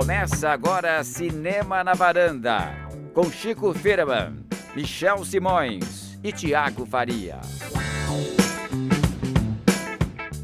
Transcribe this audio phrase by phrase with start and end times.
[0.00, 2.74] Começa agora Cinema na Varanda,
[3.12, 4.32] com Chico Firman,
[4.74, 7.38] Michel Simões e Tiago Faria.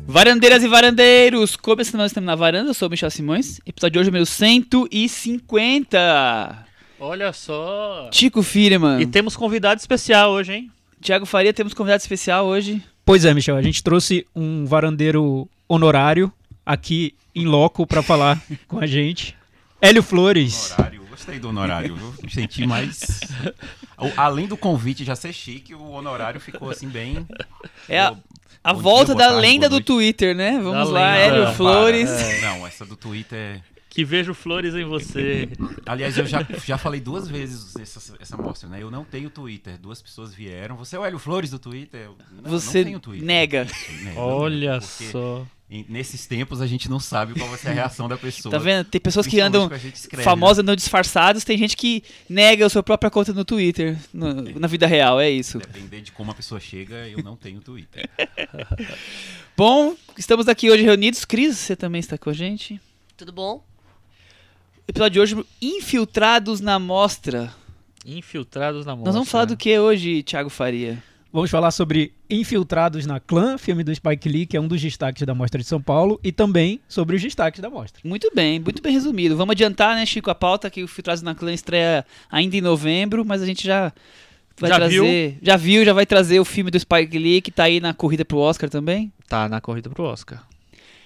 [0.06, 4.00] Varandeiras e varandeiros, começando mais Cinema na Varanda, eu sou o Michel Simões, episódio de
[4.00, 6.66] hoje é o número 150.
[7.00, 8.10] Olha só.
[8.12, 10.70] Chico Firman, E temos convidado especial hoje, hein?
[11.00, 12.82] Tiago Faria, temos convidado especial hoje.
[13.06, 16.30] Pois é, Michel, a gente trouxe um varandeiro honorário
[16.66, 19.34] aqui em loco para falar com a gente.
[19.80, 20.72] Hélio Flores.
[20.72, 22.14] Honorário, gostei do honorário, viu?
[22.22, 23.20] Me senti mais.
[23.98, 27.26] O- Além do convite já ser chique, o honorário ficou assim bem.
[27.88, 28.14] É a,
[28.64, 29.80] a dia, volta boa da tarde, lenda do.
[29.80, 30.52] Twitter, né?
[30.60, 31.18] Vamos lá, lenda.
[31.18, 32.10] Hélio Para, Flores.
[32.10, 33.62] É, Não, essa do Twitter.
[33.88, 35.48] Que vejo flores em você.
[35.86, 38.82] Aliás, eu já, já falei duas vezes essa, essa mostra, né?
[38.82, 39.78] Eu não tenho Twitter.
[39.78, 40.76] Duas pessoas vieram.
[40.76, 42.02] Você é o Hélio Flores do Twitter?
[42.02, 43.26] Eu, não, Você não tenho Twitter.
[43.26, 43.64] nega.
[44.02, 45.46] Né, eu Olha porque só.
[45.68, 48.52] Nesses tempos a gente não sabe qual vai ser a reação da pessoa.
[48.52, 48.84] Tá vendo?
[48.86, 49.68] Tem pessoas que andam
[50.22, 54.68] famosas, andam disfarçados, tem gente que nega a sua própria conta no Twitter, no- na
[54.68, 55.58] vida real, é isso.
[55.58, 55.64] né?
[55.66, 58.08] Depender de como a pessoa chega, eu não tenho Twitter.
[59.56, 61.24] Bom, estamos aqui hoje reunidos.
[61.24, 62.80] Cris, você também está com a gente.
[63.16, 63.64] Tudo bom?
[64.86, 67.52] Episódio de hoje, Infiltrados na Mostra.
[68.04, 69.06] Infiltrados na mostra.
[69.06, 71.02] Nós vamos falar do que hoje, Thiago Faria?
[71.36, 75.22] Vamos falar sobre Infiltrados na Clã, filme do Spike Lee, que é um dos destaques
[75.26, 78.00] da Mostra de São Paulo, e também sobre os destaques da Mostra.
[78.02, 79.36] Muito bem, muito bem resumido.
[79.36, 83.22] Vamos adiantar, né, Chico, a pauta que o Infiltrados na Clã estreia ainda em novembro,
[83.22, 83.92] mas a gente já
[84.58, 85.38] vai Já trazer...
[85.42, 88.24] Já viu, já vai trazer o filme do Spike Lee, que tá aí na corrida
[88.24, 89.12] pro Oscar também.
[89.28, 90.42] Tá na corrida pro Oscar.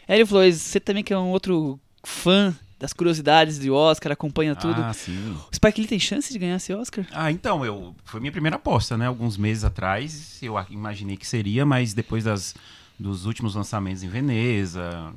[0.07, 4.81] Hélio Flores, você também que é um outro fã das curiosidades do Oscar, acompanha tudo.
[4.83, 5.37] Ah, sim.
[5.53, 7.07] O Spike Lee tem chance de ganhar esse Oscar?
[7.13, 9.07] Ah, então, eu foi minha primeira aposta, né?
[9.07, 12.55] Alguns meses atrás, eu imaginei que seria, mas depois das,
[12.99, 15.13] dos últimos lançamentos em Veneza,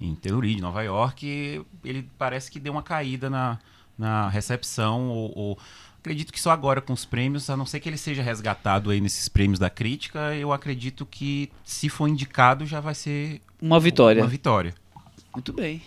[0.00, 3.58] em, em Telluride, Nova York, ele parece que deu uma caída na,
[3.98, 5.58] na recepção, ou, ou-
[5.98, 9.02] acredito que só agora com os prêmios, a não ser que ele seja resgatado aí
[9.02, 14.22] nesses prêmios da crítica, eu acredito que se for indicado já vai ser Uma vitória.
[14.22, 14.74] uma vitória.
[15.34, 15.82] Muito bem.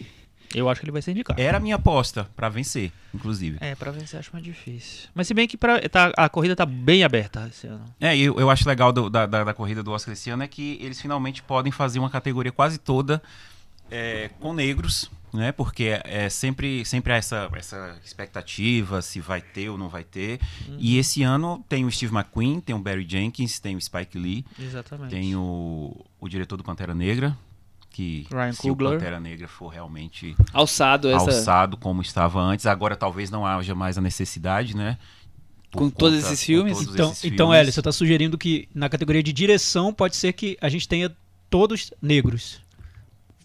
[0.54, 1.42] Eu acho que ele vai ser indicado.
[1.42, 3.58] Era a minha aposta pra vencer, inclusive.
[3.62, 5.10] É, pra vencer acho mais difícil.
[5.14, 7.84] Mas se bem que pra, tá- a corrida tá bem aberta esse ano.
[8.00, 10.44] É, e eu, eu acho legal do- da, da, da corrida do Oscar esse ano
[10.44, 13.22] é que eles finalmente podem fazer uma categoria quase toda
[13.92, 15.52] é, com negros, né?
[15.52, 20.04] Porque é, é sempre, sempre há essa, essa expectativa se vai ter ou não vai
[20.04, 20.40] ter.
[20.80, 24.46] E esse ano tem o Steve McQueen, tem o Barry Jenkins, tem o Spike Lee,
[24.60, 25.10] Exatamente.
[25.12, 27.38] tem o, o diretor do Pantera Negra,
[27.94, 28.90] que Ryan se Coogler.
[28.90, 31.20] o Pantera Negra for realmente Alçado essa...
[31.26, 34.98] alçado como estava antes, agora talvez não haja mais a necessidade, né?
[35.72, 36.78] Por Com todos conta- esses com filmes?
[36.80, 37.60] todos Então, esses então filmes.
[37.60, 41.16] Hélio, você está sugerindo que na categoria de direção pode ser que a gente tenha
[41.50, 42.60] todos negros.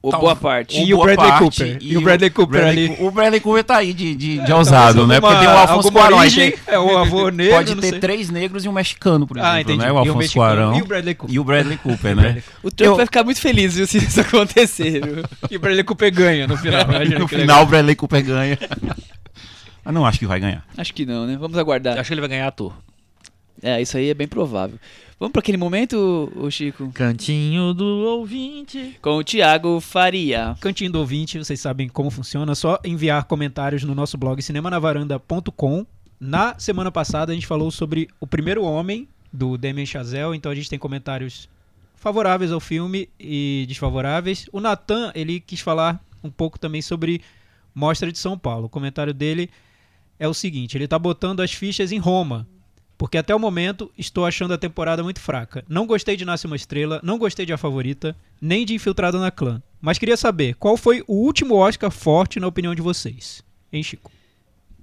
[0.01, 0.81] Ou Tal- boa parte.
[0.81, 1.79] E o boa Bradley parte, Cooper.
[1.81, 2.97] E o Bradley Cooper Bradley ali.
[3.05, 5.21] O Bradley Cooper tá aí de, de, de ousado, né?
[5.21, 6.19] Porque tem o Alfonso Cuarón.
[6.19, 7.99] origem, tem- é o avô negro, Pode ter sei.
[7.99, 9.79] três negros e um mexicano, por exemplo, Ah, entendi.
[9.79, 9.91] né?
[9.91, 11.35] O E Alfonso mexicano Cuarón E o Bradley Cooper.
[11.35, 12.43] e o Bradley Cooper, né?
[12.63, 15.05] O Trump Eu- vai ficar muito feliz viu, se isso acontecer.
[15.05, 15.25] viu?
[15.51, 16.85] E o Bradley Cooper ganha no final.
[17.19, 18.59] No final o Bradley Cooper ganha.
[19.85, 20.65] Mas não acho que vai ganhar.
[20.77, 21.37] Acho que não, né?
[21.41, 21.99] Vamos aguardar.
[21.99, 22.73] Acho que ele vai ganhar ator.
[23.61, 24.79] É, isso aí é bem provável.
[25.21, 26.93] Vamos para aquele momento, o Chico?
[26.93, 28.97] Cantinho do ouvinte.
[29.03, 30.57] Com o Thiago Faria.
[30.61, 35.85] Cantinho do ouvinte, vocês sabem como funciona, é só enviar comentários no nosso blog cinemanavaranda.com.
[36.21, 40.55] Na semana passada a gente falou sobre O Primeiro Homem, do Damien Chazelle, então a
[40.55, 41.49] gente tem comentários
[41.97, 44.49] favoráveis ao filme e desfavoráveis.
[44.53, 47.23] O Natan, ele quis falar um pouco também sobre
[47.75, 48.67] Mostra de São Paulo.
[48.67, 49.51] O comentário dele
[50.17, 52.47] é o seguinte, ele tá botando as fichas em Roma,
[52.99, 55.65] porque até o momento estou achando a temporada muito fraca.
[55.69, 59.31] Não gostei de Nasce uma Estrela, não gostei de A Favorita, nem de Infiltrado na
[59.31, 59.63] Clã.
[59.81, 63.43] Mas queria saber, qual foi o último Oscar forte na opinião de vocês?
[63.73, 64.11] Hein, Chico?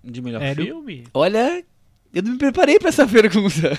[0.02, 0.66] De melhor Hélio?
[0.66, 1.04] filme?
[1.14, 1.62] Olha,
[2.14, 3.78] eu não me preparei para essa pergunta.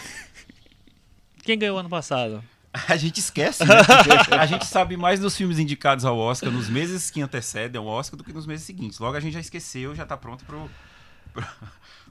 [1.42, 2.44] Quem ganhou ano passado?
[2.88, 3.74] A gente esquece, né?
[4.38, 8.18] a gente sabe mais dos filmes indicados ao Oscar nos meses que antecedem ao Oscar
[8.18, 8.98] do que nos meses seguintes.
[8.98, 10.68] Logo a gente já esqueceu, já tá pronto pro...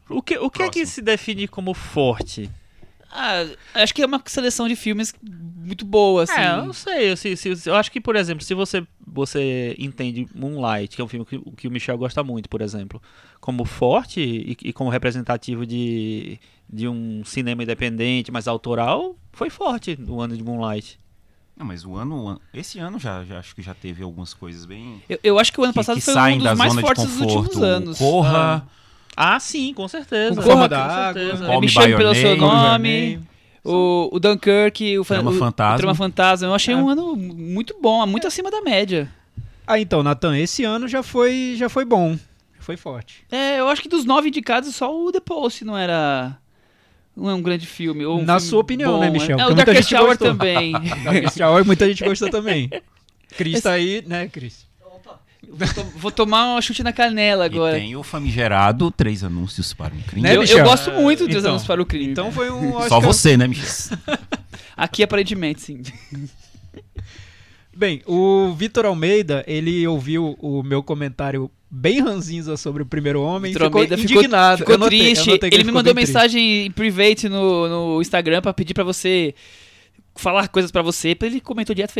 [0.09, 2.49] O que, o que é que se define como forte?
[3.17, 6.33] Ah, acho que é uma seleção de filmes muito boa, assim.
[6.33, 7.11] É, eu não sei.
[7.11, 11.05] Eu, se- se- eu acho que, por exemplo, se você, você entende Moonlight, que é
[11.05, 13.01] um filme que, que o Michel gosta muito, por exemplo,
[13.39, 16.37] como forte e, e como representativo de,
[16.69, 20.99] de um cinema independente, mas autoral, foi forte no ano de Moonlight.
[21.55, 24.65] Não, mas o ano, o esse ano já, já acho que já teve algumas coisas
[24.65, 26.59] bem Eu, eu acho que o ano que, passado que foi saem um da dos
[26.59, 27.63] mais zona de fortes dos últimos conforto.
[27.63, 27.97] anos.
[27.97, 28.61] Corra, Ah,
[29.39, 30.35] sim, com certeza.
[30.35, 31.21] Com Forma Com da Água,
[31.55, 33.19] Me Me Chame pelo seu nome.
[33.63, 35.73] O, o Dunkirk, o, Trama o, Fantasma.
[35.73, 36.47] o Trama Fantasma.
[36.47, 36.77] Eu achei É.
[36.77, 39.09] um ano muito bom, muito acima da média.
[39.65, 42.15] Ah, então, Natan, esse ano já foi, já foi bom.
[42.59, 43.25] foi forte.
[43.31, 46.37] É, eu acho que dos nove indicados, só o The Post não era.
[47.17, 48.05] Não é um grande filme.
[48.05, 49.39] Ou um Na filme sua opinião, bom, né, Michel?
[49.39, 50.27] É, o Darkest Hour gostou.
[50.27, 50.73] também.
[51.03, 52.69] Darkest Hour, muita gente gostou também.
[53.37, 54.67] Cris tá aí, né, Cris?
[55.51, 57.77] Vou, to- vou tomar um chute na canela agora.
[57.77, 60.21] E tem o famigerado Três Anúncios para um Crime.
[60.23, 62.11] Né, eu, eu gosto muito dos Então, Anos para o Crime.
[62.11, 63.97] Então foi um Só Oscar- você, né, Michel?
[64.77, 65.81] Aqui, aparentemente, sim.
[67.75, 73.51] Bem, o Vitor Almeida, ele ouviu o meu comentário bem ranzinza sobre o primeiro homem
[73.51, 74.57] Vitor ficou Almeida ficou- indignado.
[74.59, 75.25] Ficou Eu notei- triste.
[75.39, 79.35] que ele me ficou mandou mensagem em private no, no Instagram pra pedir pra você
[80.15, 81.17] falar coisas pra você.
[81.21, 81.93] Ele comentou direto,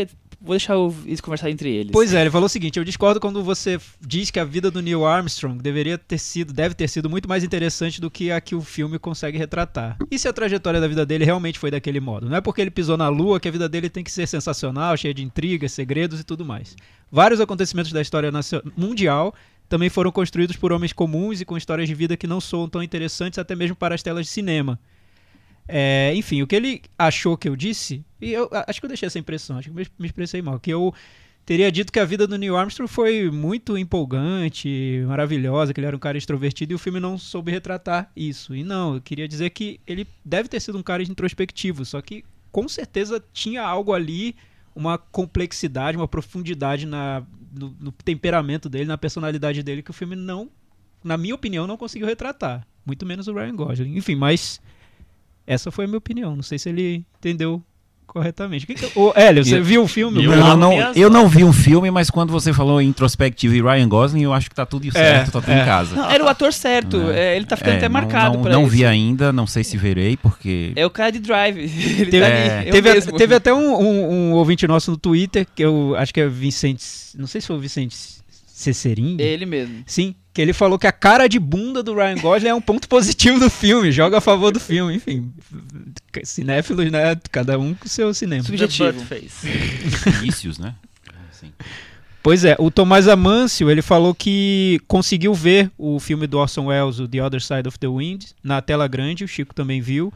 [0.46, 1.90] vou deixar o- eles conversar entre eles.
[1.92, 4.80] Pois é, ele falou o seguinte: eu discordo quando você diz que a vida do
[4.80, 8.54] Neil Armstrong deveria ter sido, deve ter sido muito mais interessante do que a que
[8.54, 9.98] o filme consegue retratar.
[10.10, 12.28] E se a trajetória da vida dele realmente foi daquele modo?
[12.28, 14.96] Não é porque ele pisou na Lua que a vida dele tem que ser sensacional,
[14.96, 16.76] cheia de intrigas, segredos e tudo mais.
[17.10, 18.30] Vários acontecimentos da história
[18.76, 19.34] mundial
[19.68, 22.82] também foram construídos por homens comuns e com histórias de vida que não soam tão
[22.82, 24.78] interessantes até mesmo para as telas de cinema.
[25.68, 29.06] É, enfim, o que ele achou que eu disse, e eu acho que eu deixei
[29.06, 30.94] essa impressão, acho que me, me expressei mal, que eu
[31.44, 35.96] teria dito que a vida do Neil Armstrong foi muito empolgante, maravilhosa, que ele era
[35.96, 38.54] um cara extrovertido e o filme não soube retratar isso.
[38.54, 42.24] E não, eu queria dizer que ele deve ter sido um cara introspectivo, só que
[42.50, 44.34] com certeza tinha algo ali,
[44.74, 47.22] uma complexidade, uma profundidade na,
[47.52, 50.50] no, no temperamento dele, na personalidade dele, que o filme não,
[51.02, 52.66] na minha opinião, não conseguiu retratar.
[52.84, 53.96] Muito menos o Ryan Gosling.
[53.96, 54.60] Enfim, mas
[55.46, 56.34] essa foi a minha opinião.
[56.34, 57.62] Não sei se ele entendeu
[58.06, 58.64] corretamente.
[58.64, 60.24] O que que- Ô, Hélio, você Eu- viu o filme?
[60.24, 63.88] Eu não, minhas eu não vi um filme, mas quando você falou introspectivo e Ryan
[63.88, 65.60] Gosling, eu acho que tá tudo certo, tá tudo é.
[65.62, 65.94] em casa.
[65.94, 67.10] Não, era o ator certo.
[67.10, 67.34] É.
[67.34, 68.70] É, ele tá ficando É, até não- marcado não, pra Não isso.
[68.70, 70.72] vi ainda, não sei se verei, porque...
[70.76, 71.58] É o cara de Drive.
[72.00, 72.62] Ele Teve, tá É.
[72.70, 76.28] teve, teve até um, um- um ouvinte nosso no Twitter, que eu acho que é
[76.28, 76.84] Vicente.
[77.18, 77.94] Não sei se foi o Vicente
[78.46, 79.16] Cecerim.
[79.20, 79.82] Ele mesmo.
[79.84, 82.86] Sim, que ele falou que a cara de bunda do Ryan Gosling é um ponto
[82.90, 85.32] positivo do filme, joga a favor do filme, enfim.
[86.24, 87.16] Cinéfilos, né?
[87.32, 88.42] Cada um com o seu cinema.
[88.42, 89.02] Subjetivo.
[90.20, 90.74] Vícios, né?
[91.30, 91.50] Assim.
[92.22, 96.98] Pois é, o Tomás Amâncio, ele falou que conseguiu ver o filme do Orson Welles,
[96.98, 100.12] o The Other Side of the Wind, na tela grande, o Chico também viu.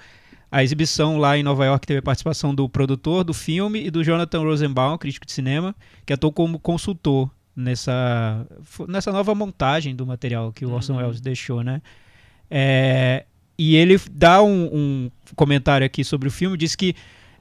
[0.52, 4.04] A exibição lá em Nova York teve a participação do produtor do filme e do
[4.04, 5.74] Jonathan Rosenbaum, crítico de cinema,
[6.04, 8.46] que atuou como consultor nessa,
[8.88, 11.80] nessa nova montagem do material que o Orson Welles deixou, né?
[12.50, 13.24] É,
[13.58, 16.94] e ele dá um, um comentário aqui sobre o filme, diz que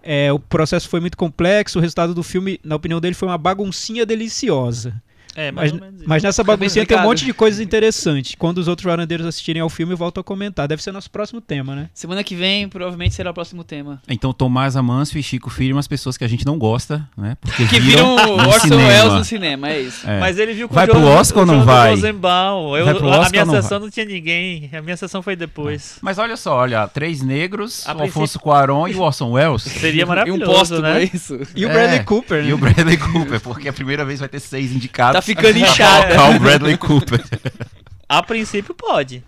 [0.04, 3.38] é, o processo foi muito complexo, o resultado do filme, na opinião dele, foi uma
[3.38, 5.01] baguncinha deliciosa.
[5.39, 6.09] É, mais Mas, ou menos isso.
[6.09, 8.36] mas nessa baguncinha tem um monte de coisas interessantes.
[8.38, 10.68] Quando os outros varandeiros assistirem ao filme, eu volto a comentar.
[10.68, 11.89] Deve ser nosso próximo tema, né?
[11.94, 14.01] Semana que vem, provavelmente, será o próximo tema.
[14.07, 17.38] Então, Tomás Amâncio e Chico Filho, umas pessoas que a gente não gosta, né?
[17.41, 18.88] Porque Que viram viram o no Orson cinema.
[18.89, 20.09] Welles no cinema, é isso.
[20.09, 20.19] É.
[20.19, 21.89] Mas ele viu com Vai o pro Jonathan- Oscar ou o não vai?
[21.92, 22.75] Rosenbaum.
[22.77, 24.69] Eu, Vai pro a Oscar minha ou não sessão não tinha ninguém.
[24.74, 25.97] A minha sessão foi depois.
[26.01, 29.62] Mas olha só, olha, três negros, A o Alfonso Cuarón e o Orson Welles.
[29.80, 31.03] Seria E um maravilhoso, póstumo, né?
[31.03, 31.39] é isso.
[31.56, 32.50] E o É, Bradley Cooper, né?
[32.50, 35.13] E o Bradley Cooper, porque a primeira vez vai ter seis indicados.
[35.13, 36.36] Tá ficando inchada.
[36.36, 37.24] o Bradley Cooper.
[38.08, 39.24] A princípio pode.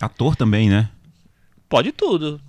[0.00, 0.88] Ator também, né?
[1.68, 2.40] Pode tudo.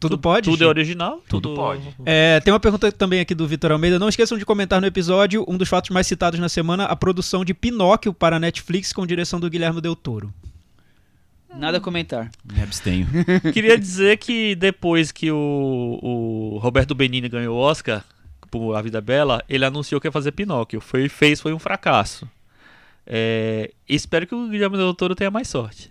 [0.00, 0.50] Tudo pode?
[0.50, 1.22] Tudo é original.
[1.28, 1.82] Tudo pode.
[2.04, 3.98] É, tem uma pergunta também aqui do Vitor Almeida.
[3.98, 7.44] Não esqueçam de comentar no episódio um dos fatos mais citados na semana, a produção
[7.44, 10.34] de Pinóquio para a Netflix com direção do Guilherme Del Toro.
[11.54, 12.30] Nada a comentar.
[12.52, 13.06] Me abstenho.
[13.54, 18.04] Queria dizer que depois que o, o Roberto Benini ganhou o Oscar
[18.58, 20.80] por A Vida Bela, ele anunciou que ia fazer Pinóquio.
[20.80, 22.28] Foi, fez, foi um fracasso.
[23.04, 25.88] É, espero que o Guilherme Del Toro tenha mais sorte.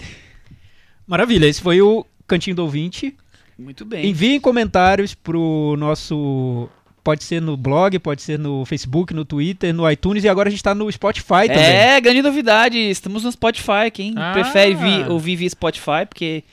[1.06, 3.16] Maravilha, esse foi o Cantinho do Ouvinte.
[3.60, 4.06] Muito bem.
[4.08, 6.70] Enviem comentários pro nosso.
[7.04, 10.52] Pode ser no blog, pode ser no Facebook, no Twitter, no iTunes e agora a
[10.52, 11.58] gente tá no Spotify também.
[11.66, 12.78] É, grande novidade.
[12.78, 13.92] Estamos no Spotify.
[13.94, 14.32] Quem Ah.
[14.32, 16.46] prefere vi- ouvir via Spotify, porque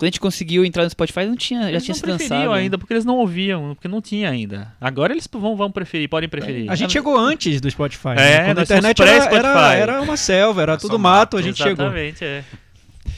[0.00, 2.52] quando a gente conseguiu entrar no Spotify, não tinha, já Eles tinha não sido lançado.
[2.54, 4.74] ainda, porque eles não ouviam, porque não tinha ainda.
[4.80, 6.70] Agora eles vão, vão preferir, podem preferir.
[6.70, 8.08] A gente chegou antes do Spotify.
[8.08, 8.44] É, né?
[8.46, 11.84] Quando a internet era, era, era uma selva, era tudo mato, a gente chegou.
[11.84, 12.42] Exatamente, é.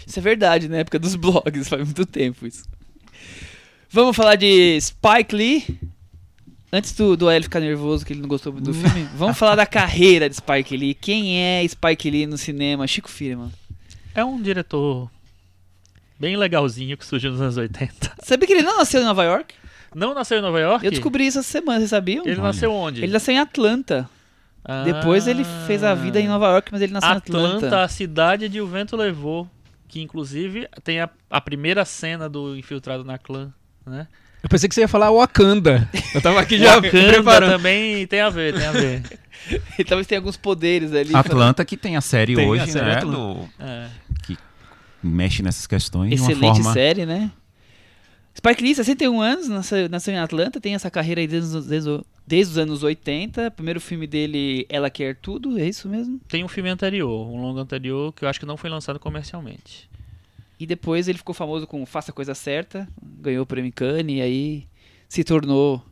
[0.04, 2.64] Isso é verdade, na época dos blogs, faz muito tempo isso.
[3.88, 5.78] Vamos falar de Spike Lee.
[6.72, 9.54] Antes do, do Hélio ficar nervoso que ele não gostou muito do filme, vamos falar
[9.54, 10.94] da carreira de Spike Lee.
[10.94, 12.88] Quem é Spike Lee no cinema?
[12.88, 13.52] Chico Firman.
[14.16, 15.08] É um diretor
[16.22, 18.12] bem legalzinho que surgiu nos anos 80.
[18.22, 19.52] Sabia que ele não nasceu em Nova York?
[19.92, 20.84] Não nasceu em Nova York?
[20.84, 22.24] Eu descobri isso essa semana, vocês sabiam?
[22.24, 22.44] Ele Olha.
[22.44, 23.02] nasceu onde?
[23.02, 24.08] Ele nasceu em Atlanta.
[24.64, 24.84] Ah.
[24.84, 27.82] Depois ele fez a vida em Nova York, mas ele nasceu em Atlanta, Atlanta.
[27.82, 29.48] a cidade de O Vento Levou.
[29.88, 33.52] Que inclusive tem a, a primeira cena do Infiltrado na Clã,
[33.84, 34.06] né?
[34.42, 35.86] Eu pensei que você ia falar Wakanda.
[36.14, 37.50] Eu tava aqui já Wakanda preparando.
[37.50, 39.02] também tem a ver, tem a ver.
[39.50, 41.14] Ele talvez tenha alguns poderes ali.
[41.14, 42.96] Atlanta que tem a série Tem a hoje, série né?
[42.96, 43.16] Atlanta.
[43.18, 43.86] Do, É.
[45.02, 46.72] mexe nessas questões de Excelente uma forma.
[46.72, 47.30] série, né?
[48.36, 52.00] Spike Lee, 61 anos, nasceu, nasceu em Atlanta, tem essa carreira aí desde, os- desde,
[52.26, 53.50] desde os anos 80.
[53.50, 56.18] Primeiro filme dele, Ela Quer Tudo, é isso mesmo?
[56.28, 59.90] Tem um filme anterior, um longo anterior, que eu acho que não foi lançado comercialmente.
[60.58, 62.88] E depois ele ficou famoso com Faça a Coisa Certa,
[63.20, 64.66] ganhou o prêmio Cannes e aí
[65.08, 65.84] se tornou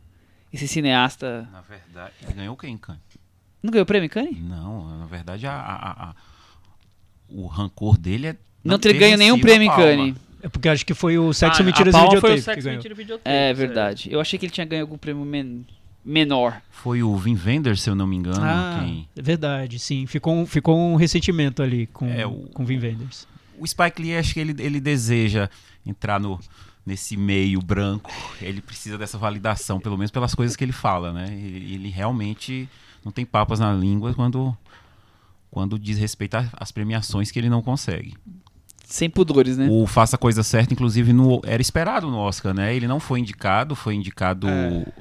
[0.51, 1.47] esse cineasta.
[1.51, 2.97] Na verdade, ele ganhou quem, Can?
[3.61, 4.41] Não ganhou o prêmio Cannes?
[4.41, 6.15] Não, na verdade, a, a- a-
[7.29, 8.35] o rancor dele é.
[8.63, 9.83] Não, ter ganho nenhum prêmio Palma.
[9.83, 10.15] Cannes.
[10.43, 12.63] É porque acho que foi o Sexo, Ah, Mentiras e Palma foi o Videotape Sexo,
[12.65, 12.77] ganhou.
[12.77, 13.29] Mentira e Videotape.
[13.29, 14.09] É verdade.
[14.11, 15.65] Eu achei que ele tinha ganho algum prêmio men-
[16.03, 16.59] menor.
[16.71, 18.41] Foi o Vin Wenders, se eu não me engano.
[18.43, 19.07] Ah, quem...
[19.15, 20.07] é verdade, sim.
[20.07, 23.27] Ficou, um- ficou um ressentimento ali com, É, o- com Vin Wenders.
[23.59, 25.47] O Spike Lee, acho que ele, ele deseja
[25.85, 26.39] entrar no,
[26.83, 28.11] nesse meio branco.
[28.41, 31.27] Ele precisa dessa validação, pelo menos pelas coisas que ele fala, né?
[31.31, 32.67] Ele, ele realmente
[33.05, 34.57] não tem papas na língua quando,
[35.51, 38.15] quando diz respeito às premiações que ele não consegue.
[38.91, 39.69] Sem pudores, né?
[39.71, 42.75] O Faça a Coisa Certa, inclusive, no, era esperado no Oscar, né?
[42.75, 44.49] Ele não foi indicado, foi indicado.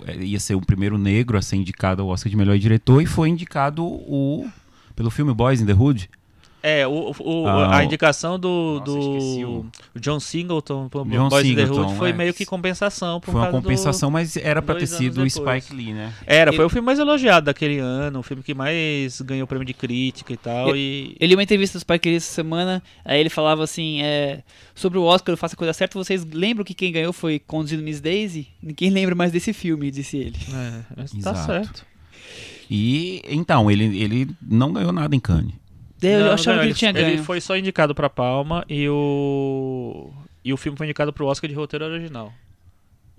[0.06, 3.06] é, Ia ser o primeiro negro a ser indicado ao Oscar de melhor diretor e
[3.06, 4.48] foi indicado o.
[4.94, 6.08] Pelo filme Boys in the Hood.
[6.62, 9.64] É, o, o- Ah, a indicação do, Nossa, do
[9.98, 12.12] John Singleton pro John Boys in the Singleton, Hood foi é.
[12.12, 13.18] meio que compensação.
[13.18, 15.30] Por Foi uma causa do- compensação, mas era pra ter sido o.
[15.30, 16.12] Spike Lee, né?
[16.26, 19.64] Era, foi Ele- o filme mais elogiado daquele ano, o filme que mais ganhou prêmio
[19.66, 20.76] de crítica e tal.
[20.76, 24.42] E, Eu li uma entrevista do Spike Lee essa semana, aí ele falava assim, é,
[24.74, 27.82] sobre o Oscar, eu faço a coisa certa, vocês lembram que quem ganhou foi Conduzindo
[27.82, 28.48] Miss Daisy?
[28.62, 30.36] Ninguém lembra mais desse filme, disse ele.
[30.52, 31.46] é, mas tá Exato.
[31.46, 31.86] certo.
[32.70, 35.54] E então, ele, ele não ganhou nada em Cannes.
[36.02, 37.08] Eu Não, achava não, que ele tinha ganho.
[37.08, 40.10] Ele foi só indicado pra Palma e o.
[40.44, 42.32] E o filme foi indicado pro Oscar de roteiro original.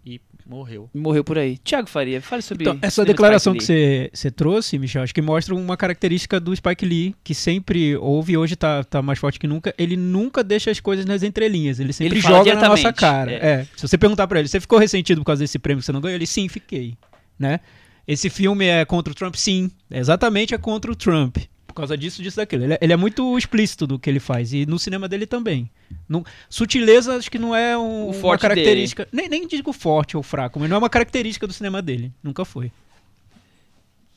[0.03, 0.89] E morreu.
[0.95, 1.59] Morreu por aí.
[1.59, 5.53] Tiago Faria, fale sobre Então, essa declaração que você você trouxe, Michel, acho que mostra
[5.53, 9.45] uma característica do Spike Lee, que sempre houve e hoje tá, tá mais forte que
[9.45, 9.75] nunca.
[9.77, 11.79] Ele nunca deixa as coisas nas entrelinhas.
[11.79, 13.31] Ele sempre Ele joga na nossa cara.
[13.31, 13.35] é.
[13.35, 13.67] É.
[13.75, 16.01] Se você perguntar pra ele, você ficou ressentido por causa desse prêmio que você não
[16.01, 16.15] ganhou?
[16.15, 16.95] Ele, sim, fiquei.
[17.37, 17.59] Né?
[18.07, 19.35] Esse filme é contra o Trump?
[19.35, 19.69] Sim.
[19.91, 21.37] Exatamente é contra o Trump.
[21.71, 22.63] Por causa disso, disso, daquilo.
[22.65, 24.51] Ele é, ele é muito explícito do que ele faz.
[24.53, 25.69] E no cinema dele também.
[26.07, 29.07] Não, sutileza acho que não é um- O uma forte característica.
[29.11, 32.11] Nem, nem digo forte ou fraco, mas não é uma característica do cinema dele.
[32.23, 32.71] Nunca foi.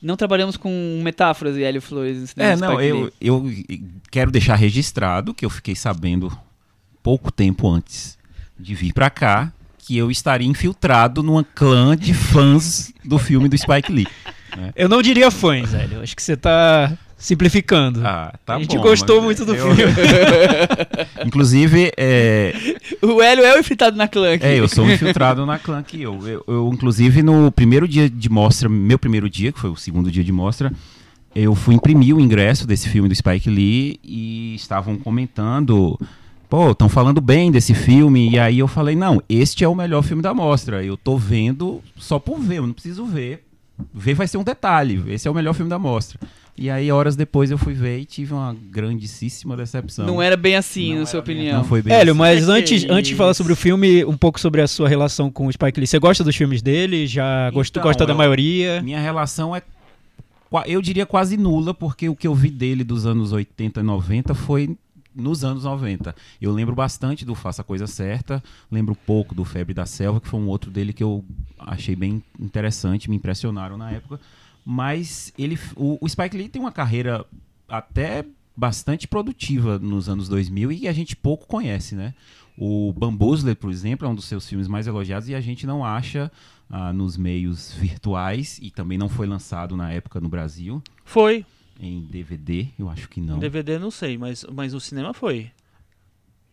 [0.02, 3.50] Não trabalhamos com metáforas e Hélio Flores no cinema É, não, eu, eu
[4.10, 6.30] quero deixar registrado que eu fiquei sabendo
[7.02, 8.18] pouco tempo antes
[8.58, 13.56] de vir pra cá que eu estaria infiltrado numa clã de fãs do filme do
[13.56, 14.06] Spike Lee.
[14.76, 16.00] Eu não diria fãs, velho.
[16.00, 18.06] Acho que você tá simplificando.
[18.06, 19.92] Ah, tá a gente bom, gostou muito do eu- filme.
[21.24, 22.52] Inclusive, é,
[23.02, 24.44] O Hélio é o infiltrado na clã aqui.
[24.44, 26.20] É, eu sou infiltrado na clã que eu.
[26.28, 26.44] eu.
[26.46, 30.22] eu, inclusive, no primeiro dia de mostra, meu primeiro dia, que foi o segundo dia
[30.22, 30.70] de mostra,
[31.34, 35.98] eu fui imprimir o ingresso desse filme do Spike Lee e estavam comentando.
[36.46, 38.30] Pô, estão falando bem desse filme.
[38.30, 40.84] E aí eu falei, não, este é o melhor filme da mostra.
[40.84, 43.44] Eu tô vendo só por ver, eu não preciso ver.
[43.94, 45.02] Ver vai ser um detalhe.
[45.08, 46.20] Esse é o melhor filme da mostra.
[46.56, 50.06] E aí, horas depois, eu fui ver e tive uma grandíssima decepção.
[50.06, 51.58] Não era bem assim, Não na sua bem- opinião.
[51.58, 52.18] Não foi bem Hélio, assim.
[52.18, 55.30] mas antes, que antes de falar sobre o filme, um pouco sobre a sua relação
[55.32, 55.86] com o Spike Lee.
[55.88, 57.08] Você gosta dos filmes dele?
[57.08, 58.80] Já gosta, Então, gosta da eu- maioria?
[58.82, 59.62] Minha relação é,
[60.66, 64.32] eu diria quase nula, porque o que eu vi dele dos anos 80 e 90
[64.32, 64.76] foi
[65.12, 66.14] nos anos 90.
[66.40, 70.28] Eu lembro bastante do Faça a Coisa Certa, lembro pouco do Febre da Selva, que
[70.28, 71.24] foi um outro dele que eu
[71.58, 74.20] achei bem interessante, me impressionaram na época.
[74.64, 77.26] Mas ele, o, o Spike Lee tem uma carreira
[77.68, 78.24] até
[78.56, 82.14] bastante produtiva nos anos 2000 e a gente pouco conhece, né?
[82.56, 85.84] O Bamboozler, por exemplo, é um dos seus filmes mais elogiados e a gente não
[85.84, 86.30] acha
[86.70, 91.44] ah, nos meios virtuais e também não foi lançado na época no Brasil Foi.
[91.80, 93.40] em DVD, eu acho que não.
[93.40, 95.50] DVD não sei, mas, mas o cinema foi.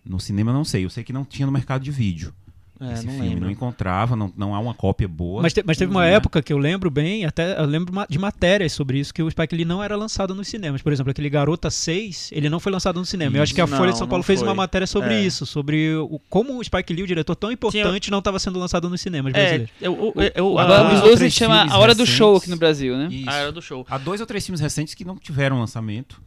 [0.04, 2.34] No cinema não sei, eu sei que não tinha no mercado de vídeo.
[2.82, 3.46] É, Esse não filme lembro.
[3.46, 5.42] não encontrava, não, não há uma cópia boa.
[5.44, 6.14] Mas, te- mas teve uma né?
[6.14, 9.56] época que eu lembro bem, até eu lembro de matérias sobre isso, que o Spike
[9.56, 10.82] Lee não era lançado nos cinemas.
[10.82, 13.38] Por exemplo, aquele Garota 6, ele não foi lançado no cinema.
[13.38, 13.74] Eu acho que a Isso.
[13.76, 15.22] Folha de Não, São Paulo não fez uma matéria sobre É.
[15.22, 18.90] isso, sobre o, como o Spike Lee, o diretor tão importante, não estava sendo lançado
[18.90, 19.70] nos cinemas É, brasileiros.
[19.80, 22.18] eu, eu, eu, a- dois três chama A Hora do recentes.
[22.18, 23.10] Show aqui no Brasil, né?
[23.12, 23.30] Isso.
[23.30, 23.86] a era do show.
[23.90, 26.20] Há dois ou três filmes recentes que não tiveram lançamento.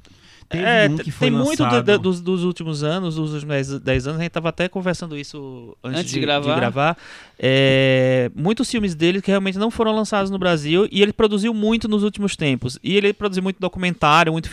[0.49, 1.85] Teve É, um que foi tem muito lançado...
[1.85, 4.69] do- do- dos, dos últimos anos, dos últimos 10, 10 anos, a gente tava até
[4.69, 6.57] conversando isso antes, Antes de gravar.
[6.57, 6.97] gravar.
[7.39, 11.89] É, muitos filmes dele que realmente não foram lançados no Brasil e ele produziu muito
[11.89, 12.79] nos últimos tempos.
[12.83, 14.49] E ele produziu muito documentário, muito,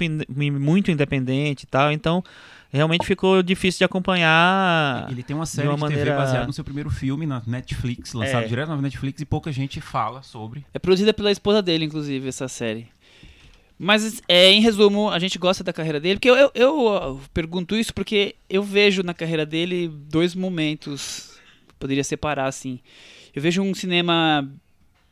[0.59, 2.23] muito independente e tal, então
[2.73, 5.07] realmente ficou difícil de acompanhar.
[5.11, 7.41] Ele tem uma série de de, uma TV maneira- baseada no seu primeiro filme na
[7.45, 8.47] Netflix, lançado É.
[8.47, 10.65] direto na Netflix e pouca gente fala sobre.
[10.73, 12.87] É produzida pela esposa dele, inclusive, essa série.
[13.83, 16.17] Mas, é, em resumo, a gente gosta da carreira dele.
[16.17, 21.31] Porque eu, eu, eu, pergunto isso porque eu vejo na carreira dele dois momentos.
[21.79, 22.79] Poderia separar, assim.
[23.35, 24.47] Eu vejo um cinema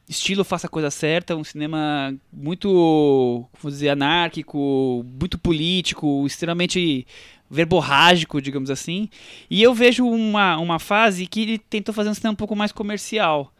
[0.07, 7.07] estilo Faça a Coisa Certa, um cinema muito, vou dizer, anárquico, muito político, extremamente
[7.49, 9.09] verborrágico, digamos assim.
[9.49, 12.71] E eu vejo uma, uma fase que ele tentou fazer um cinema um pouco mais
[12.71, 13.51] comercial.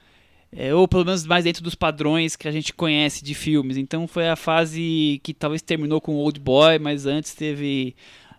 [0.52, 3.78] É, ou pelo menos mais dentro dos padrões que a gente conhece de filmes.
[3.78, 7.96] Então foi a fase que talvez terminou com Old Boy, mas antes teve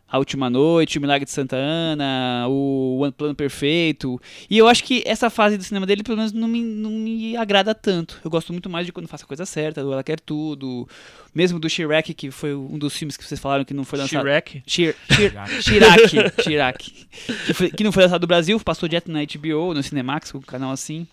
[0.09, 4.21] A Última Noite, O Milagre de Santa Ana, O One Plano Perfeito.
[4.51, 7.37] E eu acho que essa fase do cinema dele, pelo menos, não me, não me
[7.37, 8.21] agrada tanto.
[8.25, 10.89] Eu gosto muito mais de quando faça a coisa certa, do Ela Quer Tudo,
[11.33, 14.23] mesmo do Shrek, que foi um dos filmes que vocês falaram que não foi lançado.
[14.23, 14.63] Shrek?
[14.67, 17.07] Shir, Shir, Chirac, Chirac.
[17.47, 20.39] Que, foi- que não foi lançado no Brasil, passou direto na HBO, no Cinemax, com
[20.39, 21.07] o canal assim.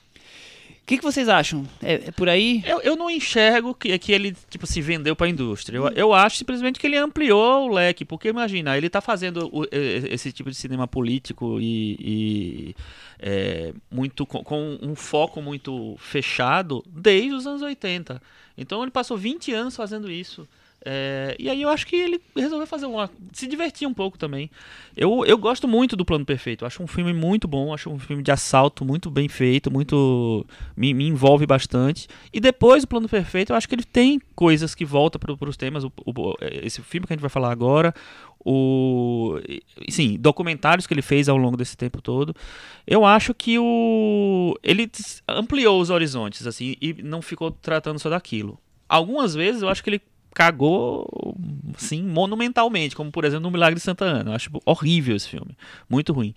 [0.88, 1.68] O que, que vocês acham?
[1.84, 2.64] É, é por aí?
[2.66, 5.76] Eu, eu não enxergo que, que ele tipo se vendeu para a indústria.
[5.80, 9.66] Eu, eu acho simplesmente que ele ampliou o leque, porque imagina, ele tá fazendo o-
[9.70, 12.76] esse tipo de cinema político e, e,
[13.20, 18.22] é, muito com, com um foco muito fechado desde os anos 80.
[18.58, 20.48] Então ele passou 20 anos fazendo isso.
[20.86, 23.10] É, e aí eu acho que ele resolveu fazer uma.
[23.34, 24.50] se divertir um pouco também.
[24.96, 26.66] Eu, eu gosto muito do Plano Perfeito.
[26.66, 30.46] Acho um filme muito bom, acho um filme de assalto muito bem feito, muito.
[30.76, 32.08] me, me envolve bastante.
[32.32, 35.58] E depois do Plano Perfeito, eu acho que ele tem coisas que voltam para os
[35.58, 35.84] temas.
[35.84, 37.94] O, o- esse filme que a gente vai falar agora,
[38.46, 39.40] o.
[39.90, 42.34] Sim, documentários que ele fez ao longo desse tempo todo.
[42.86, 44.56] Eu acho que o.
[44.64, 44.90] Ele
[45.28, 48.58] ampliou os horizontes, assim, e não ficou tratando só daquilo.
[48.88, 50.02] Algumas vezes eu acho que ele
[50.38, 51.36] cagou,
[51.80, 54.30] sim, monumentalmente, como por exemplo no Milagre de Santa Ana.
[54.30, 55.58] Eu acho horrível esse filme,
[55.90, 56.36] muito ruim.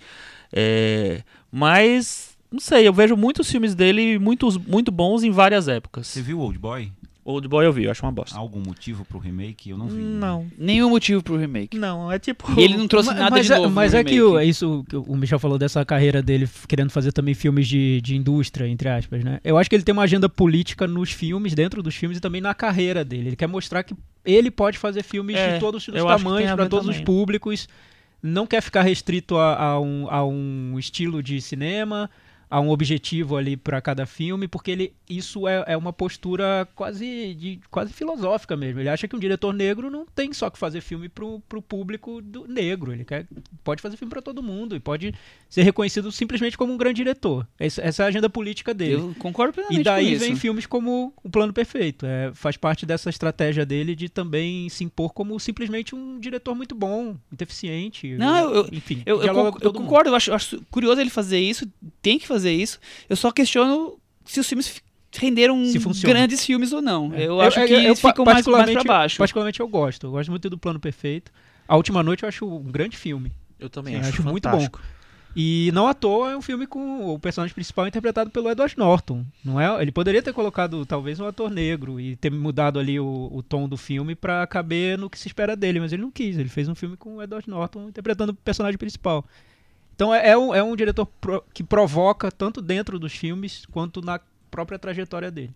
[0.50, 6.07] É, mas, não sei, eu vejo muitos filmes dele muitos, muito bons em várias épocas.
[6.07, 6.90] Você viu Old Boy?
[7.31, 8.37] Old Boy eu vi, eu acho uma bosta.
[8.39, 9.71] Algum motivo pro remake?
[9.71, 10.01] Eu não vi.
[10.01, 11.77] Não, Nenhum motivo pro remake.
[11.79, 12.47] não, é tipo.
[12.59, 13.71] E ele não trouxe Ma- nada mas de é, novo.
[13.71, 16.90] mas no é que o, é isso que o Michel falou dessa carreira dele querendo
[16.90, 19.40] fazer também filmes de, de indústria, entre aspas, né?
[19.45, 22.40] Eu acho que ele tem uma agenda política nos filmes, dentro dos filmes e também
[22.40, 23.29] na carreira dele.
[23.31, 26.87] Ele quer mostrar que ele pode fazer filmes É, de todos os tamanhos, para todos
[26.88, 27.05] os também.
[27.05, 27.69] públicos.
[28.23, 32.11] Não quer ficar restrito a, a um, a um estilo de cinema,
[32.51, 37.35] a um objetivo ali para cada filme, porque ele isso é, é uma postura quase
[37.35, 38.81] de, quase filosófica mesmo.
[38.81, 42.21] Ele acha que um diretor negro não tem só que fazer filme pro, pro público
[42.21, 42.93] do negro.
[42.93, 43.27] Ele quer,
[43.63, 45.15] pode fazer filme para todo mundo e pode
[45.49, 47.47] ser reconhecido simplesmente como um grande diretor.
[47.59, 48.95] Essa, essa é a agenda política dele.
[48.95, 52.05] Eu concordo plenamente E daí vem filmes como O Plano Perfeito.
[52.05, 56.75] É, faz parte dessa estratégia dele de também se impor como simplesmente um diretor muito
[56.75, 58.09] bom, muito eficiente.
[58.17, 59.73] Não, eu- enfim, Eu, eu, eu mundo.
[59.73, 61.69] concordo, eu acho, acho curioso ele fazer isso,
[62.03, 62.79] tem que fazer isso.
[63.09, 64.81] Eu só questiono se os filmes fi-
[65.12, 65.61] renderam
[66.03, 67.12] grandes filmes ou não.
[67.14, 67.26] É.
[67.26, 69.18] Eu, acho que eu, eles pa- ficam mais, mais pra particularmente- baixo.
[69.18, 70.07] Particularmente eu gosto.
[70.07, 71.33] Eu gosto muito do Plano Perfeito.
[71.66, 73.33] A Última Noite eu acho um grande filme.
[73.59, 74.81] Eu também Sim, acho, acho muito fantástico.
[75.37, 79.24] E não à toa é um filme com o personagem principal interpretado pelo Edward Norton.
[79.44, 79.81] Não é?
[79.81, 83.68] Ele poderia ter colocado talvez um ator negro e ter mudado ali o, o tom
[83.68, 86.37] do filme pra caber no que se espera dele, mas ele não quis.
[86.37, 89.24] Ele fez um filme com o Edward Norton interpretando o personagem principal.
[90.01, 94.01] Então é, é um, é um diretor pro- que provoca tanto dentro dos filmes quanto
[94.01, 94.19] na
[94.51, 95.51] própria trajetória dele.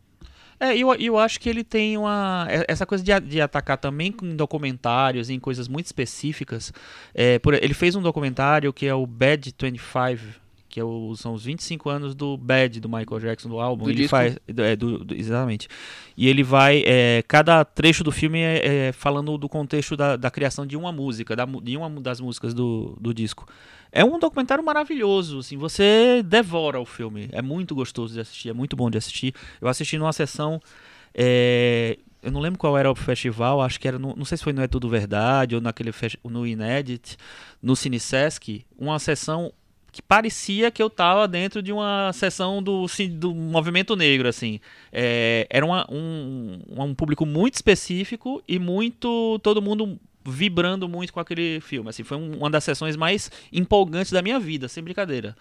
[0.61, 2.47] É, eu, eu acho que ele tem uma.
[2.51, 6.75] é- Essa coisa de, de atacar também com documentários, em coisas muito específicas.
[7.15, 10.39] É, por- ele fez um documentário que é o Bad 25,
[10.75, 13.85] que é o- são os 25 anos do Bad do Michael Jackson, do álbum.
[13.85, 14.11] Do ele disco?
[14.11, 14.37] faz.
[14.49, 15.69] é, do- do- exatamente.
[16.17, 16.83] E ele vai.
[16.85, 20.91] é, cada trecho do filme é, é falando do contexto da, da criação de uma
[20.91, 23.47] música, da de uma das músicas do, do disco.
[23.93, 27.29] É um documentário maravilhoso, assim, você devora o filme.
[27.31, 29.33] É muito gostoso de assistir, é muito bom de assistir.
[29.61, 30.61] Eu assisti numa sessão.
[31.15, 33.99] é, eu não lembro qual era o festival, acho que era.
[33.99, 35.93] No, não sei se foi no É Tudo Verdade ou naquele
[36.25, 37.17] no Inédit,
[37.63, 39.53] no Cinesesc, uma sessão
[39.95, 44.59] que parecia que eu tava dentro de uma sessão do, do movimento negro, assim.
[44.93, 49.39] É, era uma- um, um público muito específico e muito.
[49.43, 51.89] todo mundo vibrando muito com aquele filme.
[51.91, 55.37] Assim, foi um- uma das sessões mais empolgantes da minha vida, sem brincadeira.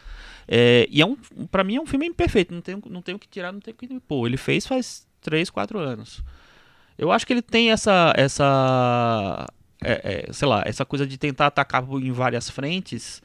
[0.47, 1.15] É, e é um,
[1.49, 3.87] para mim é um filme imperfeito, não tenho, não tenho que tirar, não tenho que
[4.01, 4.27] pôr.
[4.27, 6.21] Ele fez faz 3, 4 anos.
[6.95, 8.13] Eu acho que ele tem essa.
[8.15, 9.47] essa
[9.83, 13.21] é, é, sei lá, essa coisa de tentar atacar em várias frentes.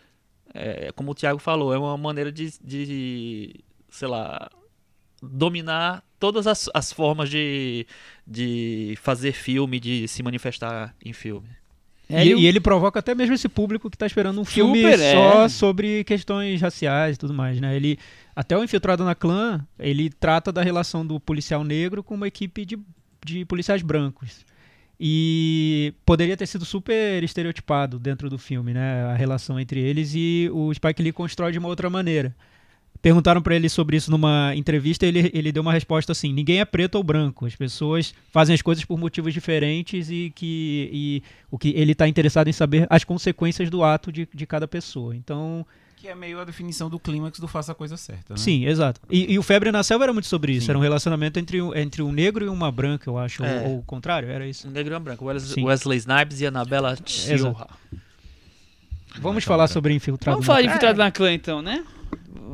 [0.55, 3.55] É, como o Thiago falou, é uma maneira de, de
[3.91, 4.51] sei lá,
[5.23, 7.87] dominar todas as, as formas de,
[8.27, 11.49] de fazer filme, de se manifestar em filme.
[12.11, 14.81] É, e, ele- e ele provoca até mesmo esse público que tá esperando um filme
[14.81, 15.49] Super, só é.
[15.49, 17.77] sobre questões raciais e tudo mais, né?
[17.77, 17.99] Ele,
[18.35, 22.65] até o Infiltrado na Clã, ele trata da relação do policial negro com uma equipe
[22.65, 22.79] de,
[23.25, 24.47] de policiais brancos.
[25.01, 29.05] E poderia ter sido super estereotipado dentro do filme, né?
[29.05, 32.35] A relação entre eles e o Spike Lee constrói de uma outra maneira.
[33.01, 36.59] Perguntaram pra ele sobre isso numa entrevista e ele, ele deu uma resposta assim: ninguém
[36.59, 37.47] é preto ou branco.
[37.47, 42.09] As pessoas fazem as coisas por motivos diferentes e que e o que ele está
[42.09, 45.15] interessado em saber as consequências do ato de, de cada pessoa.
[45.15, 45.65] Então,
[46.01, 48.39] Que é meio a definição do clímax do faça a coisa certa, né?
[48.39, 49.01] sim, exato.
[49.11, 50.67] E, e o Febre na Selva era muito sobre isso.
[50.67, 50.71] Sim.
[50.71, 53.43] Era um relacionamento entre, um- entre um negro e uma branca, eu acho.
[53.45, 53.63] É.
[53.63, 54.69] Ou, ou o contrário, era isso.
[54.69, 55.25] Um negro e uma branca.
[55.25, 55.65] Wes- Sim.
[55.65, 57.69] Wesley Snipes e Annabella Silva.
[59.21, 60.69] Vamos falar sobre Infiltrado Vamos na falar de.
[60.69, 61.85] Infiltrado na Clã, então, né?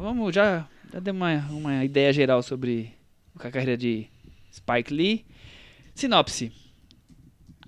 [0.01, 2.93] Vamos, já, já deu uma, uma ideia geral sobre
[3.39, 4.07] a carreira de
[4.53, 5.25] Spike Lee.
[5.95, 6.51] Sinopse.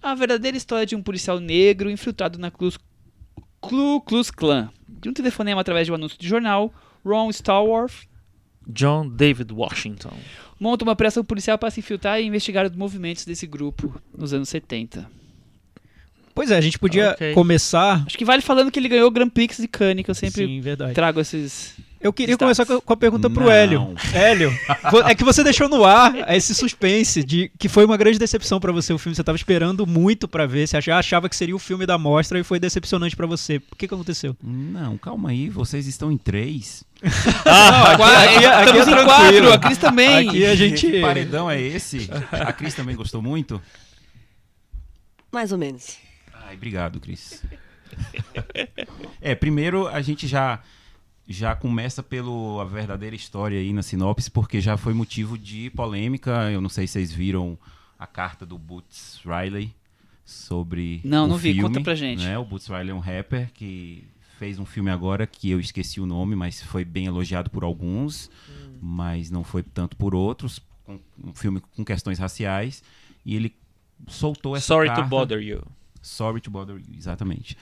[0.02, 2.78] A verdadeira história de um policial negro infiltrado na Klux,
[3.60, 4.70] Ku Klux Klan.
[4.88, 6.72] De um telefonema através de um anúncio de jornal,
[7.04, 8.06] Ron Stallworth
[8.68, 10.12] John David Washington.
[10.58, 14.48] monta uma operação policial para se infiltrar e investigar os movimentos desse grupo nos anos
[14.48, 15.08] 70.
[16.34, 17.32] Pois é, a gente podia Ok.
[17.32, 18.04] começar.
[18.06, 20.46] Acho que vale falando que ele ganhou o Grand Prix de Cannes, que eu sempre
[20.46, 21.76] Sim, trago esses...
[22.00, 22.56] Eu queria Status.
[22.58, 23.50] começar com a pergunta pro Não.
[23.50, 23.94] Hélio.
[24.14, 24.52] Hélio,
[25.06, 28.70] é que você deixou no ar esse suspense de que foi uma grande decepção pra
[28.70, 29.16] você o filme.
[29.16, 32.44] Você tava esperando muito pra ver, você achava, que seria o filme da mostra e
[32.44, 33.56] foi decepcionante pra você.
[33.72, 34.36] O que, que aconteceu?
[34.42, 36.84] Não, calma aí, vocês estão em três.
[37.44, 39.06] Ah, aqui- aqui é estamos em tranquilo.
[39.06, 40.28] quatro, a Cris também.
[40.28, 40.90] Aqui a gente.
[40.90, 42.08] Que paredão é esse?
[42.32, 43.60] A Cris também gostou muito?
[45.32, 45.96] Mais ou menos.
[46.46, 47.42] Ai, obrigado, Cris.
[49.20, 50.60] É, primeiro a gente já
[51.28, 56.50] já começa pela verdadeira história aí na sinopse, porque já foi motivo de polêmica.
[56.50, 57.58] Eu não sei se vocês viram
[57.98, 59.74] a carta do Boots Riley
[60.24, 61.52] sobre Não, o não vi.
[61.54, 62.24] filme, Conta pra gente.
[62.24, 62.38] Né?
[62.38, 64.04] O Boots Riley é um rapper que
[64.38, 68.30] fez um filme agora que eu esqueci o nome, mas foi bem elogiado por alguns,
[68.80, 70.60] mas não foi tanto por outros.
[70.88, 72.82] Um filme com questões raciais
[73.24, 73.52] e ele
[74.06, 75.02] soltou essa Sorry carta.
[75.02, 75.62] to bother you.
[76.02, 77.56] Sorry to bother you, exatamente.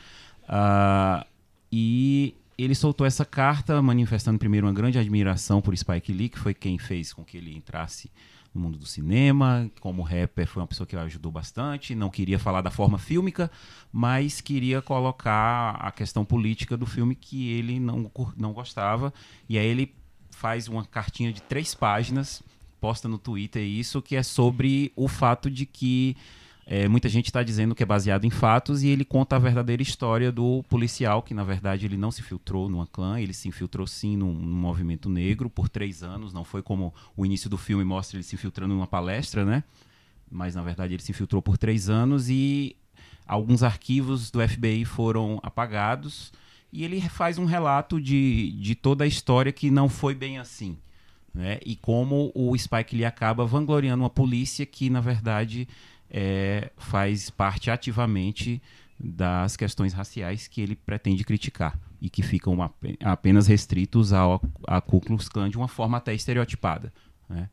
[0.47, 1.27] Ah,
[1.73, 6.55] e ele soltou essa carta manifestando primeiro uma grande admiração por Spike Lee, que foi
[6.55, 8.11] quem fez com que ele entrasse
[8.55, 9.71] no mundo do cinema.
[9.81, 11.95] Como rapper, foi uma pessoa que ajudou bastante.
[11.95, 13.51] Não queria falar da forma fílmica,
[13.93, 19.13] mas queria colocar a questão política do filme que ele não, não gostava.
[19.49, 19.95] E aí ele
[20.31, 22.43] faz uma cartinha de três páginas,
[22.81, 26.17] posta no Twitter isso, que é sobre o fato de que
[26.67, 29.83] é, muita gente está dizendo que é baseado em fatos e ele conta a verdadeira
[29.83, 33.87] história do policial, que na verdade ele não se infiltrou numa clã, ele se infiltrou
[33.87, 36.33] sim num, num movimento negro por três anos.
[36.33, 39.63] Não foi como o início do filme mostra ele se infiltrando numa palestra, né?
[40.31, 42.75] Mas na verdade ele se infiltrou por três anos e
[43.27, 46.33] alguns arquivos do FBI foram apagados.
[46.73, 50.77] E ele faz um relato de, de toda a história que não foi bem assim.
[51.33, 51.59] Né?
[51.67, 55.69] E como o Spike Lee acaba vangloriando uma polícia que, na verdade,
[56.11, 58.61] é, faz parte ativamente
[58.99, 64.81] das questões raciais que ele pretende criticar e que ficam ape- apenas restritos ao, a
[64.81, 66.93] Ku Klux Klan de uma forma até estereotipada.
[67.29, 67.49] Né?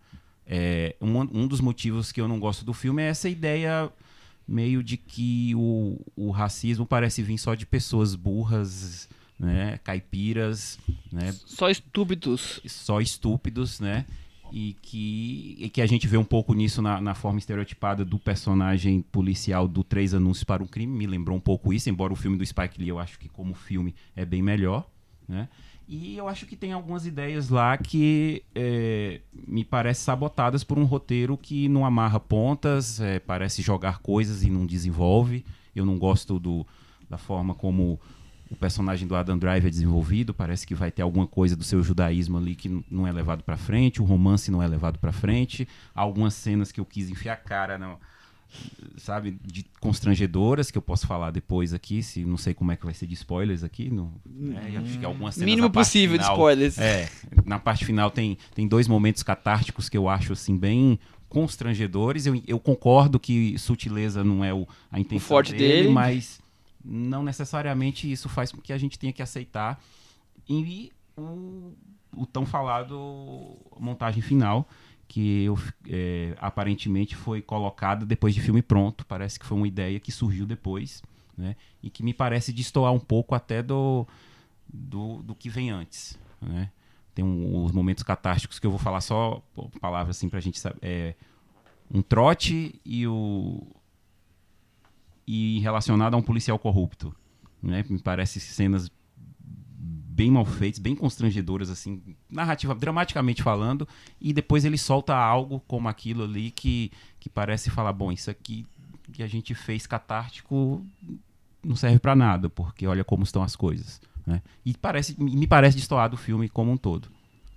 [0.46, 3.92] É, um, um dos motivos que eu não gosto do filme é essa ideia
[4.48, 9.08] meio de que o, o racismo parece vir só de pessoas burras,
[9.40, 10.78] né, caipiras,
[11.12, 12.60] né, Só estúpidos.
[12.68, 14.06] só estúpidos, né?
[14.52, 18.20] E que, e que a gente vê um pouco nisso na, na forma estereotipada do
[18.20, 20.92] personagem policial do Três Anúncios para um Crime.
[20.92, 23.54] Me lembrou um pouco isso, embora o filme do Spike Lee eu acho que como
[23.54, 24.86] filme é bem melhor,
[25.28, 25.48] né?
[25.94, 30.86] E eu acho que tem algumas ideias lá que é, me parecem sabotadas por um
[30.86, 35.44] roteiro que não amarra pontas, é, parece jogar coisas e não desenvolve.
[35.76, 36.66] Eu não gosto do,
[37.10, 38.00] da forma como
[38.52, 41.82] o personagem do Adam Driver é desenvolvido, parece que vai ter alguma coisa do seu
[41.82, 45.68] judaísmo ali que não é levado pra frente, o romance não é levado pra frente,
[45.96, 47.98] Há algumas cenas que eu quis enfiar a cara, não,
[48.98, 52.84] sabe, de constrangedoras que eu posso falar depois aqui, se não sei como é que
[52.84, 54.12] vai ser de spoilers aqui, não,
[54.54, 56.78] é, acho que algumas cenas Mínimo possível de final- spoilers.
[56.78, 57.10] É,
[57.46, 62.26] na parte final tem, tem dois momentos catárticos que eu acho assim bem constrangedores.
[62.26, 65.90] Eu, eu concordo que sutileza não é o, a intenção forte dele, dele.
[65.90, 66.41] mas
[66.84, 69.82] não necessariamente isso faz com que a gente tenha que aceitar
[70.48, 71.74] e o,
[72.16, 74.68] o tão falado montagem final
[75.08, 79.06] que eu, é, aparentemente foi colocada depois de filme pronto.
[79.06, 81.04] Parece que foi uma ideia que surgiu depois,
[81.38, 81.58] né?
[81.84, 84.08] E que me parece destoar um pouco até do,
[84.74, 86.72] do, do que vem antes, né?
[87.14, 89.44] Tem um, os momentos catásticos que eu vou falar só
[89.82, 90.80] palavras assim pra gente saber.
[90.82, 91.16] É,
[91.94, 93.68] um trote e o
[95.28, 97.16] e relacionado a um policial corrupto,
[97.62, 97.86] né?
[97.90, 98.92] Me parece cenas
[99.78, 103.88] bem mal feitas, bem constrangedoras assim, narrativa, dramaticamente falando,
[104.20, 108.66] e depois ele solta algo como aquilo ali que que parece falar, bom, isso aqui
[109.12, 110.86] que a gente fez catártico
[111.64, 114.02] não serve para nada, porque olha como estão as coisas.
[114.26, 114.42] Né?
[114.66, 117.10] E parece, me parece destoado o filme como um todo.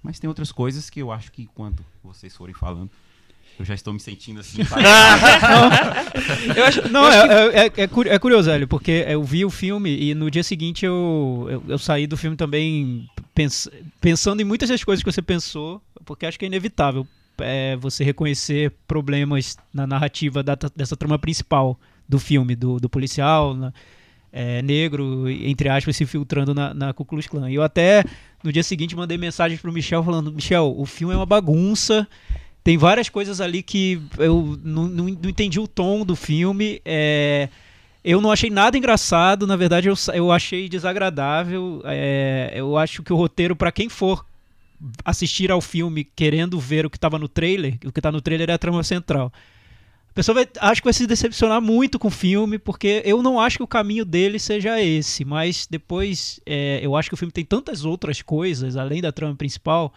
[0.02, 2.90] Mas tem outras coisas que eu acho que, enquanto vocês forem falando,
[3.58, 4.58] eu já estou me sentindo assim.
[6.56, 10.14] eu acho, não, é, é, é, é, curioso, Hélio, porque eu vi o filme e
[10.14, 13.68] no dia seguinte eu, eu, eu saí do filme também pens,
[14.00, 17.06] pensando em muitas das coisas que você pensou, porque acho que é inevitável
[17.38, 23.54] é, você reconhecer problemas na narrativa da, dessa trama principal do filme, do, do policial
[23.54, 23.72] na,
[24.32, 27.48] é, negro, entre aspas, se filtrando na, na Ku Klux Klan.
[27.50, 28.04] E eu até,
[28.42, 32.06] no dia seguinte, mandei mensagem pro Michel falando, Michel, o filme é uma bagunça,
[32.64, 37.50] tem várias coisas ali que eu não, não, não entendi o tom do filme, é...
[38.02, 41.80] Eu não achei nada engraçado, na verdade eu, eu achei desagradável.
[41.86, 44.26] É, eu acho que o roteiro, para quem for
[45.02, 48.50] assistir ao filme querendo ver o que estava no trailer, o que está no trailer
[48.50, 49.32] é a trama central.
[50.10, 53.40] A pessoa vai, acho que vai se decepcionar muito com o filme, porque eu não
[53.40, 57.32] acho que o caminho dele seja esse, mas depois é, eu acho que o filme
[57.32, 59.94] tem tantas outras coisas, além da trama principal,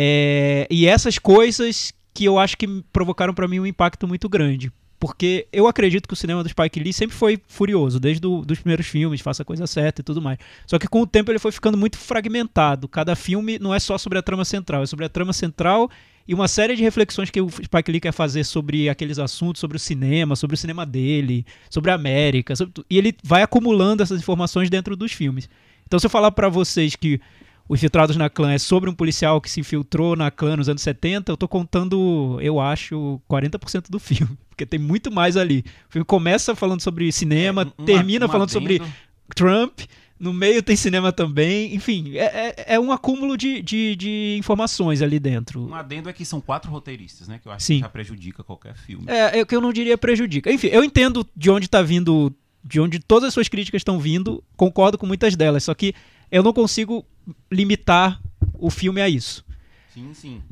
[0.00, 4.70] é, e essas coisas que eu acho que provocaram para mim um impacto muito grande.
[4.96, 8.86] Porque eu acredito que o cinema do Spike Lee sempre foi furioso, desde os primeiros
[8.86, 10.38] filmes, Faça a Coisa Certa e tudo mais.
[10.68, 12.86] Só que com o tempo ele foi ficando muito fragmentado.
[12.86, 15.90] Cada filme não é só sobre a trama central, é sobre a trama central
[16.28, 19.76] e uma série de reflexões que o Spike Lee quer fazer sobre aqueles assuntos, sobre
[19.76, 22.54] o cinema, sobre o cinema dele, sobre a América.
[22.54, 25.48] Sobre e ele vai acumulando essas informações dentro dos filmes.
[25.88, 27.20] Então, se eu falar para vocês que
[27.68, 30.80] o Infiltrados na Clã é sobre um policial que se infiltrou na clã nos anos
[30.80, 34.38] 70, eu tô contando, eu acho, 40% do filme.
[34.48, 35.64] Porque tem muito mais ali.
[35.88, 38.82] O filme começa falando sobre cinema, é, uma, termina uma falando sobre
[39.36, 39.80] Trump,
[40.18, 41.74] no meio tem cinema também.
[41.74, 45.68] Enfim, é, é, é um acúmulo de, de, de, informações ali dentro.
[45.68, 47.38] Um adendo é que são quatro roteiristas, né?
[47.38, 47.74] Que eu acho Sim.
[47.74, 49.04] que já prejudica qualquer filme.
[49.06, 50.50] É, é que eu não diria prejudica.
[50.50, 54.42] Enfim, eu entendo de onde está vindo, de onde todas as suas críticas estão vindo,
[54.56, 55.94] concordo com muitas delas, só que
[56.30, 57.04] eu não consigo
[57.50, 58.20] limitar
[58.54, 59.44] o filme a isso.
[59.92, 60.42] Sim, sim.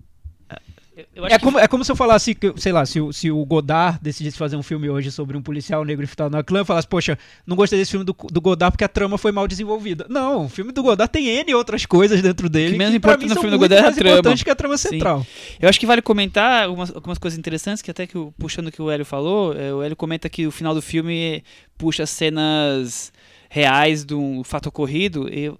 [1.15, 1.65] É como, que...
[1.65, 4.63] é como se eu falasse, que, sei lá, se, se o Godard decidisse fazer um
[4.63, 7.91] filme hoje sobre um policial negro infiltrado na clã, eu falasse, poxa, não gostei desse
[7.91, 10.07] filme do, do Godard porque a trama foi mal desenvolvida.
[10.09, 12.73] Não, o filme do Godard tem N outras coisas dentro dele.
[12.73, 14.11] Que menos que, importante no filme do Godard é a trama.
[14.19, 15.21] importante que a trama central.
[15.21, 15.57] Sim.
[15.61, 18.81] Eu acho que vale comentar algumas, algumas coisas interessantes, que até que puxando o que
[18.81, 21.45] o Hélio falou, é, o Hélio comenta que o final do filme
[21.77, 23.13] puxa cenas
[23.51, 25.29] reais do fato ocorrido.
[25.29, 25.59] Eu,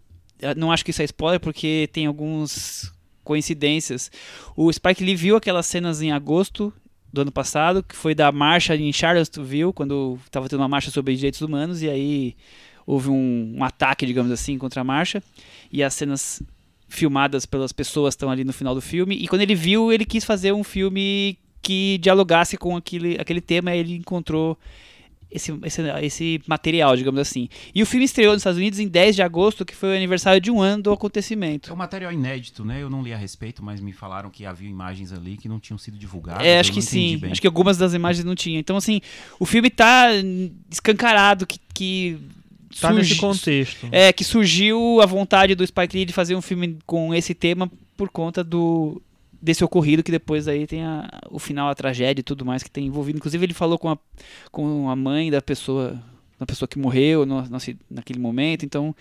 [0.57, 2.93] não acho que isso é spoiler, porque tem algumas
[3.25, 4.11] coincidências.
[4.57, 6.73] O Spike Lee viu aquelas cenas em agosto
[7.13, 11.17] do ano passado, que foi da marcha em Charlottesville, quando estava tendo uma marcha sobre
[11.17, 12.37] direitos humanos, e aí
[12.87, 15.23] houve um, um, ataque, digamos assim, contra a marcha,
[15.73, 16.43] e as cenas
[16.89, 20.25] filmadas pelas pessoas estão ali no final do filme, e quando ele viu, ele quis
[20.25, 24.57] fazer um filme que dialogasse com aquele, aquele tema, e ele encontrou
[25.31, 27.49] esse, esse, esse material, digamos assim.
[27.75, 30.41] E o filme estreou nos Estados Unidos em 10 de agosto, que foi o aniversário
[30.41, 31.71] de um ano do acontecimento.
[31.71, 32.83] É um material inédito, né?
[32.83, 35.79] Eu não li a respeito, mas me falaram que havia imagens ali que não tinham
[35.79, 36.47] sido divulgadas.
[36.47, 37.19] É, acho que sim.
[37.19, 37.33] Bem.
[37.33, 38.61] Acho que algumas das imagens não tinham.
[38.61, 39.01] Então, assim,
[39.39, 40.09] o filme tá
[40.71, 41.59] escancarado que.
[41.75, 42.19] que
[42.81, 43.09] Tá surgi...
[43.09, 43.89] nesse contexto.
[43.91, 47.71] É, que surgiu a vontade do Spike Lee de fazer um filme com esse tema
[47.97, 49.01] por conta do,
[49.47, 52.71] desse ocorrido que depois aí tem a, o final, a tragédia e tudo mais que
[52.71, 53.17] tem envolvido.
[53.17, 53.97] Inclusive ele falou com a,
[54.51, 55.97] com a mãe da pessoa
[56.39, 57.59] da pessoa que morreu no, no,
[57.91, 58.95] naquele momento, então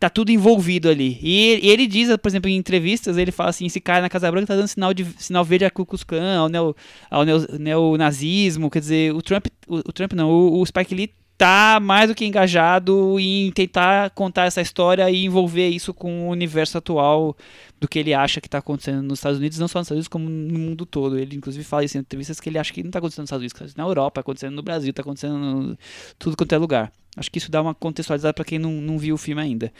[0.00, 1.16] tá tudo envolvido ali.
[1.22, 4.28] E, e, ele diz, por exemplo, em entrevistas, ele fala assim, esse cara na Casa
[4.28, 6.74] Branca tá dando sinal, de, sinal verde a Ku Klux Klan, ao, neo,
[7.08, 11.10] ao neo, neonazismo, quer dizer, o Trump, o, o Trump não, o, o Spike Lee
[11.42, 16.30] tá mais do que engajado em tentar contar essa história e envolver isso com o
[16.30, 17.36] universo atual
[17.80, 20.08] do que ele acha que está acontecendo nos Estados Unidos, não só nos Estados Unidos,
[20.08, 21.18] como no mundo todo.
[21.18, 23.42] Ele, inclusive, fala isso em entrevistas que ele acha que não está acontecendo nos Estados
[23.42, 25.78] Unidos, está na Europa, está acontecendo no Brasil, está acontecendo no
[26.16, 26.92] tudo quanto é lugar.
[27.16, 29.72] Acho que isso dá uma contextualizada para quem não, não viu o filme ainda.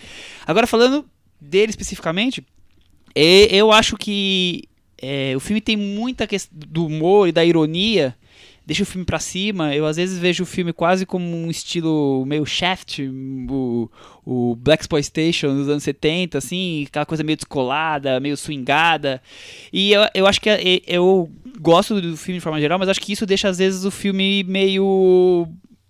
[0.45, 1.07] Agora, falando
[1.41, 2.45] dele especificamente,
[3.15, 4.65] eu acho que
[5.01, 8.17] é, o filme tem muita questão do humor e da ironia
[8.67, 9.75] deixa o filme para cima.
[9.75, 13.91] Eu às vezes vejo o filme quase como um estilo meio Shaft, o,
[14.25, 19.23] o Black Exploitation dos anos 70, assim, aquela coisa meio descolada, meio swingada.
[19.73, 23.01] E eu, eu acho que é, eu gosto do filme de forma geral, mas acho
[23.01, 25.49] que isso deixa às vezes o filme meio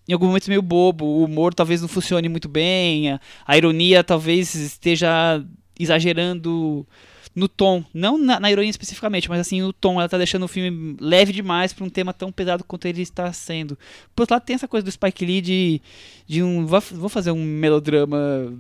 [0.08, 4.02] em alguns momentos meio bobo, o humor talvez não funcione muito bem, a, a ironia
[4.02, 5.42] talvez esteja
[5.78, 6.87] exagerando
[7.35, 10.49] no tom, não na, na, ironia especificamente, mas assim, no tom, ela tá deixando o
[10.49, 13.79] filme leve demais para um tema tão pesado quanto ele está sendo.
[14.14, 15.81] Por outro lado, tem essa coisa do Spike Lee de,
[16.27, 16.66] de um.
[16.66, 18.53] Vou fazer um melodrama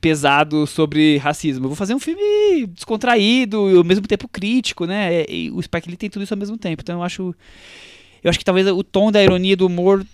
[0.00, 1.68] pesado sobre racismo.
[1.68, 5.24] vou fazer um filme descontraído e ao mesmo tempo crítico, né?
[5.28, 6.82] E o Spike Lee tem tudo isso ao mesmo tempo.
[6.82, 7.34] Então eu acho
[8.22, 10.04] eu acho que talvez o tom da ironia do humor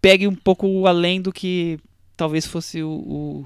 [0.00, 1.78] pegue um pouco além do que
[2.16, 3.44] talvez fosse o, o,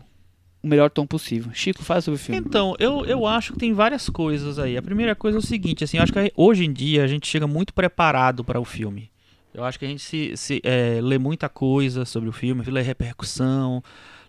[0.63, 1.53] o melhor tom possível.
[1.53, 2.41] Chico, fala sobre o filme.
[2.41, 4.77] Então, eu, eu acho que tem várias coisas aí.
[4.77, 7.27] A primeira coisa é o seguinte, assim, eu acho que hoje em dia a gente
[7.27, 9.11] chega muito preparado para o filme.
[9.53, 12.81] Eu acho que a gente se, se é, lê muita coisa sobre o filme, lê
[12.81, 13.83] repercussão,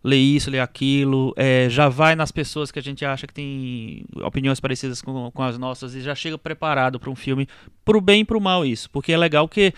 [0.04, 4.04] lê isso, lê aquilo, é, já vai nas pessoas que a gente acha que tem
[4.22, 7.48] opiniões parecidas com, com as nossas e já chega preparado para um filme,
[7.86, 8.90] pro bem e pro mal isso.
[8.90, 9.74] Porque é legal que,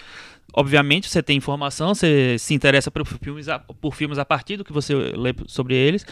[0.51, 4.65] obviamente, você tem informação, você se interessa por filmes, a, por filmes a partir do
[4.65, 6.03] que você lê sobre eles,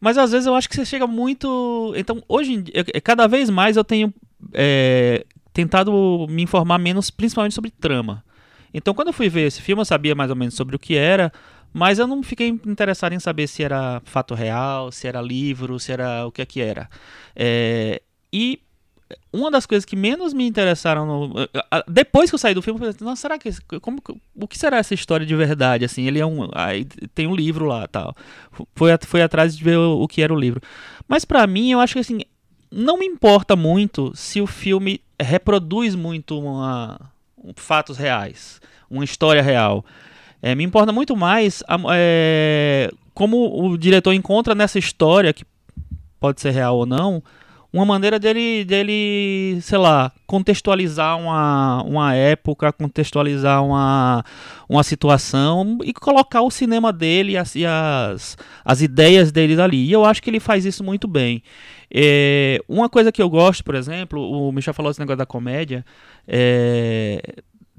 [0.00, 1.92] mas às vezes eu acho que você chega muito.
[1.96, 4.12] Então, hoje em dia, cada vez mais eu tenho
[4.52, 8.24] é, tentado me informar menos, principalmente sobre trama.
[8.72, 10.96] Então, quando eu fui ver esse filme, eu sabia mais ou menos sobre o que
[10.96, 11.32] era,
[11.72, 15.92] mas eu não fiquei interessado em saber se era fato real, se era livro, se
[15.92, 16.88] era o que é que era.
[17.34, 18.60] É, e
[19.32, 21.34] uma das coisas que menos me interessaram no,
[21.86, 24.02] depois que eu saí do filme, eu falei, não, será que como,
[24.34, 26.06] o que será essa história de verdade assim?
[26.06, 28.16] Ele é um aí tem um livro lá, tal.
[28.74, 30.60] Foi foi atrás de ver o, o que era o livro.
[31.06, 32.20] Mas para mim, eu acho que assim,
[32.70, 37.00] não me importa muito se o filme reproduz muito uma
[37.54, 39.84] fatos reais, uma história real.
[40.42, 45.44] É, me importa muito mais é, como o diretor encontra nessa história, que
[46.18, 47.22] pode ser real ou não,
[47.72, 54.24] uma maneira dele, dele sei lá, contextualizar uma, uma época, contextualizar uma,
[54.68, 59.84] uma situação e colocar o cinema dele e as, e as, as ideias dele ali.
[59.84, 61.42] E eu acho que ele faz isso muito bem.
[61.92, 65.84] É, uma coisa que eu gosto, por exemplo, o Michel falou esse negócio da comédia,
[66.26, 67.20] é,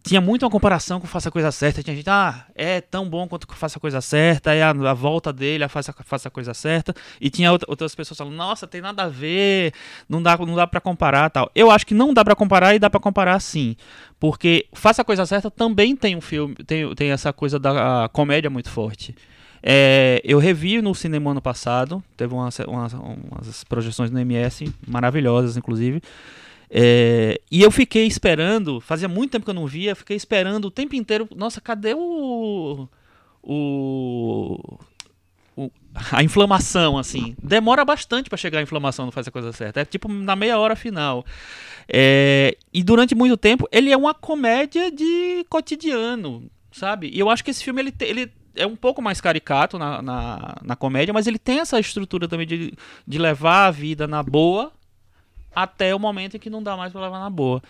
[0.07, 1.83] tinha muito uma comparação com Faça a Coisa Certa.
[1.83, 5.31] Tinha gente, ah, é tão bom quanto Faça a Coisa Certa, é a, a volta
[5.31, 6.93] dele, a Faça, faça a Coisa Certa.
[7.19, 9.73] E tinha outras pessoas falando, nossa, tem nada a ver,
[10.09, 11.51] não dá, não dá para comparar tal.
[11.53, 13.75] Eu acho que não dá para comparar e dá para comparar sim.
[14.19, 18.49] Porque Faça a Coisa Certa também tem um filme, tem, tem essa coisa da comédia
[18.49, 19.15] muito forte.
[19.61, 25.57] É, eu revi no cinema ano passado, teve umas, umas, umas projeções no MS maravilhosas,
[25.57, 26.01] inclusive.
[26.69, 30.71] É, e eu fiquei esperando, fazia muito tempo que eu não via, fiquei esperando o
[30.71, 31.27] tempo inteiro.
[31.35, 32.87] Nossa, cadê o.
[33.41, 34.77] o,
[36.11, 37.35] a inflamação, assim.
[37.41, 39.81] Demora bastante para chegar a inflamação, não faz a coisa certa.
[39.81, 41.25] É tipo na meia hora final.
[41.87, 47.09] É, e durante muito tempo, ele é uma comédia de cotidiano, sabe?
[47.13, 50.55] E eu acho que esse filme ele, ele é um pouco mais caricato na, na,
[50.61, 52.73] na, comédia, mas ele tem essa estrutura também de,
[53.07, 54.71] de levar a vida na boa
[55.63, 57.61] até o momento em que não dá mais para levar na boa.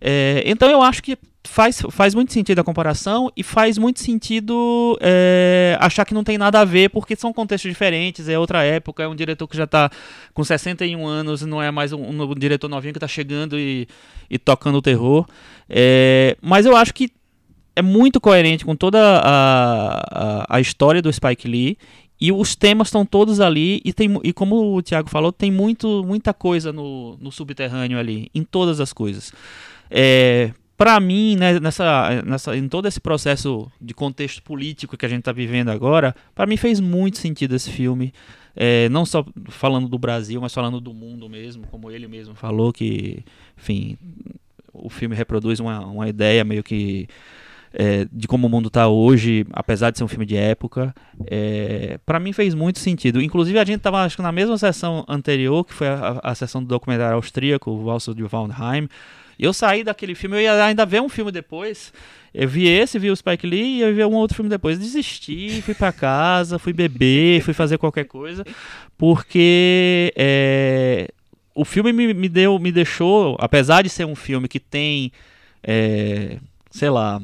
[0.00, 4.98] É, então eu acho que faz, faz muito sentido a comparação e faz muito sentido
[5.00, 9.02] é, achar que não tem nada a ver, porque são contextos diferentes, é outra época,
[9.02, 9.90] é um diretor que já está
[10.32, 13.88] com 61 anos, não é mais um, um diretor novinho que está chegando e,
[14.30, 15.26] e tocando o terror.
[15.68, 17.10] É, mas eu acho que
[17.74, 21.78] é muito coerente com toda a, a, a história do Spike Lee
[22.22, 26.04] e os temas estão todos ali e, tem, e como o Thiago falou, tem muito,
[26.04, 29.32] muita coisa no, no subterrâneo ali, em todas as coisas.
[29.90, 35.08] É, para mim, né, nessa, nessa, em todo esse processo de contexto político que a
[35.08, 38.14] gente está vivendo agora, para mim fez muito sentido esse filme.
[38.54, 42.72] É, não só falando do Brasil, mas falando do mundo mesmo, como ele mesmo falou,
[42.72, 43.24] que,
[43.58, 43.98] enfim,
[44.72, 47.08] o filme reproduz uma, uma ideia meio que
[47.74, 50.94] é, de como o mundo está hoje, apesar de ser um filme de época,
[51.26, 53.20] é, para mim fez muito sentido.
[53.20, 56.62] Inclusive a gente estava acho que na mesma sessão anterior, que foi a, a sessão
[56.62, 58.88] do documentário austríaco, o Valso de Waldheim.
[59.38, 61.92] Eu saí daquele filme, eu ia ainda ver um filme depois.
[62.34, 64.78] Eu vi esse, vi o Spike Lee e eu vi um outro filme depois.
[64.78, 68.44] Desisti, fui para casa, fui beber, fui fazer qualquer coisa,
[68.96, 71.08] porque é,
[71.54, 75.12] o filme me, me, deu, me deixou, apesar de ser um filme que tem,
[75.62, 76.38] é,
[76.70, 77.20] sei lá,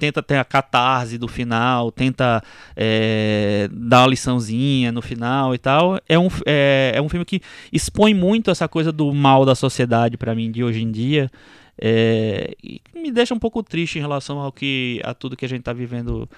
[0.00, 2.42] tenta ter a catarse do final, tenta
[2.74, 6.00] é, dar uma liçãozinha no final e tal.
[6.08, 7.40] É um, é, é um filme que
[7.72, 11.30] expõe muito essa coisa do mal da sociedade para mim de hoje em dia.
[11.78, 15.48] É, e me deixa um pouco triste em relação ao que a tudo que a
[15.48, 16.28] gente está vivendo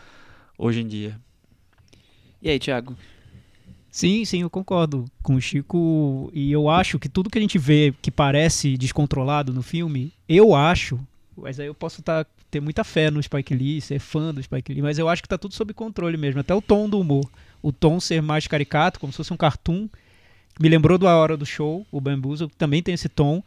[0.58, 1.18] hoje em dia.
[2.42, 2.96] E aí, Thiago?
[3.90, 6.30] Sim, sim, eu concordo com o Chico.
[6.32, 10.54] E eu acho que tudo que a gente vê que parece descontrolado no filme, eu
[10.54, 10.98] acho,
[11.36, 14.42] mas aí eu posso estar tá ter muita fé no Spike Lee, ser fã do
[14.42, 17.00] Spike Lee, mas eu acho que tá tudo sob controle mesmo, até o tom do
[17.00, 17.24] humor.
[17.62, 19.88] O tom ser mais caricato, como se fosse um cartoon.
[20.60, 23.42] Me lembrou do A Hora do Show, o Bamboozle, que também tem esse tom,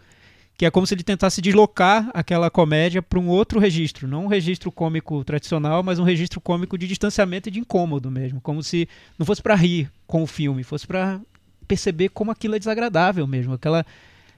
[0.58, 4.28] que é como se ele tentasse deslocar aquela comédia para um outro registro, não um
[4.28, 8.89] registro cômico tradicional, mas um registro cômico de distanciamento e de incômodo mesmo, como se
[9.20, 11.22] não fosse para rir com o filme, fosse para
[11.68, 13.86] perceber como aquilo é desagradável mesmo, aquela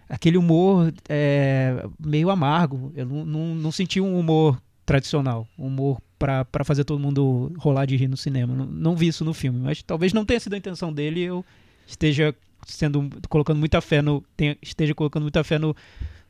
[0.09, 2.91] aquele humor é, meio amargo.
[2.95, 7.85] Eu não, não, não senti um humor tradicional, um humor pra fazer todo mundo rolar
[7.85, 8.55] de rir no cinema.
[8.55, 11.45] Não, não vi isso no filme, mas talvez não tenha sido a intenção dele eu
[11.85, 12.33] esteja
[12.65, 15.75] sendo colocando muita fé no tenha- esteja colocando muita fé no,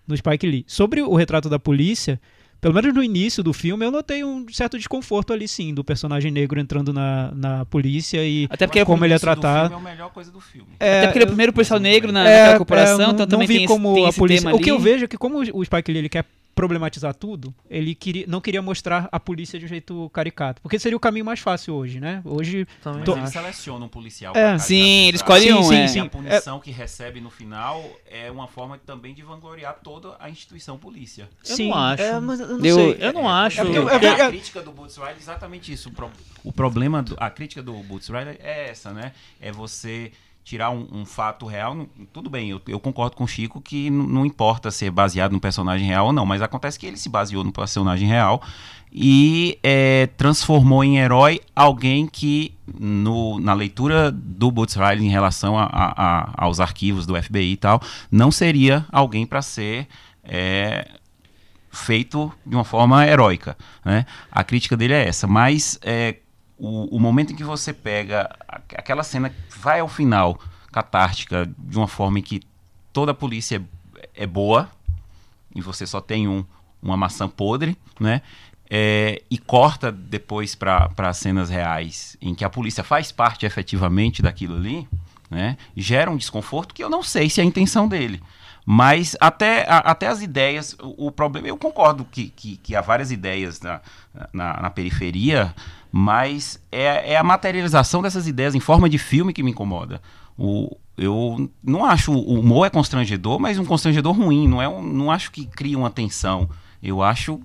[0.05, 0.65] no Spike Lee.
[0.67, 2.19] Sobre o retrato da polícia,
[2.59, 6.31] pelo menos no início do filme, eu notei um certo desconforto ali sim, do personagem
[6.31, 9.69] negro entrando na, na polícia e Até porque, como ele é tratado.
[9.69, 10.69] filme é a melhor coisa do filme.
[10.79, 13.03] É, até porque ele é o eu- primeiro policial negro na, é, naquela corporação, é,
[13.03, 14.41] eu então não, também não vi tem, esse, como tem a esse polícia.
[14.41, 14.59] tema ali.
[14.59, 16.25] O que eu vejo é que como o Spike Lee ele quer
[16.57, 20.97] problematizar tudo, ele queria, não queria mostrar a polícia de um jeito caricato, porque seria
[20.97, 22.19] o caminho mais fácil hoje, né?
[22.25, 23.31] Hoje Também Mas Tô- ele acho.
[23.31, 24.35] seleciona um policial.
[24.35, 24.57] É.
[24.57, 24.75] Sim,
[25.07, 25.39] ele caricaturar.
[25.41, 25.87] escolhe um, Sim, é.
[25.87, 30.15] sim, E a punição que recebe no final é uma forma também de vangloriar toda
[30.19, 31.29] a instituição polícia.
[31.47, 32.01] Eu sim, não acho.
[32.03, 32.97] é, mas eu não Eu- sei.
[32.99, 33.61] Eu não acho.
[33.61, 35.89] É porque- Porque é a crítica do Boots Riley é exatamente isso.
[35.89, 36.11] O, pro-
[36.43, 39.11] o problema, do- a crítica do Boots Riley é essa, né?
[39.39, 40.11] É você
[40.47, 41.85] tirar um, um fato real.
[42.13, 45.85] Tudo bem, eu, eu concordo com o Chico que não importa ser baseado num personagem
[45.85, 48.41] real ou não, mas acontece que ele se baseou num personagem real
[48.89, 55.59] e é, transformou em herói alguém que, no- na leitura do Boots Riley em relação
[55.59, 59.85] a- a- a- aos arquivos do FBI e tal, não seria alguém para ser.
[60.29, 60.87] é,
[61.71, 63.57] feito de uma forma heróica.
[63.85, 64.05] Né?
[64.31, 66.15] A crítica dele é essa, mas é,
[66.57, 68.29] o, o momento em que você pega
[68.75, 70.39] aquela cena vai ao final,
[70.71, 72.41] catártica, de uma forma em que
[72.93, 73.61] toda a polícia
[73.95, 74.69] é, é boa,
[75.55, 76.45] e você só tem um,
[76.81, 78.21] uma maçã podre, né?
[78.69, 84.55] É, e corta depois para cenas reais em que a polícia faz parte efetivamente daquilo
[84.55, 84.87] ali,
[85.29, 85.57] né?
[85.75, 88.21] Gera um desconforto que eu não sei se é a intenção dele.
[88.69, 92.81] Mas até, a- até as ideias, o, o problema, eu concordo que, que, que há
[92.81, 93.79] várias ideias na,
[94.33, 95.55] na, na periferia,
[95.89, 100.01] mas é, é a materialização dessas ideias em forma de filme que me incomoda.
[100.37, 104.49] O, eu não acho o humor é constrangedor, mas um constrangedor ruim.
[104.49, 106.49] Não, é um, não acho que cria uma tensão.
[106.83, 107.39] Eu acho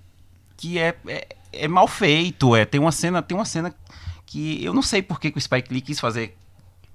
[0.57, 2.57] que é, é, é mal feito.
[2.57, 3.73] É, tem uma cena, tem uma cena
[4.27, 6.37] que eu não sei por que, que o Spike Lee quis fazer.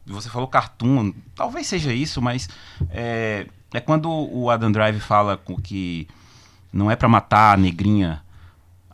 [0.05, 2.49] Você falou cartoon, talvez seja isso, mas
[2.89, 6.07] é, é quando o Adam Drive fala com que
[6.71, 8.21] não é pra matar a negrinha.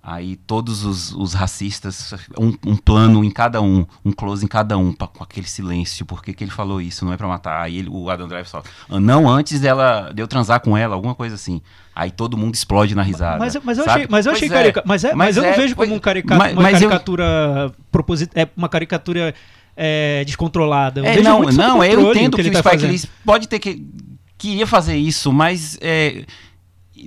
[0.06, 4.78] Aí todos os, os racistas, um, um plano em cada um, um close em cada
[4.78, 6.06] um, pra- com aquele silêncio.
[6.06, 7.06] Por que, que ele falou isso?
[7.06, 7.62] Não é pra matar.
[7.62, 10.94] Aí ele- o Adam Drive fala, "Ah, não antes dela, de eu transar com ela,
[10.94, 11.62] alguma coisa assim.
[11.96, 13.40] Aí todo mundo explode na risada.
[13.40, 13.96] Mas, mas eu sabe?
[13.96, 14.52] achei, mas eu achei é.
[14.52, 16.90] carica- mas, é, mas, Mas eu não é, vejo como um carica- uma mas eu-
[16.90, 19.34] caricatura proposit, é uma caricatura
[19.78, 21.00] é, descontrolada.
[21.00, 22.90] Eu É, não, não, eu entendo que, ele o tá fazendo.
[22.92, 23.88] Lee pode ter que
[24.50, 26.26] queria fazer isso, mas é,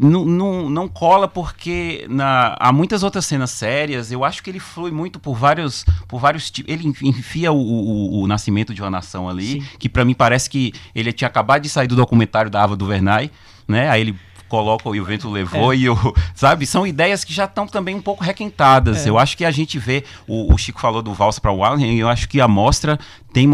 [0.00, 4.10] não, não, não cola porque na, há muitas outras cenas sérias.
[4.10, 6.72] Eu acho que ele flui muito por vários por vários tipos.
[6.72, 9.66] Ele enfia o, o, o nascimento de uma nação ali, Sim.
[9.78, 13.30] que pra mim parece que ele tinha acabado de sair do documentário da Ava DuVernay,
[13.68, 13.90] né?
[13.90, 14.16] Aí ele
[14.48, 15.96] coloca o E o vento levou e o
[16.34, 19.08] sabe são ideias que já estão também um pouco requentadas É.
[19.10, 21.98] eu acho que a gente vê o, o Chico falou do valsa para o Wallen
[21.98, 22.96] eu acho que a mostra
[23.32, 23.50] tem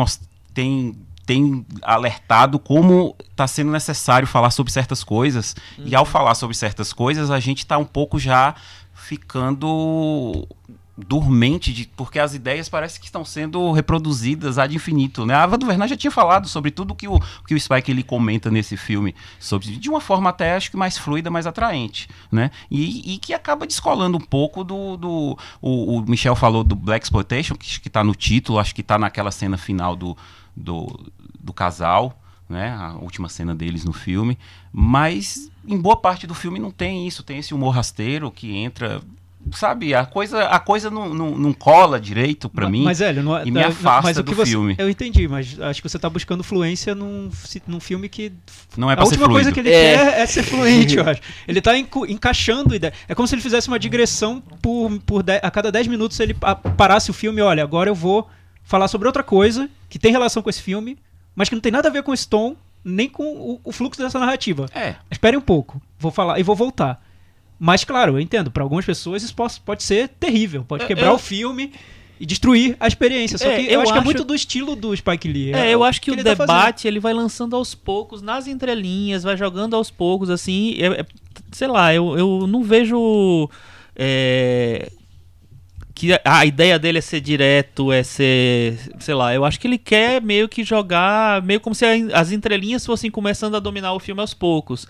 [0.53, 0.95] tem
[1.33, 6.93] tem alertado como está sendo necessário falar sobre certas coisas e ao falar sobre certas
[6.93, 8.55] coisas a gente está um pouco já
[8.93, 10.47] ficando
[10.95, 15.35] dormente de, porque as ideias parece que estão sendo reproduzidas ad infinito, né?
[15.35, 18.51] A Ava DuVernay já tinha falado sobre tudo que o que o Spike ele comenta
[18.51, 22.51] nesse filme, sobre de uma forma até acho que mais fluida, mais atraente, né?
[22.71, 27.07] E, e que acaba descolando um pouco do, do o, o Michel falou do Black
[27.07, 30.15] Exploitation, que, que tá no título, acho que tá naquela cena final do,
[30.57, 31.11] do,
[31.43, 32.19] do casal,
[32.49, 32.71] né?
[32.71, 34.39] A última cena deles no filme,
[34.73, 39.01] mas em boa parte do filme não tem isso, tem esse humor rasteiro que entra
[39.55, 42.85] sabe, a coisa, a coisa não, não, não cola direito pra Ma- mim.
[42.85, 44.77] Mas, Hélio, não, e me não, afasta mas o do você, filme.
[44.79, 47.29] Eu entendi, mas acho que você tá buscando fluência num,
[47.67, 48.33] num filme que.
[48.77, 49.97] Não é a pra ser última coisa que ele É.
[49.97, 51.21] quer é ser fluente, eu acho.
[51.49, 52.93] Ele tá encaixando ideia.
[53.09, 56.35] É como se ele fizesse uma digressão por, por de- a cada 10 minutos ele
[56.35, 58.29] pa- parasse o filme, olha, agora eu vou
[58.63, 60.97] falar sobre outra coisa que tem relação com esse filme,
[61.35, 64.01] mas que não tem nada a ver com esse tom, nem com o, o fluxo
[64.03, 64.67] dessa narrativa.
[64.75, 67.03] É, Espere um pouco, vou falar e vou voltar.
[67.59, 71.15] Mas, claro, eu entendo, para algumas pessoas isso pode, pode ser terrível, pode quebrar eu-
[71.15, 71.73] o filme
[72.19, 73.39] e destruir a experiência.
[73.39, 75.53] Só É, que eu, eu acho, que é acho- muito do estilo do Spike Lee.
[75.53, 79.23] É, eu acho que, o ele tá debate ele vai lançando aos poucos, nas entrelinhas,
[79.23, 80.75] vai jogando aos poucos, assim.
[80.79, 81.07] é- é-
[81.53, 83.49] sei lá, eu, eu não vejo.
[85.95, 88.79] Que a- ideia dele é ser direto, é ser.
[88.99, 91.43] Sei lá, eu acho que ele quer meio que jogar.
[91.43, 94.87] Meio como se as entrelinhas fossem começando a dominar o filme aos poucos.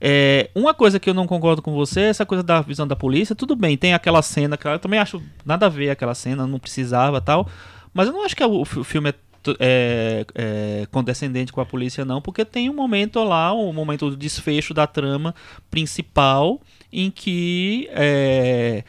[0.00, 2.96] É, uma coisa que eu não concordo com você é essa coisa da visão da
[2.96, 3.34] polícia.
[3.34, 6.58] Tudo bem, tem aquela cena que eu também acho nada a ver aquela cena, não
[6.58, 7.48] precisava tal.
[7.92, 9.14] Mas eu não acho que o, filme é
[9.58, 14.16] é, é, condescendente com a polícia, não, porque tem um momento lá, um momento do
[14.16, 15.34] desfecho da trama
[15.70, 16.60] principal,
[16.92, 17.88] em que.
[17.92, 18.84] é,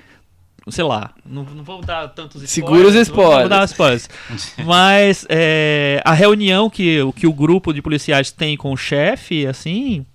[0.70, 2.52] sei lá, não, não vou dar tantos spoilers.
[2.52, 3.40] Segura os não spoilers.
[3.42, 4.10] Vou dar spoilers.
[4.66, 9.46] Mas é, a reunião que, o- que o grupo de policiais tem com o chefe,
[9.46, 10.06] assim,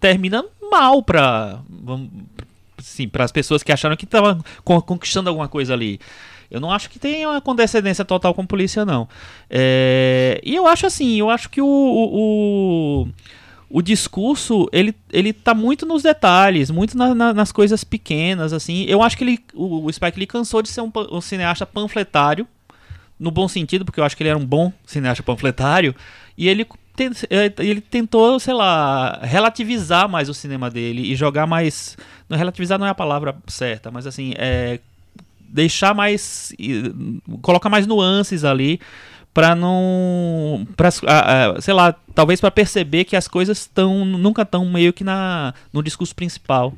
[0.00, 1.58] termina mal pra.
[1.68, 2.08] Vamos,
[2.78, 6.00] sim, para as pessoas que acharam que estavam conquistando alguma coisa ali.
[6.50, 9.08] Eu não acho que tenha uma condescendência total com a polícia, não.
[9.48, 13.08] É, e eu acho assim, eu acho que o, o, o,
[13.74, 18.84] o discurso, ele, ele tá muito nos detalhes, muito na- na- nas coisas pequenas, assim.
[18.86, 22.46] Eu acho que ele, o, o Spike Lee cansou de ser um, um cineasta panfletário,
[23.18, 25.94] no bom sentido, porque eu acho que ele era um bom cineasta panfletário,
[26.36, 26.66] e ele,
[27.30, 31.96] eh, ele tentou, sei lá, relativizar mais o cinema dele e jogar mais.
[32.28, 34.80] Não, relativizar não é a palavra certa, mas assim, é,
[35.40, 36.52] deixar mais.
[37.40, 38.78] colocar mais nuances ali
[39.32, 40.66] para não.
[41.06, 45.54] Ah, sei lá, talvez para perceber que as coisas estão nunca estão meio que na,
[45.72, 46.74] no discurso principal.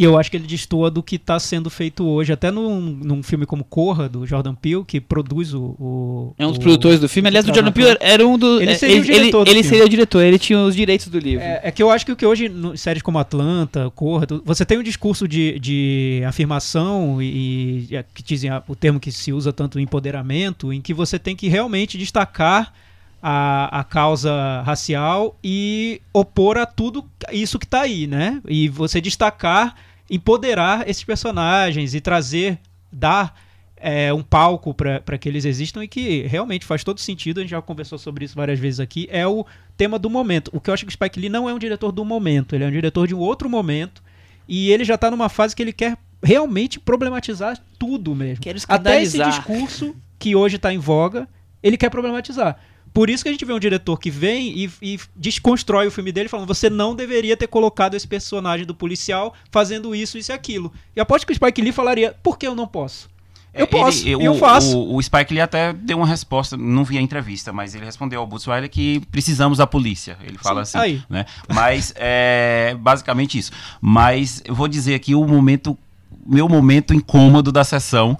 [0.00, 2.32] E eu acho que ele destoa do que está sendo feito hoje.
[2.32, 5.74] Até num, num filme como Corra, do Jordan Peele, que produz o.
[5.76, 7.28] o É um dos o- produtores do filme.
[7.28, 8.60] Aliás, o Jordan Peele era um dos.
[8.62, 9.68] Ele é, seria o diretor ele filme.
[9.68, 11.44] seria o diretor, ele tinha os direitos do livro.
[11.44, 14.64] É, é que eu acho que o que hoje, no- séries como Atlanta, Corra, você
[14.64, 19.32] tem um discurso de, de afirmação e, e é, que dizem o termo que se
[19.32, 22.72] usa tanto empoderamento, em que você tem que realmente destacar
[23.20, 28.40] a, a causa racial e opor a tudo isso que está aí, né?
[28.48, 29.74] E você destacar,
[30.10, 32.58] empoderar esses personagens e trazer,
[32.90, 33.34] dar
[33.76, 37.38] é, um palco para que eles existam e que realmente faz todo sentido.
[37.38, 39.08] A gente já conversou sobre isso várias vezes aqui.
[39.10, 39.44] É o
[39.76, 40.50] tema do momento.
[40.52, 42.64] O que eu acho que o Spike Lee não é um diretor do momento, ele
[42.64, 44.02] é um diretor de um outro momento.
[44.46, 48.40] E ele já tá numa fase que ele quer realmente problematizar tudo mesmo.
[48.80, 51.28] Até esse discurso que hoje tá em voga,
[51.62, 52.58] ele quer problematizar.
[52.98, 56.10] Por isso que a gente vê um diretor que vem e, e desconstrói o filme
[56.10, 60.34] dele, falando: você não deveria ter colocado esse personagem do policial fazendo isso, isso e
[60.34, 60.72] aquilo.
[60.96, 63.08] E aposto que o Spike Lee falaria: por que eu não posso?
[63.54, 64.76] Eu É, posso, ele- eu o- faço.
[64.76, 68.18] O, o Spike Lee até deu uma resposta, não vi a entrevista, mas ele respondeu
[68.18, 70.18] ao Butzweiler que precisamos da polícia.
[70.24, 71.02] Ele fala Sim, assim, aí.
[71.08, 71.24] né?
[71.54, 73.52] Mas é basicamente isso.
[73.80, 75.78] Mas eu vou dizer aqui o momento,
[76.26, 78.18] meu momento incômodo da sessão,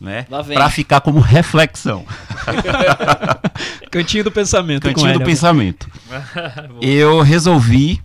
[0.00, 0.26] né?
[0.54, 2.04] Pra ficar como reflexão,
[3.90, 4.82] Cantinho do pensamento.
[4.82, 5.24] com cantinho do ele.
[5.24, 5.90] pensamento.
[6.80, 8.00] eu resolvi.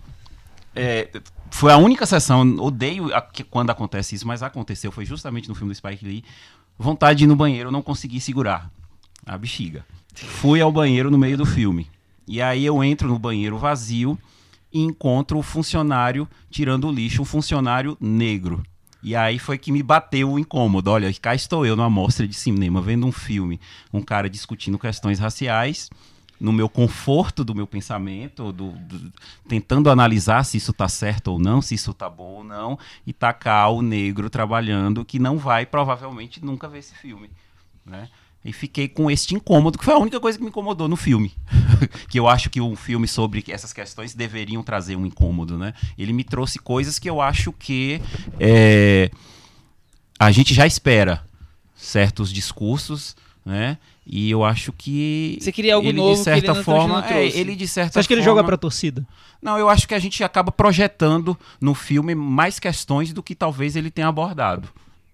[0.74, 1.08] é,
[1.50, 5.54] foi a única sessão, odeio a- que- quando acontece isso, mas aconteceu, foi justamente no
[5.54, 6.24] filme do Spike Lee.
[6.78, 8.68] Vontade de ir no banheiro, eu não consegui segurar
[9.24, 9.84] a bexiga.
[10.14, 11.88] Fui ao banheiro no meio do filme.
[12.28, 14.18] E aí eu entro no banheiro vazio
[14.72, 18.62] e encontro o funcionário tirando o lixo, um funcionário negro.
[19.06, 20.90] E aí foi que me bateu o incômodo.
[20.90, 23.60] Olha, cá estou eu numa mostra de cinema, vendo um filme,
[23.92, 25.88] um cara discutindo questões raciais,
[26.40, 29.12] no meu conforto do meu pensamento, do- do-
[29.46, 32.76] tentando analisar se isso tá certo ou não, se isso tá bom ou não,
[33.06, 37.30] e tacar o negro trabalhando que não vai provavelmente nunca ver esse filme,
[37.86, 38.08] né?
[38.46, 41.34] E fiquei com este incômodo, que foi a única coisa que me incomodou no filme.
[42.08, 45.74] que eu acho que um filme sobre essas questões deveriam trazer um incômodo, né?
[45.98, 48.00] Ele me trouxe coisas que eu acho que
[48.38, 49.10] é,
[50.16, 51.24] a gente já espera
[51.74, 53.78] certos discursos, né?
[54.06, 57.08] E eu acho que Você queria algo ele, novo de que certa ele forma, não
[57.08, 59.04] é, ele de certa Você acha que ele forma, joga pra torcida?
[59.42, 63.74] Não, eu acho que a gente acaba projetando no filme mais questões do que talvez
[63.74, 64.68] ele tenha abordado.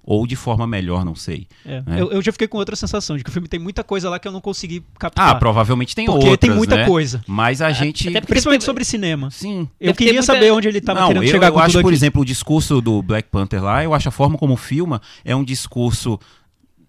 [0.05, 1.47] Ou de forma melhor, não sei.
[1.65, 1.83] É.
[1.87, 2.01] É.
[2.01, 4.19] Eu, eu já fiquei com outra sensação, de que o filme tem muita coisa lá
[4.19, 5.29] que eu não consegui captar.
[5.29, 6.87] Ah, provavelmente tem Porque outras, tem muita né?
[6.87, 7.23] coisa.
[7.27, 8.09] Mas a gente...
[8.09, 9.31] até Principalmente sobre cinema.
[9.31, 9.69] Sim.
[9.81, 11.83] Eu queria muita- saber onde ele estava não, querendo eu, chegar eu com acho, tudo
[11.83, 11.97] por aqui.
[11.97, 15.45] exemplo, o discurso do Black Panther lá, eu acho a forma como filma é um
[15.45, 16.19] discurso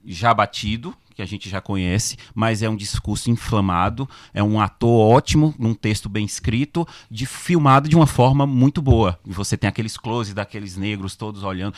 [0.06, 4.90] já batido, que a gente já conhece, mas é um discurso inflamado, é um ator
[5.16, 9.20] ótimo, num texto bem escrito, de filmado de uma forma muito boa.
[9.26, 11.76] E você tem aqueles close daqueles negros todos olhando.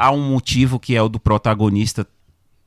[0.00, 2.06] Há um motivo que é o do protagonista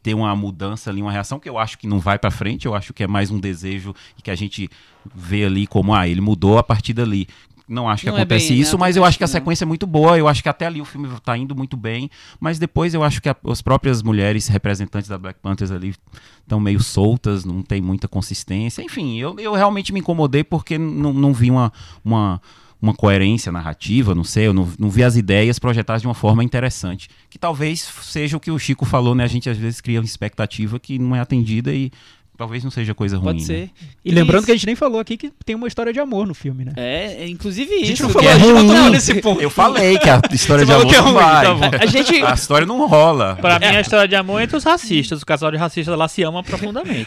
[0.04, 2.76] ter uma mudança ali, uma reação que eu acho que não vai pra frente, eu
[2.76, 4.70] acho que é mais um desejo e que a gente
[5.16, 7.28] vê ali como ah, ele mudou a partir dali.
[7.66, 8.62] Não acho que Não é acontece bem, né?
[8.62, 9.32] isso, mas eu acho que a Não.
[9.32, 12.10] sequência é muito boa, eu acho que até ali o filme tá indo muito bem,
[12.38, 15.96] mas depois eu acho que a- as próprias mulheres representantes da Black Panthers ali
[16.42, 18.82] estão meio soltas, não tem muita consistência.
[18.84, 21.72] Enfim, eu, eu realmente me incomodei porque não, não vi uma,
[22.04, 22.42] uma,
[22.84, 26.44] uma coerência narrativa, não sei, eu não, não vi as ideias projetadas de uma forma
[26.44, 27.08] interessante.
[27.30, 29.24] Que talvez seja o que o Chico falou, né?
[29.24, 31.90] A gente às vezes cria uma expectativa que não é atendida e
[32.38, 33.26] talvez não seja coisa ruim.
[33.26, 33.46] Pode né?
[33.46, 33.70] ser.
[34.04, 34.46] E lembrando Isso.
[34.48, 36.74] que a gente nem falou aqui que tem uma história de amor no filme, né?
[36.76, 38.04] É, é, inclusive A gente isso.
[38.04, 38.90] não que falou, é a gente não ruim.
[38.92, 39.42] nesse ponto.
[39.42, 41.46] Eu falei que a história Você de amor que é não ruim, vai.
[41.72, 41.78] tá.
[41.82, 43.36] A gente, A história não rola.
[43.36, 45.22] Pra mim, a história de amor é entre os racistas.
[45.22, 47.06] O casal de racistas lá se ama profundamente.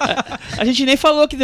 [0.58, 1.36] a gente nem falou que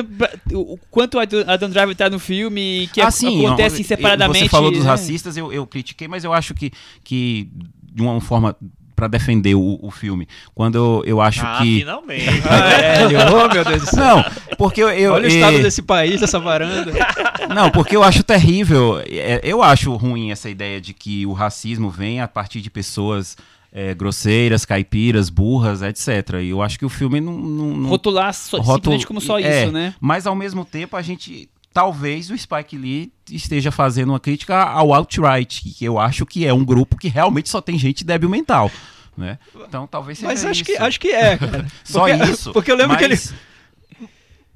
[0.53, 4.45] o, quanto a Adam Driver tá no filme, que Ah, sim, acontece ó, separadamente.
[4.45, 4.91] Você falou dos né?
[4.91, 6.70] racistas, eu, eu critiquei, mas eu acho que,
[7.05, 7.49] que
[7.93, 8.57] de uma forma
[9.03, 12.30] para defender o, o filme, quando eu, eu acho ah, que finalmente.
[12.38, 14.16] Velho, oh meu Deus do céu.
[14.16, 14.24] não,
[14.57, 16.92] porque eu, eu Olha o eh, estado desse país, dessa varanda.
[17.53, 19.03] Não, porque eu acho terrível.
[19.05, 23.36] é, Eu acho ruim essa ideia de que o racismo vem a partir de pessoas
[23.72, 26.40] é, grosseiras, caipiras, burras, etc.
[26.40, 27.36] E eu acho que o filme não.
[27.36, 29.94] não, não Rotular só, simplesmente como só é, isso, né?
[30.00, 31.48] Mas ao mesmo tempo a gente.
[31.73, 36.53] Talvez o Spike Lee esteja fazendo uma crítica ao Outright, que eu acho que é
[36.53, 38.70] um grupo que realmente só tem gente débil mental.
[39.16, 39.39] Né?
[39.68, 40.64] Então talvez seja Mas acho isso.
[40.64, 41.66] que, acho que é, cara.
[41.85, 42.53] Só porque- isso.
[42.53, 43.35] porque eu lembro que ele- mas-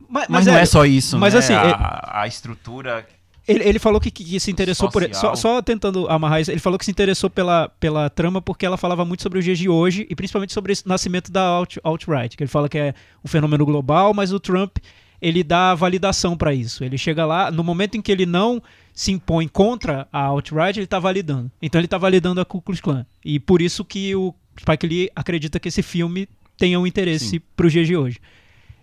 [0.09, 1.41] Mas, Mas, não é só isso, mas né?
[1.41, 3.05] assim, a, a estrutura.
[3.47, 5.03] Ele, ele falou que, que se interessou por.
[5.03, 5.37] Só, Social.
[5.37, 9.05] só tentando amarrar isso, ele falou que se interessou pela, pela trama porque ela falava
[9.05, 12.37] muito sobre os dias de hoje e principalmente sobre esse nascimento da alt- alt-right.
[12.37, 12.95] Que ele fala que é
[13.25, 14.79] um fenômeno global, mas o Trump
[15.21, 16.85] ele dá validação para isso.
[16.85, 18.62] Ele chega lá, no momento em que ele não
[18.93, 21.51] se impõe contra a alt-right, ele está validando.
[21.61, 23.05] Então ele está validando a Ku Klux Klan.
[23.25, 27.41] E por isso que o Spike Lee acredita que esse filme tenha um interesse Sim.
[27.55, 28.19] para os dias de hoje.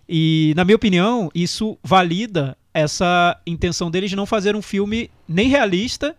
[0.08, 5.48] E, na minha opinião, isso valida essa intenção dele de não fazer um filme nem
[5.48, 6.14] realista,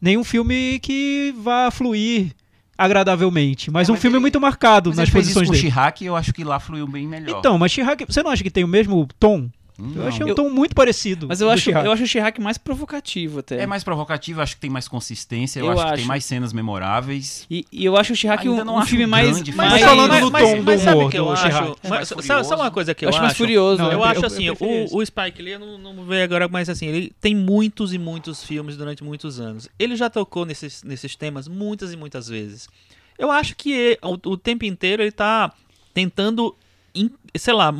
[0.00, 2.32] nem um filme que vá fluir
[2.76, 5.48] agradavelmente, mas É, um mas filme ele- muito marcado Mas nas ele fez isso posições
[5.48, 5.94] com dele.
[6.00, 7.38] E eu acho que lá fluiu bem melhor.
[7.38, 9.48] Então, mas Chirac, você não acha que tem o mesmo tom?
[9.80, 10.08] Hum, Eu não.
[10.08, 11.28] achei um Eu- tom muito parecido.
[11.28, 13.60] Mas eu do acho, eu acho o Chirac mais provocativo até.
[13.62, 15.96] É mais provocativo, acho que tem mais consistência, eu, Eu acho, que acho.
[15.98, 17.46] tem mais cenas memoráveis.
[17.48, 19.30] E, e eu acho o Chirac Ainda um, não um filme um mais.
[19.30, 21.24] grande Mas mais falando mas, no mas- tom do mas sabe humor o que eu
[21.26, 21.42] do acho?
[21.42, 21.64] Chirac.
[21.68, 22.54] É Mas mais sabe, sabe furioso.
[22.62, 23.82] uma coisa que eu acho mais furioso.
[23.82, 24.56] Não, Eu acho assim, o,
[24.96, 28.42] o Spike Lee, eu não, não vejo agora, mas assim, ele tem muitos e muitos
[28.42, 29.68] filmes durante muitos anos.
[29.78, 32.68] Ele já tocou nesses, nesses temas muitas e muitas vezes.
[33.16, 35.52] Eu acho que ele- o, o tempo inteiro ele tá
[35.94, 36.54] tentando,
[36.94, 37.72] in- sei lá,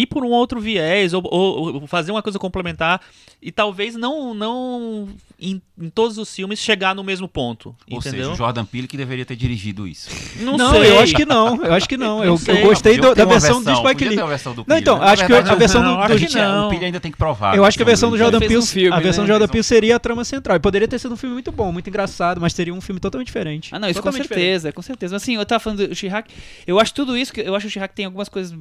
[0.00, 3.00] ir por um outro viés ou, ou- ou fazer uma coisa complementar
[3.40, 5.08] e talvez não, não
[5.40, 8.20] em, em todos os filmes chegar no mesmo ponto, Ou entendeu?
[8.24, 10.08] seja, o Jordan Peele que deveria ter dirigido isso.
[10.40, 10.90] Não, Não, sei.
[10.90, 11.64] eu acho que não.
[11.64, 12.24] Eu acho que não.
[12.24, 14.16] Eu, Não eu gostei do- da uma versão do Spike Lee.
[14.16, 15.06] versão do Não, então, né?
[15.06, 16.66] acho que a versão não, do, do não.
[16.66, 17.56] O Peele ainda tem que provar.
[17.56, 17.90] Eu acho que a né?
[17.90, 19.28] versão do Jordan Peele, um filme, a versão né?
[19.28, 20.56] do Jordan Peele seria a trama central.
[20.56, 23.26] E poderia ter sido um filme muito bom, muito engraçado, mas teria um filme totalmente
[23.28, 23.74] diferente.
[23.74, 24.44] Ah, não, isso com Totalmente diferente.
[24.44, 25.14] certeza, com certeza.
[25.14, 26.30] Mas assim, eu tava falando do Chirac,
[26.66, 28.56] eu acho tudo isso, que eu acho que o Chirac tem algumas coisas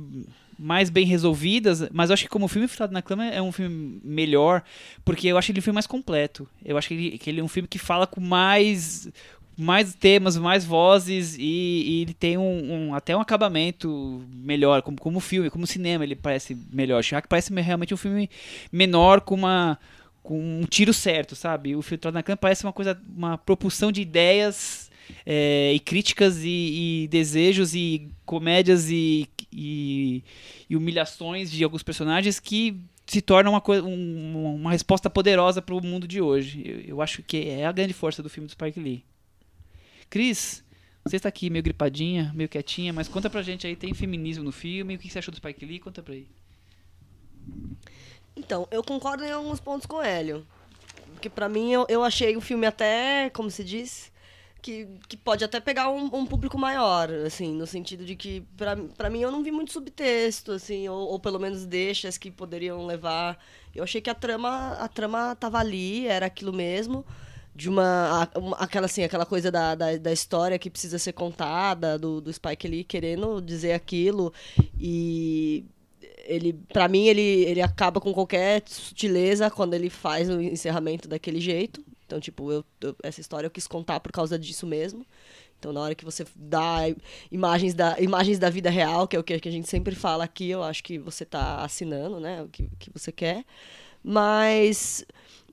[0.57, 3.51] mais bem resolvidas, mas eu acho que como o filme Furtado na Cama é um
[3.51, 4.63] filme melhor,
[5.03, 6.47] porque eu acho ele um filme mais completo.
[6.63, 9.09] Eu acho que ele, que ele é um filme que fala com mais
[9.57, 14.97] mais temas, mais vozes e, e ele tem um, um- até um acabamento melhor, como,
[14.99, 17.01] como filme, como cinema ele parece melhor.
[17.01, 18.29] Chirac parece realmente um filme
[18.71, 19.79] menor com uma
[20.21, 21.75] com um tiro certo, sabe?
[21.75, 24.89] O Filtrado na Cama parece uma coisa, uma propulsão de ideias
[25.23, 30.23] é, e críticas e, e desejos e comédias e, e,
[30.69, 32.77] e humilhações de alguns personagens que
[33.07, 36.61] se torna uma, um- uma resposta poderosa para o mundo de hoje.
[36.65, 39.03] Eu, eu acho que é a grande força do filme do Spike Lee.
[40.09, 40.63] Cris,
[41.03, 44.51] você está aqui meio gripadinha, meio quietinha, mas conta pra gente aí, tem feminismo no
[44.51, 45.79] filme, o que você achou do Spike Lee?
[45.79, 46.27] Conta pra aí.
[48.35, 50.45] Então, eu concordo em alguns pontos com o Hélio.
[51.13, 54.11] Porque pra mim, eu, eu achei o filme até, como se diz,
[54.65, 58.43] que, que pode até pegar um, um público maior, assim, no sentido de que,
[58.97, 62.83] pra mim, eu não vi muito subtexto, assim, ou, ou pelo menos deixas que poderiam
[62.83, 63.37] levar.
[63.75, 67.05] Eu achei que a trama, a trama tava ali, era aquilo mesmo.
[67.53, 71.97] De uma, uma- aquela, assim, aquela coisa da, da, da história que precisa ser contada,
[71.99, 74.33] do, do Spike Lee querendo dizer aquilo.
[74.79, 75.63] E
[76.25, 81.39] ele para mim ele, ele acaba com qualquer sutileza quando ele faz o encerramento daquele
[81.39, 85.05] jeito então tipo eu, eu- essa história eu quis contar por causa disso mesmo.
[85.59, 86.81] Então na hora que você dá
[87.31, 90.49] imagens da imagens da vida real que é o que a gente sempre fala aqui
[90.49, 93.45] eu acho que você está assinando né o que, que você quer.
[94.03, 95.05] Mas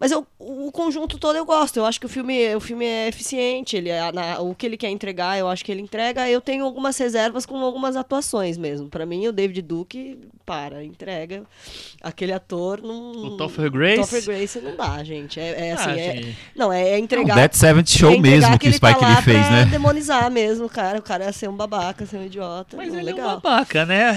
[0.03, 1.77] mas eu, o conjunto todo eu gosto.
[1.77, 3.77] Eu acho que o filme, o filme é eficiente.
[3.77, 6.29] Ele é, na- o que ele quer entregar, eu acho que ele entrega.
[6.29, 8.89] Eu tenho algumas reservas com algumas atuações mesmo.
[8.89, 11.45] Pra mim, o David Duke, para, entrega.
[12.03, 13.13] Aquele ator não.
[13.13, 14.01] O Topher Grace?
[14.01, 15.39] Topher Grace não dá, gente.
[15.39, 16.39] É, é assim, Ah, é- gente.
[16.57, 17.37] não, é, é entregar.
[17.37, 19.51] Dead Seventh é Show entregar mesmo que o ele tá Spike lá Lee fez, pra
[19.51, 19.65] né?
[19.67, 20.99] demonizar mesmo, o cara.
[20.99, 22.77] O cara é ser um babaca, ser um idiota.
[22.77, 23.41] Mas não, ele é um legal.
[23.41, 24.17] babaca, né?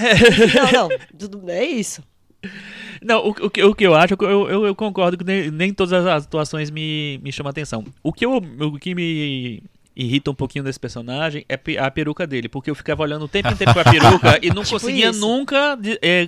[0.72, 2.02] não, não, tudo, é isso.
[3.04, 5.74] Não, o, o que- o que eu acho, eu, eu, eu concordo que nem, nem
[5.74, 7.84] todas as atuações me, me chamam a atenção.
[8.02, 9.62] O que, eu, o que me
[9.96, 13.50] irrita um pouquinho desse personagem é a peruca dele, porque eu ficava olhando o tempo
[13.52, 15.20] inteiro pra peruca e não Tipo conseguia isso.
[15.20, 16.26] nunca é,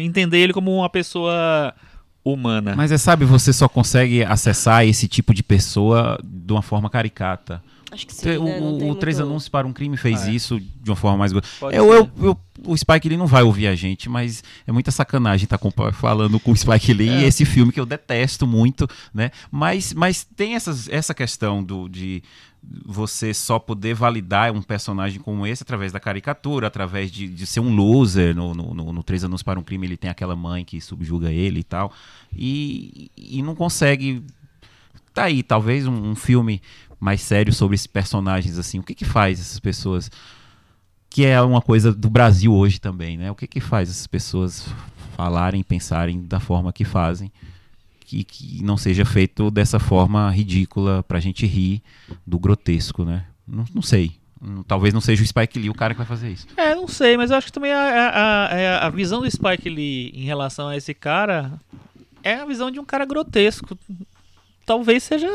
[0.00, 1.74] entender ele como uma pessoa
[2.24, 2.74] humana.
[2.76, 7.62] Mas é, sabe, você só consegue acessar esse tipo de pessoa de uma forma caricata.
[7.92, 8.60] Acho que sim, o né?
[8.60, 10.34] Não o- tem o Três muito- Anúncios para um Crime fez Ah, é.
[10.34, 11.32] isso de uma forma mais.
[11.32, 14.90] Pode Eu, eu, eu- o Spike Lee não vai ouvir a gente, mas é muita
[14.90, 15.58] sacanagem estar
[15.92, 17.22] falando com o Spike Lee É.
[17.24, 19.30] esse filme que eu detesto muito, né?
[19.50, 22.22] Mas, mas tem essas, essa questão do, de
[22.84, 27.60] você só poder validar um personagem como esse através da caricatura, através de, de ser
[27.60, 28.36] um loser.
[28.36, 31.32] No, no, no, no Três Anos para um Crime ele tem aquela mãe que subjuga
[31.32, 31.90] ele e tal.
[32.36, 34.22] E, e não consegue.
[35.14, 36.60] Tá aí, talvez um, um filme
[37.00, 38.78] mais sério sobre esses personagens, assim.
[38.78, 40.10] O que que faz essas pessoas
[41.08, 43.30] que é uma coisa do Brasil hoje também, né?
[43.30, 44.68] O que que faz essas pessoas
[45.16, 47.32] falarem, pensarem da forma que fazem,
[48.00, 51.82] que, que não seja feito dessa forma ridícula pra gente rir
[52.24, 53.24] do grotesco, né?
[53.46, 54.12] Não, não sei.
[54.66, 56.46] Talvez não seja o Spike Lee o cara que vai fazer isso.
[56.56, 59.68] É, não sei, mas eu acho que também a, a, a, a visão do Spike
[59.68, 61.52] Lee em relação a esse cara
[62.22, 63.76] é a visão de um cara grotesco.
[64.70, 65.26] Talvez seja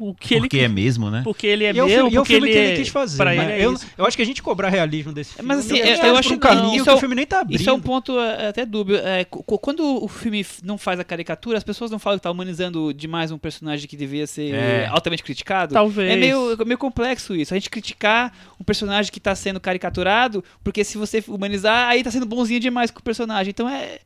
[0.00, 1.22] o que ele Porque é mesmo, né?
[1.24, 2.66] porque ele é e é o meu, filme, e é o porque filme que é-
[2.68, 3.16] ele quis fazer.
[3.16, 3.42] pra né?
[3.42, 3.84] ele é eu, isso.
[3.98, 5.48] eu acho que a gente cobrar realismo desse filme.
[5.48, 6.96] Mas, assim, eu, eu- acho eu acho um que não, caminho isso que é o
[6.96, 7.60] o- filme nem tá abrindo.
[7.60, 8.96] Isso é um ponto é, até dúbio.
[8.98, 12.94] É, quando o filme não faz a caricatura, as pessoas não falam que tá humanizando
[12.94, 14.86] demais um personagem que devia ser É.
[14.86, 15.74] altamente criticado.
[15.74, 16.12] Talvez.
[16.12, 17.52] É meio, é meio complexo isso.
[17.52, 22.10] A gente criticar um personagem que tá sendo caricaturado, porque se você humanizar, aí tá
[22.12, 23.50] sendo bonzinho demais com o personagem.
[23.50, 23.98] Então é.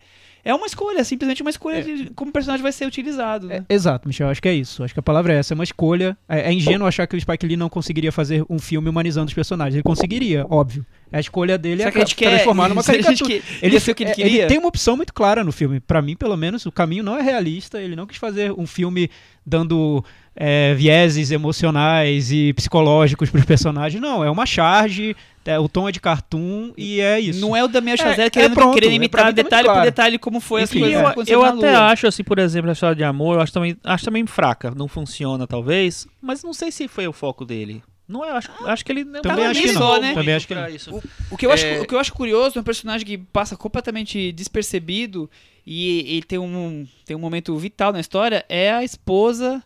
[0.45, 3.47] É uma escolha, simplesmente uma escolha de como o personagem vai ser utilizado.
[3.47, 3.65] Né?
[3.69, 4.83] É, exato, Michel, acho que é isso.
[4.83, 6.17] Acho que a palavra é essa, é uma escolha.
[6.29, 9.35] É, é ingênuo achar que o Spike Lee não conseguiria fazer um filme humanizando os
[9.35, 9.75] personagens.
[9.75, 10.85] Ele conseguiria, óbvio.
[11.13, 13.29] A escolha dele Será é que gente quer transformar numa caricatura.
[13.29, 14.47] que- ia ser o que ele é, queria?
[14.47, 15.81] tem uma opção muito clara no filme.
[15.81, 17.81] Pra mim, pelo menos, o caminho não é realista.
[17.81, 19.11] Ele não quis fazer um filme
[19.45, 20.05] dando
[20.43, 24.01] é, vieses emocionais e psicológicos pros personagens.
[24.01, 25.15] Não, é uma charge,
[25.45, 27.39] é, o tom é de cartoon e é isso.
[27.43, 29.73] Não é o Damião É, Chazelle é querendo, pronto, querendo é, imitar muito detalhe por
[29.75, 29.85] claro.
[29.91, 31.93] detalhe como foi as Enfim, coisas eu, eu na até Lua.
[31.93, 34.73] acho, assim, por exemplo, a história de amor, eu acho também, acho também fraca.
[34.75, 36.07] Não funciona, talvez.
[36.23, 37.83] Mas não sei se foi o foco dele.
[38.09, 40.01] Não é, acho, acho que ele não Também acho que só, não.
[40.01, 40.15] né?
[40.15, 40.67] Também acho que não.
[40.69, 41.03] isso.
[41.31, 41.81] O que, eu acho, É.
[41.81, 45.31] o que eu acho curioso é um personagem que passa completamente despercebido
[45.65, 49.63] e ele tem um, tem um momento vital na história, é a esposa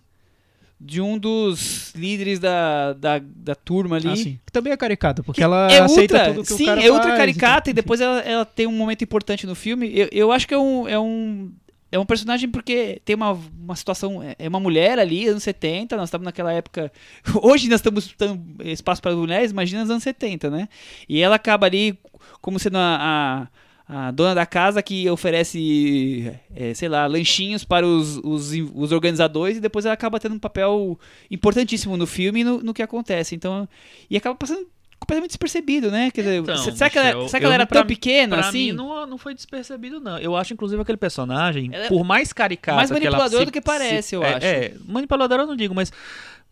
[0.80, 4.08] de um dos líderes da, da, da turma ali.
[4.08, 4.38] Ah, sim.
[4.44, 6.84] Que também é caricata, porque Que ela é aceita ultra, tudo que sim, o cara
[6.84, 9.90] é ultra faz, caricata então, e depois ela, ela tem um momento importante no filme.
[9.94, 11.52] Eu, eu acho que é um, é um
[11.92, 15.96] é um personagem porque tem uma, uma situação é- é uma mulher ali anos 70,
[15.96, 16.90] nós estamos naquela época.
[17.40, 20.68] Hoje nós estamos dando espaço para mulheres, imagina nos anos 70, né?
[21.08, 21.96] E ela acaba ali
[22.40, 23.48] como sendo a, a,
[23.86, 29.58] a dona da casa que oferece, é, sei lá, lanchinhos para os, os, os organizadores
[29.58, 30.98] e depois ela acaba tendo um papel
[31.30, 33.34] importantíssimo no filme e no, no que acontece.
[33.34, 33.68] Então,
[34.08, 34.66] e acaba passando
[34.98, 36.10] completamente despercebido, né?
[36.10, 38.66] Quer dizer, Então, será que ela, será que ela era pra- tão pequena Pra assim?
[38.66, 40.16] mim não, não foi despercebido, não.
[40.18, 43.52] Eu acho, inclusive, aquele personagem, Ela é por mais caricato mais que ela manipuladora do
[43.52, 44.46] que parece, se- eu é, acho.
[44.46, 45.92] É, manipuladora eu não digo, mas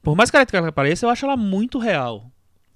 [0.03, 2.31] por mais caricato que ela pareça, eu acho ela muito real.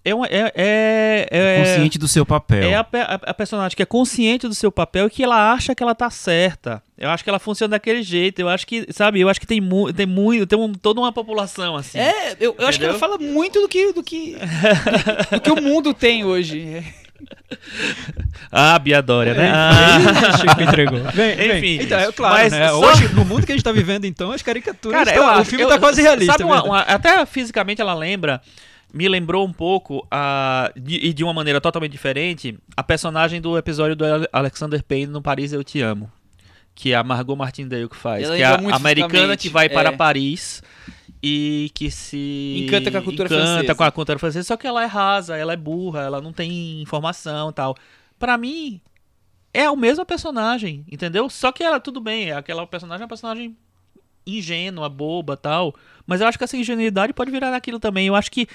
[0.09, 2.62] É, uma, é, é, é, Consciente do seu papel.
[2.62, 5.74] é a, a- a personagem que é consciente do seu papel e que ela acha
[5.74, 6.80] que ela tá certa.
[6.96, 8.38] Eu acho que ela funciona daquele jeito.
[8.40, 11.12] Eu acho que, sabe, eu acho que tem, mu tem muito, tem um- toda uma
[11.12, 11.98] população assim.
[11.98, 15.50] É, eu, eu acho que ela fala muito do que do que, do, do que
[15.50, 16.84] o mundo tem hoje.
[18.52, 19.46] Ah, Bia Dória, né?
[19.46, 20.36] É, Ah.
[20.38, 20.98] Chico entregou.
[21.57, 22.68] Enfim, então, é claro, mas né?
[22.68, 24.98] só- Hoje, no mundo que a gente tá vivendo, então, as caricaturas.
[24.98, 26.32] Cara, estão- eu o filme eu- tá quase realista.
[26.32, 26.68] Sabe, uma- mesmo.
[26.70, 28.40] uma- até fisicamente ela lembra,
[28.93, 33.57] me lembrou um pouco, a, de- e de uma maneira totalmente diferente, a personagem do
[33.59, 36.11] episódio do Ale- Alexander Payne no Paris Eu Te Amo.
[36.74, 38.24] Que é a Margot Martindale que faz.
[38.24, 39.97] Ela que é a americana que vai para é.
[39.97, 40.62] Paris
[41.22, 43.74] e que se Encanta com a cultura encanta francesa.
[43.74, 46.82] com a cultura francesa, só que ela é rasa, ela é burra, ela não tem
[46.82, 47.74] informação e tal.
[48.18, 48.78] Pra mim,
[49.55, 51.30] é o mesmo personagem, entendeu?
[51.30, 53.57] Só que ela, tudo bem, aquela personagem é uma personagem
[54.26, 55.74] ingênua, boba tal.
[56.06, 58.06] Mas eu acho que essa ingenuidade pode virar naquilo também.
[58.06, 58.46] Eu acho que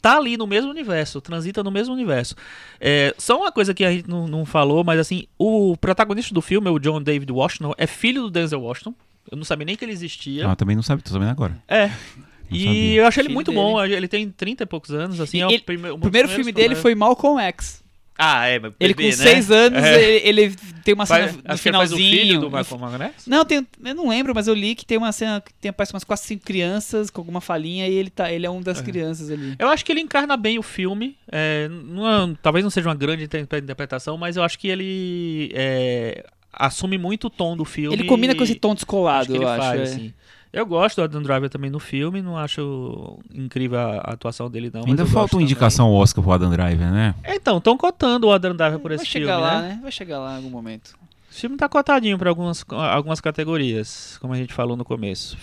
[0.00, 2.34] tá ali no mesmo universo, transita no mesmo universo.
[2.80, 6.40] É, só uma coisa que a gente não, não falou, mas assim, o protagonista do
[6.40, 8.94] filme, o John David Washington, é filho do Denzel Washington.
[9.30, 10.48] Eu não sabia nem que ele existia.
[10.48, 11.60] Ah, também não sabe, tô sabendo agora.
[11.68, 11.88] É.
[11.88, 13.00] Não E sabia.
[13.02, 13.60] eu achei ele muito dele.
[13.62, 15.98] bom, ele tem 30 e poucos anos, assim, E é o, ele- prime- um O
[15.98, 17.84] primeiro filme dele foi Malcolm X.
[18.20, 19.24] Ah, é, mas Ele bebê, com né?
[19.30, 20.02] seis anos, É.
[20.26, 22.20] ele, ele tem uma cena Faz- no acho que ele faz o finalzinho.
[22.26, 23.26] filho do Malcolm X.
[23.28, 25.94] Não, tem, eu não lembro, mas eu li que tem uma cena que tem parece
[25.94, 29.30] umas quatro, cinco crianças com alguma falinha e ele tá, ele é um das crianças
[29.30, 29.54] ali.
[29.56, 31.16] Eu acho que ele encarna bem o filme.
[31.30, 35.52] é, não é- talvez não seja uma grande inter- interpretação, mas eu acho que ele
[35.54, 37.94] é, assume muito o tom do filme.
[37.94, 39.60] Ele combina com e esse tom acho descolado, que ele eu acho.
[39.60, 39.82] faz, é.
[39.84, 40.12] assim.
[40.52, 44.82] Eu gosto do Adam Driver também no filme, não acho incrível a atuação dele não.
[44.86, 45.44] Ainda falta uma também.
[45.44, 47.14] indicação ao Oscar pro Adam Driver, né?
[47.22, 49.68] É, Então, estão cotando o Adam Driver por Vai esse chegar filme, lá, né?
[49.74, 49.78] né?
[49.82, 50.94] Vai chegar lá em algum momento.
[51.30, 55.36] O filme tá cotadinho pra algumas, algumas categorias, como a gente falou no começo.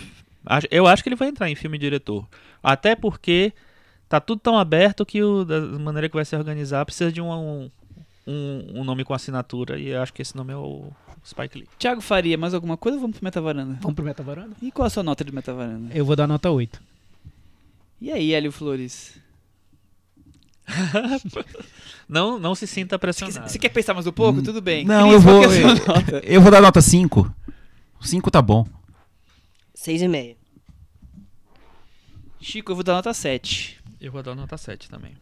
[0.72, 2.28] Eu acho que ele vai entrar em filme diretor.
[2.64, 3.54] Até porque
[4.10, 7.70] tá tudo tão aberto que o, da maneira que vai se organizar precisa de um,
[8.28, 9.78] um, um nome com assinatura.
[9.80, 10.90] E eu acho que esse nome é o
[11.26, 11.68] Spike Lee.
[11.80, 13.78] Thiago Faria, mais alguma coisa ou vamos pro Metavaranda?
[13.82, 14.56] Vamos pro Metavaranda?
[14.62, 15.92] E qual a sua nota de Metavaranda?
[15.96, 16.80] Eu vou dar nota 8.
[18.00, 19.18] E aí, Hélio Flores?
[22.10, 23.50] Não, não se sinta Você pressionado.
[23.52, 24.40] você quer pensar mais um pouco?
[24.40, 24.84] Hum, Tudo bem.
[24.86, 26.22] não, Cris, eu vou- é nota?
[26.24, 27.34] Eu vou dar nota 5.
[28.02, 28.68] 5 tá bom.
[29.74, 30.36] Seis e meio.
[32.40, 33.80] Chico, eu vou dar nota 7.
[34.00, 35.14] Eu vou dar nota 7 também.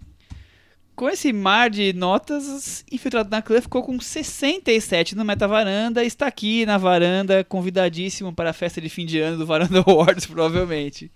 [0.95, 6.03] Com esse mar de notas, Infiltrado na Clã ficou com 67 no Metavaranda.
[6.03, 10.27] Está aqui na varanda, convidadíssimo para a festa de fim de ano do Varanda Awards,
[10.27, 11.11] provavelmente.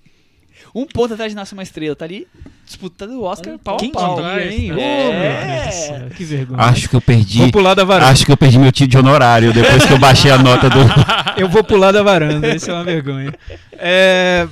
[0.73, 1.95] Um ponto atrás de Nasce uma Estrela.
[1.95, 2.27] Tá ali
[2.65, 4.15] disputando o Oscar Um pau a Quem pau.
[4.15, 4.71] diria, hein?
[4.81, 5.71] É.
[5.71, 6.63] Céu, que vergonha.
[6.63, 7.37] Acho que eu perdi.
[7.37, 8.11] Vou pular da varanda.
[8.11, 10.79] Acho que eu perdi meu tio de honorário depois que eu baixei a nota do.
[11.37, 13.31] Eu vou pular da varanda, isso é uma vergonha.
[13.73, 14.47] É,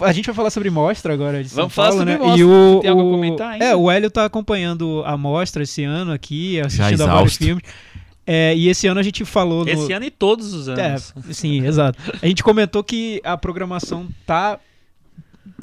[0.00, 2.18] A gente vai falar sobre mostra agora de São Vamos falar Paulo, sobre né?
[2.18, 2.40] mostra.
[2.40, 3.64] E o, Tem algo a comentar ainda?
[3.64, 7.62] É, o Hélio tá acompanhando a mostra esse ano aqui, assistindo a vários filmes.
[8.26, 9.70] É, e esse ano a gente falou no...
[9.70, 11.12] Esse ano e todos os É, anos.
[11.30, 11.98] sim, exato.
[12.22, 14.58] A gente comentou que a programação tá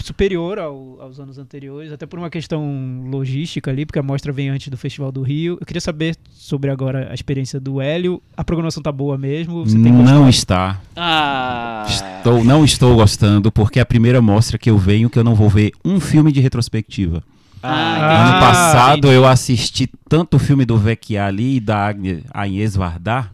[0.02, 4.50] superior ao- aos anos anteriores, até por uma questão logística ali, porque a mostra vem
[4.50, 5.58] antes do Festival do Rio.
[5.60, 8.22] Eu queria saber sobre agora a experiência do Hélio.
[8.36, 9.66] A programação tá boa mesmo?
[9.66, 10.82] Você tem Não está.
[10.96, 11.86] Ah.
[11.90, 15.36] Estou, não estou gostando, porque é a primeira mostra que eu venho que eu não
[15.36, 17.24] vou ver um filme de retrospectiva.
[17.64, 19.14] Ah, Ah, ano passado entendi.
[19.16, 23.30] eu assisti tanto o filme do Vecchia ali e da Agne- Agnès Varda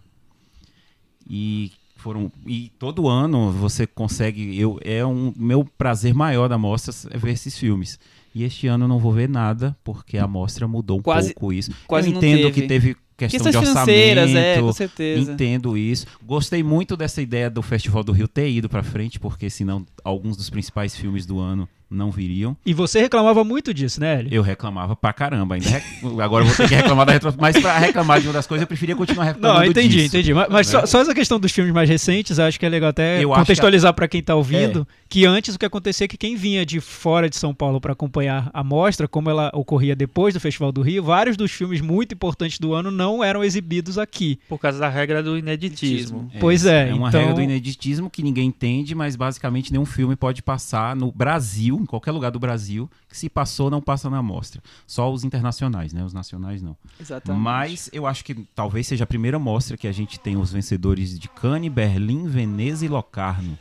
[1.30, 1.72] e
[2.08, 7.18] foram e todo ano você consegue eu é um meu prazer maior da mostra é
[7.18, 8.00] ver esses filmes.
[8.34, 11.52] E este ano eu não vou ver nada porque a mostra mudou um Quase- pouco
[11.52, 11.72] isso.
[11.86, 12.62] quase eu não entendo teve.
[12.62, 14.38] que teve questão Questões de orçamento.
[14.38, 15.32] é, com certeza.
[15.34, 16.06] Entendo isso.
[16.24, 20.38] Gostei muito dessa ideia do Festival do Rio ter ido pra frente, porque senão alguns
[20.38, 22.56] dos principais filmes do ano não viriam.
[22.66, 24.34] E você reclamava muito disso, né, Hélio?
[24.34, 25.56] Eu reclamava pra caramba.
[25.56, 25.86] Ainda rec-
[26.22, 27.34] Agora eu vou ter que reclamar da retro...
[27.40, 30.08] Mas pra reclamar de uma das coisas, eu preferia continuar reclamando Não, entendi, disso.
[30.08, 30.34] entendi.
[30.34, 30.80] Mas, mas né?
[30.82, 33.94] só, só essa questão dos filmes mais recentes, acho que é legal até Eu contextualizar
[33.94, 37.30] pra quem tá ouvindo, que antes o que acontecia é que quem vinha de fora
[37.30, 41.04] de São Paulo pra acompanhar a mostra, como ela ocorria depois do Festival do Rio,
[41.04, 44.40] vários dos filmes muito importantes do ano não eram exibidos aqui.
[44.50, 46.30] Por causa da regra do ineditismo.
[46.40, 50.16] Pois é, É uma então- regra do ineditismo que ninguém entende, mas basicamente nenhum filme
[50.16, 54.22] pode passar no Brasil, em qualquer lugar do Brasil, que se passou, não passa na
[54.22, 54.62] mostra.
[54.86, 56.04] Só os internacionais, né?
[56.04, 56.76] Os nacionais não.
[57.00, 57.42] Exatamente.
[57.42, 61.18] Mas eu acho que talvez seja a primeira mostra que a gente tem os vencedores
[61.18, 63.58] de Cannes, Berlim, Veneza e Locarno.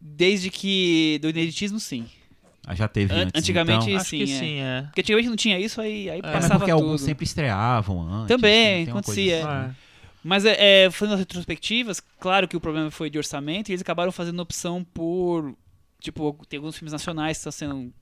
[0.00, 2.06] Desde que do ineditismo, sim.
[2.66, 3.96] Ah, Já teve An- antes, antigamente, então.
[4.00, 4.38] Acho sim, que é.
[4.38, 4.82] sim, é.
[4.82, 6.82] Porque antigamente não tinha isso, aí, aí É, mas passava porque tudo.
[6.84, 8.28] alguns sempre estreavam antes.
[8.28, 9.38] Também, coisa acontecia.
[9.48, 9.70] assim.
[9.70, 9.74] É.
[10.22, 13.80] Mas é, é, fazendo as retrospectivas, claro que o problema foi de orçamento e eles
[13.80, 15.54] acabaram fazendo opção por.
[16.00, 17.92] Tipo, tem alguns filmes nacionais que estão sendo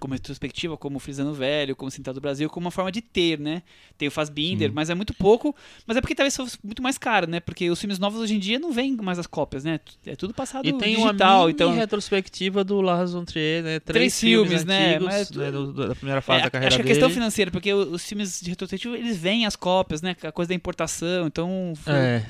[0.00, 3.62] como retrospectiva, como Frisando Velho, como Central do Brasil, como uma forma de ter, né?
[3.96, 4.74] Tem o Fassbinder, Sim.
[4.74, 5.54] mas é muito pouco.
[5.86, 7.40] Mas é porque talvez fosse muito mais caro, né?
[7.40, 9.80] Porque os filmes novos hoje em dia não vêm mais as cópias, né?
[10.04, 11.72] É tudo passado E tem digital, uma então.
[11.74, 13.80] retrospectiva do Lars von Trier, né?
[13.80, 14.96] Três, Três filmes, né?
[14.96, 16.94] antigos, Mas- né, do- do- da primeira fase É, da carreira acho que a dele.
[16.94, 20.14] questão financeira, porque o- os filmes de retrospectiva, eles vêm as cópias, né?
[20.22, 22.26] A coisa da importação, então foi- É.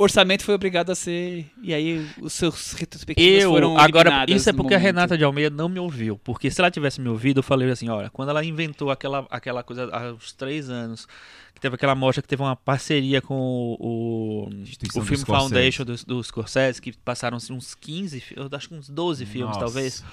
[0.00, 1.44] o orçamento foi obrigado a ser.
[1.62, 4.78] E aí os seus retrospectivas Eu, foram agora, isso é porque a.
[4.78, 6.18] Renata de Almeida não me ouviu.
[6.24, 9.62] Porque se ela tivesse me ouvido, eu falei assim: olha, quando ela inventou aquela, aquela
[9.62, 11.06] coisa há uns três anos,
[11.54, 15.20] que teve aquela mostra que teve uma parceria com o, o, o Film.
[15.20, 19.26] Foundation dos do Scorsese, que passaram assim, uns 15, fi- eu acho que uns 12
[19.26, 19.60] filmes, Nossa.
[19.66, 20.04] talvez.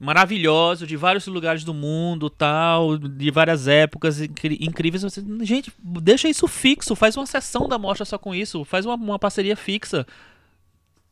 [0.00, 5.02] Maravilhoso, de vários lugares do mundo, tal, de várias épocas incríveis.
[5.02, 8.94] Você, gente, deixa isso fixo, faz uma sessão da mostra só com isso, faz uma,
[8.94, 10.06] uma parceria fixa.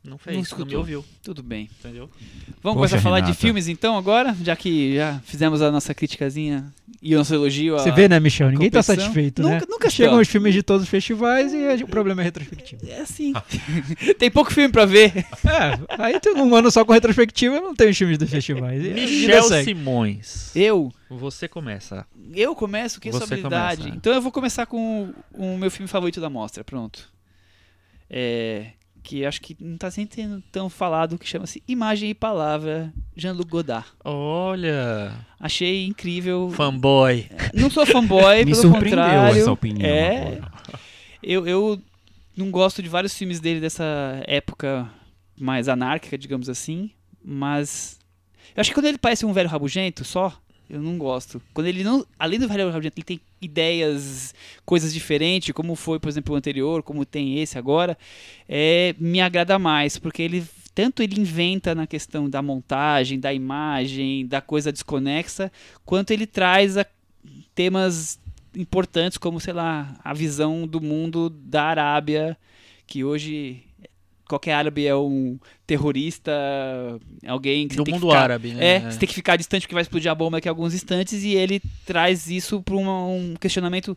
[0.06, 0.78] Não fez, Não não, me escutou.
[0.78, 1.68] ouviu, Tudo bem.
[1.80, 2.08] entendeu?
[2.08, 3.40] Vamos Poxa, começar a falar de Renata.
[3.40, 4.36] filmes então agora?
[4.42, 7.74] Já que já fizemos a nossa criticazinha e o nosso elogio.
[7.78, 8.50] Você vê, né, Michel?
[8.50, 8.96] Ninguém tá competição.
[9.04, 9.62] satisfeito, Nunca- né?
[9.68, 10.22] nunca Chegam está.
[10.22, 12.82] os filmes de todos os festivais e a- o problema é retrospectiva.
[12.88, 13.32] É assim.
[14.18, 15.12] Tem pouco filme pra ver.
[15.16, 18.82] É, aí tem um ano só com retrospectiva não tem os filmes dos festivais.
[18.82, 19.42] Michel.
[19.64, 20.54] Simões.
[20.54, 20.92] Eu.
[21.10, 22.06] Você começa.
[22.34, 23.82] Eu começo, que é sua habilidade.
[23.82, 23.96] começa.
[23.96, 26.64] Então eu vou começar com o, o meu filme favorito da mostra.
[26.64, 27.08] Pronto.
[28.08, 28.70] É.
[29.06, 33.48] Que acho que não tá nem sendo tão falado, que chama-se Imagem e Palavra, Jean-Luc
[33.48, 33.86] Godard.
[34.04, 36.50] Olha, Achei incrível.
[36.50, 37.28] fanboy.
[37.54, 39.40] Não sou fanboy, Me pelo surpreendeu contrário.
[39.40, 39.88] essa opinião.
[39.88, 40.40] É,
[41.22, 41.80] eu, eu
[42.36, 43.84] não gosto de vários filmes dele dessa
[44.26, 44.90] época
[45.38, 46.90] mais anárquica, digamos assim.
[47.24, 48.00] Mas
[48.56, 50.36] eu acho que quando ele parece um velho rabugento só,
[50.68, 51.40] eu não gosto.
[51.54, 56.08] Quando ele não, além do velho rabugento, ele tem ideias, coisas diferentes, como foi, por
[56.08, 57.96] exemplo, o anterior, como tem esse agora,
[58.48, 60.44] é, me agrada mais, porque ele
[60.74, 65.50] tanto ele inventa na questão da montagem, da imagem, da coisa desconexa,
[65.86, 66.84] quanto ele traz a,
[67.54, 68.20] temas
[68.54, 72.36] importantes como, sei lá, a visão do mundo da Arábia,
[72.86, 73.65] que hoje
[74.28, 76.32] qualquer árabe é um terrorista,
[77.26, 78.66] alguém que Do tem que mundo ficar- árabe, né?
[78.76, 81.22] É, você tem que ficar distante porque vai explodir a bomba daqui a alguns instantes
[81.22, 83.96] e ele traz isso para um questionamento.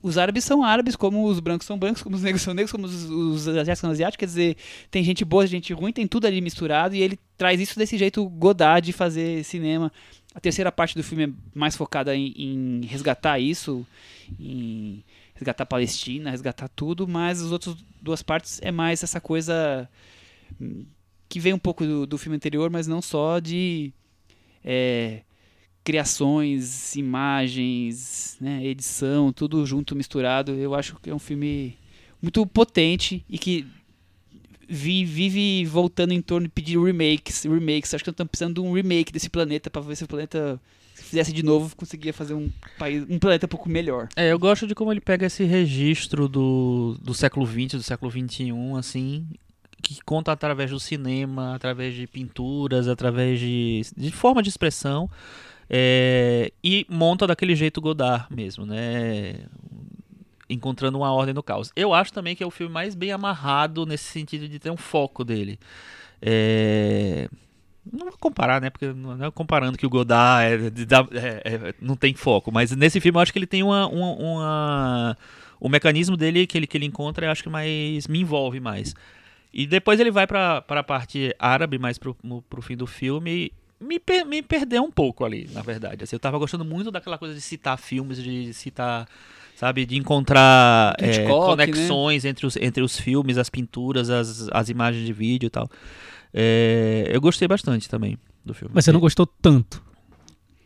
[0.00, 2.86] Os árabes são árabes, como os brancos são brancos, como os negros são negros, como
[2.86, 4.18] os, os asiáticos são asiáticos.
[4.20, 4.56] Quer dizer,
[4.90, 8.24] tem gente boa, gente ruim, tem tudo ali misturado e ele traz isso desse jeito
[8.28, 9.90] Godard de fazer cinema.
[10.34, 13.84] A terceira parte do filme é mais focada em, em resgatar isso,
[14.38, 15.02] em
[15.38, 19.88] resgatar a Palestina, resgatar tudo, mas as outras duas partes é mais essa coisa
[20.60, 20.84] hum,
[21.28, 23.92] que vem um pouco do, do filme anterior, mas não só de
[24.64, 25.22] é,
[25.84, 30.52] criações, imagens, né, edição, tudo junto, misturado.
[30.52, 31.78] Eu acho que é um filme
[32.20, 33.64] muito potente e que
[34.68, 37.94] vi- vive voltando em torno de pedir remakes, remakes.
[37.94, 40.60] Acho que estamos precisando de um remake desse planeta para ver se o planeta
[41.08, 44.08] fizesse de novo conseguia fazer um país, um planeta um pouco melhor.
[44.14, 48.10] É, eu gosto de como ele pega esse registro do, do século XX, do século
[48.10, 49.26] XXI, assim,
[49.82, 55.10] que conta através do cinema, através de pinturas, através de, de forma de expressão,
[55.70, 59.46] é, e monta daquele jeito Godard mesmo, né?
[60.48, 61.70] Encontrando uma ordem no caos.
[61.76, 64.76] Eu acho também que é o filme mais bem amarrado nesse sentido de ter um
[64.76, 65.58] foco dele.
[66.22, 67.28] É,
[67.92, 68.70] Não vou comparar, né?
[68.70, 72.50] Porque não é comparando que o Godard é- é- é- não tem foco.
[72.52, 73.86] Mas nesse filme eu acho que ele tem uma.
[73.88, 75.18] uma, uma-
[75.60, 78.94] o mecanismo dele que ele, que ele encontra, eu acho que mais me envolve mais.
[79.52, 83.30] E depois ele vai pra, pra parte árabe, mais pro, no- pro fim do filme.
[83.30, 86.02] e Me, per- me perdeu um pouco ali, na verdade.
[86.04, 89.06] Assim, eu tava gostando muito daquela coisa de citar filmes, de citar.
[89.56, 91.66] Sabe, de encontrar é, Hitchcock, né?
[91.66, 95.68] conexões entre, os, entre os filmes, as pinturas, as, as imagens de vídeo e tal.
[96.32, 98.72] É, eu gostei bastante também do filme.
[98.74, 99.82] Mas você não gostou tanto.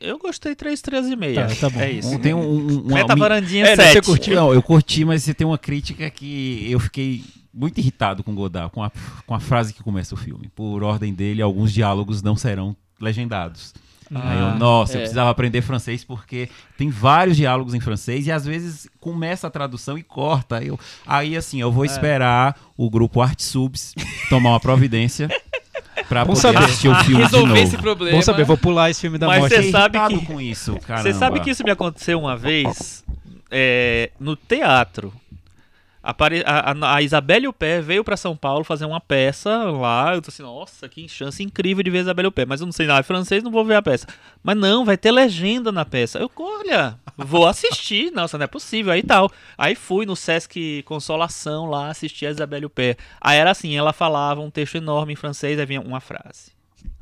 [0.00, 1.46] Eu gostei 3 estrelas e meia.
[1.46, 1.80] Tá, tá bom.
[1.80, 2.18] É isso.
[2.18, 3.92] Tem um, um, uma- varandinha É, né, 7.
[3.94, 4.34] você curtiu?
[4.34, 7.22] Não, eu curti, mas você tem uma crítica que eu fiquei
[7.54, 8.90] muito irritado com Godard, com a,
[9.24, 10.48] com a frase que começa o filme.
[10.56, 13.72] Por ordem dele, alguns diálogos não serão legendados.
[14.14, 15.00] Aí eu, nossa, eu é.
[15.02, 19.96] precisava aprender francês porque tem vários diálogos em francês e às vezes começa a tradução
[19.96, 20.58] e corta.
[20.58, 23.94] Aí Eu, aí assim, eu vou esperar o grupo Art Subs
[24.28, 25.28] tomar uma providência
[26.08, 26.58] pra Bom poder saber.
[26.64, 27.60] assistir o filme de Resolver novo.
[27.60, 28.16] esse problema.
[28.16, 29.50] Bom saber, vou pular esse filme da Mas morte.
[29.54, 30.78] você Fiquei sabe que- com isso.
[31.02, 33.04] Você sabe que isso me aconteceu uma vez
[33.50, 35.12] é, no teatro.
[36.02, 40.14] Apare- A, a, a Isabelle Huppert veio pra São Paulo fazer uma peça lá.
[40.14, 42.48] Eu tô assim, nossa, que chance incrível de ver Isabelle Huppert.
[42.48, 44.06] Mas eu não sei nada de francês, não vou ver a peça.
[44.42, 46.18] Mas não, vai ter legenda na peça.
[46.18, 48.10] Eu, olha, vou assistir.
[48.14, 48.92] Nossa, não é possível.
[48.92, 49.30] Aí tal.
[49.56, 52.98] Aí fui no Sesc Consolação lá assistir a Isabelle Huppert.
[53.20, 56.50] Aí era assim, ela falava um texto enorme em francês, aí vinha uma frase.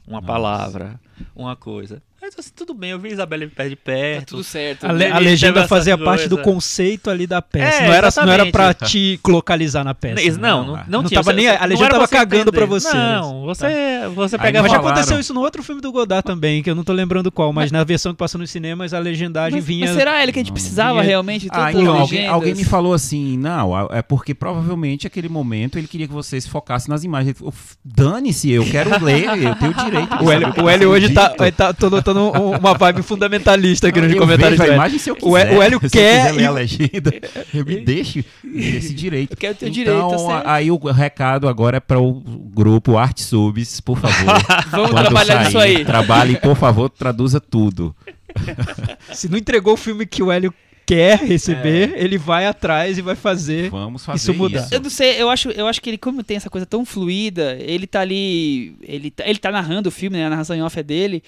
[0.06, 1.00] Uma palavra,
[1.34, 2.02] uma coisa.
[2.36, 4.26] Mas assim, tudo bem, eu vi a Isabelle Huppert de Tá perto.
[4.28, 4.84] tudo certo.
[4.86, 7.82] A, le- a legenda fazia parte do conceito ali da peça.
[7.82, 10.14] É, não, era, não era pra te localizar na peça.
[10.14, 10.38] Não, né?
[10.38, 11.20] não, não, Não tinha.
[11.20, 12.56] tava Você- nem- a não legenda tava você cagando entender.
[12.56, 12.94] pra você.
[12.96, 13.66] Não, você,
[14.14, 14.62] você Aí pegava.
[14.68, 17.32] Mas já aconteceu isso no outro filme do Godard também, que eu não tô lembrando
[17.32, 19.86] qual, mas, na versão que passou nos cinemas, a legendagem Mas, vinha.
[19.86, 21.48] mas será ele que a gente Não, precisava vinha- realmente?
[21.50, 26.06] Ah, então, alguém, alguém me falou assim, não, é porque provavelmente aquele momento ele queria
[26.06, 27.28] que você se focasse nas imagens.
[27.30, 30.24] Ele falou, "F- Dane-se, eu quero ler, eu tenho o direito.
[30.24, 33.02] O Hélio, o tá Hélio hoje tá, dito." ele tá, tô notando um- uma vibe
[33.02, 35.28] fundamentalista aqui nos eu comentários vejo a imagem se eu quiser.
[35.56, 37.12] O Hélio- se quer eu e- a legenda,
[37.54, 39.32] eu me deixe esse direito.
[39.32, 40.46] Eu quero ter então, direito, certo.
[40.48, 42.12] aí o recado agora é para o
[42.54, 44.34] grupo Art Subs, por favor.
[44.70, 45.84] Vamos trabalhar sair, nisso aí.
[45.84, 47.94] Trabalhe, por favor, traduza tudo.
[49.12, 50.52] Se não entregou o filme que o Hélio
[50.86, 53.70] quer receber, ele vai atrás e vai fazer.
[53.70, 54.60] Vamos fazer Isso mudar.
[54.64, 54.74] isso.
[54.74, 57.56] Eu não sei, eu acho, eu acho que ele, como tem essa coisa tão fluida,
[57.60, 58.74] ele tá ali.
[58.82, 60.26] Ele tá, ele tá narrando o filme, né?
[60.26, 61.22] A narração em off é dele.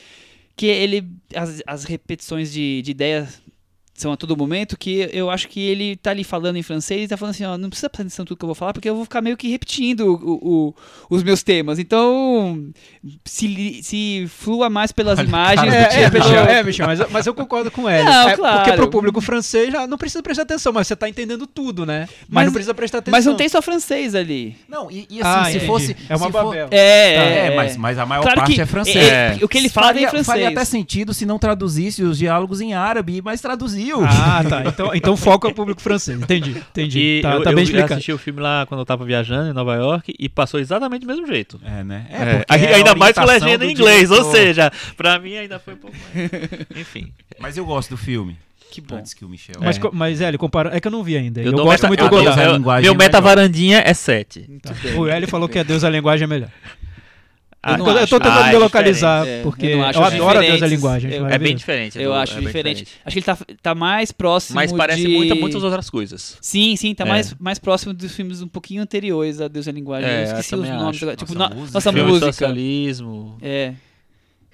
[0.56, 1.10] Que ele.
[1.34, 3.41] As, as repetições de, de ideias
[4.02, 7.08] são a todo momento, que eu acho que ele tá ali falando em francês e
[7.08, 8.88] tá falando assim, ó, não precisa prestar atenção em tudo que eu vou falar, porque
[8.90, 10.38] eu vou ficar meio que repetindo o-
[10.68, 10.74] o-
[11.08, 11.78] os meus temas.
[11.78, 12.68] Então,
[13.24, 17.10] se, se flua mais pelas imagens cara do É, é, pelo- Michel, é, Michel, mas,
[17.10, 18.04] mas eu concordo com ele.
[18.04, 18.56] Não, é, claro.
[18.58, 22.08] Porque pro público francês já não precisa prestar atenção, mas você tá entendendo tudo, né?
[22.22, 23.16] Mas, Mas- não precisa prestar atenção.
[23.18, 24.56] Mas não tem só francês ali.
[24.68, 25.66] Não, e, e assim, Ah, se entendi.
[25.66, 25.96] fosse.
[26.08, 26.68] É uma se for- Babel.
[26.70, 28.96] É, É, mas, mas a maior Claro parte que é francês.
[28.96, 30.26] é, o que ele fala é em faria, francês.
[30.26, 33.91] faria até sentido se não traduzisse os diálogos em árabe, mas traduziu.
[34.00, 34.22] Brasil.
[34.22, 34.62] Ah, tá.
[34.66, 36.20] Então, então foco é o público francês.
[36.20, 37.00] Entendi, entendi.
[37.18, 37.92] E tá eu, tá eu bem vi- explicado.
[37.94, 41.06] assisti o filme lá quando eu tava viajando em Nova York e passou exatamente do
[41.06, 41.60] mesmo jeito.
[41.64, 42.06] É, né?
[42.10, 44.32] É, É, é ainda mais com legenda em inglês, ou diretor.
[44.36, 46.30] seja, pra mim ainda foi um pouco mais.
[46.80, 47.12] Enfim.
[47.38, 48.36] Mas eu gosto do filme.
[48.70, 48.96] Que bom.
[48.96, 49.56] Antes que o Michel.
[49.60, 49.80] Mas, É.
[49.92, 50.74] mas Hélio, compara...
[50.74, 51.42] é que eu não vi ainda.
[51.42, 52.40] Eu, dou gosto meta- muito eu do Godard.
[52.40, 53.22] é eu- Meu é meta melhor.
[53.22, 54.48] varandinha é 7.
[54.62, 54.72] Tá.
[54.96, 56.48] O Hélio falou que a Deus a linguagem é melhor.
[57.64, 59.42] Eu não eu, eu tô tentando Ah, me é localizar, diferente, é.
[59.44, 61.10] porque Eu eu, não adoro a Deus a linguagem.
[61.10, 61.96] acho Eu- É bem diferente.
[62.00, 62.88] Eu acho é bem diferente.
[63.04, 65.08] Acho que ele tá, tá mais próximo Mas parece de...
[65.08, 66.36] muito, muitas outras coisas.
[66.40, 67.08] Sim, sim, tá É.
[67.08, 70.10] mais, mais próximo dos filmes um pouquinho anteriores a Deus e a Linguagem.
[70.10, 71.16] É, eu esqueci os nomes acho.
[71.16, 71.74] Tipo, Nossa no- música.
[71.76, 72.26] nossa Filme música.
[72.32, 73.38] socialismo.
[73.40, 73.66] É.
[73.68, 73.76] Filme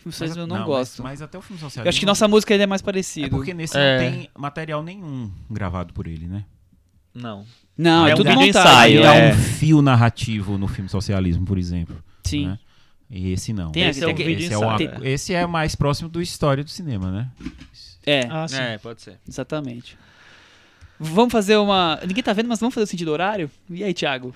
[0.04, 1.02] Mas- socialismo eu não, mas- gosto.
[1.02, 1.84] Mas, até o filme social.
[1.84, 3.26] eu acho que nossa música ele é mais parecido.
[3.26, 3.92] É porque nesse É.
[4.02, 6.44] não tem material nenhum gravado por ele, né?
[7.14, 7.44] Não.
[7.76, 8.66] Não, é, É um tudo vídeo montado.
[8.68, 9.32] ensaio, é.
[9.32, 11.96] um fio narrativo no filme Socialismo, por exemplo.
[12.24, 12.56] Sim.
[13.11, 13.70] E esse não.
[13.72, 15.04] Tem Esse é um esse, é o- ensaio.
[15.06, 17.28] esse é mais próximo do história do cinema, né?
[18.04, 18.56] É, Ah, sim.
[18.56, 19.18] É, pode ser.
[19.28, 19.96] exatamente.
[21.00, 21.98] Vamos fazer uma.
[22.06, 23.50] Ninguém tá vendo, mas vamos fazer o sentido horário?
[23.70, 24.34] E aí, Thiago?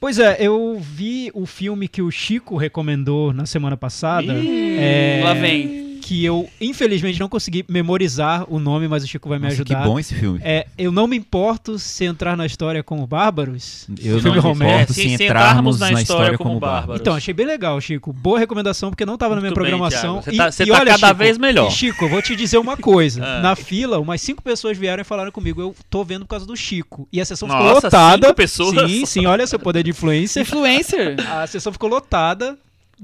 [0.00, 4.32] Pois é, eu vi o filme que o Chico recomendou na semana passada.
[4.32, 5.87] é, Lá vem.
[6.00, 9.82] Que eu, infelizmente, não consegui memorizar o nome, mas o Chico vai me Nossa, ajudar.
[9.82, 10.40] que bom esse filme.
[10.42, 13.86] É, eu não me importo se entrar na história como bárbaros.
[13.90, 16.80] Eu filme não me importo É, se, se- entrarmos na, na história, como como bárbaros.
[16.80, 17.00] bárbaros.
[17.00, 18.12] Então, achei bem legal, Chico.
[18.12, 20.22] Boa recomendação, porque não tava na minha Muito programação.
[20.22, 21.68] Você e, tá- você e tá olha, cada Chico, vez melhor.
[21.68, 23.18] e, Chico, eu vou te dizer uma coisa.
[23.28, 23.40] Ah.
[23.42, 25.60] Na fila, umas cinco pessoas vieram e falaram comigo.
[25.60, 27.06] Eu tô vendo por causa do Chico.
[27.12, 28.26] E a sessão ficou Nossa, lotada.
[28.26, 28.90] cinco pessoas?
[28.90, 30.40] Sim, sim, olha seu poder de influência.
[30.40, 31.16] Influencer.
[31.30, 32.56] A sessão ficou lotada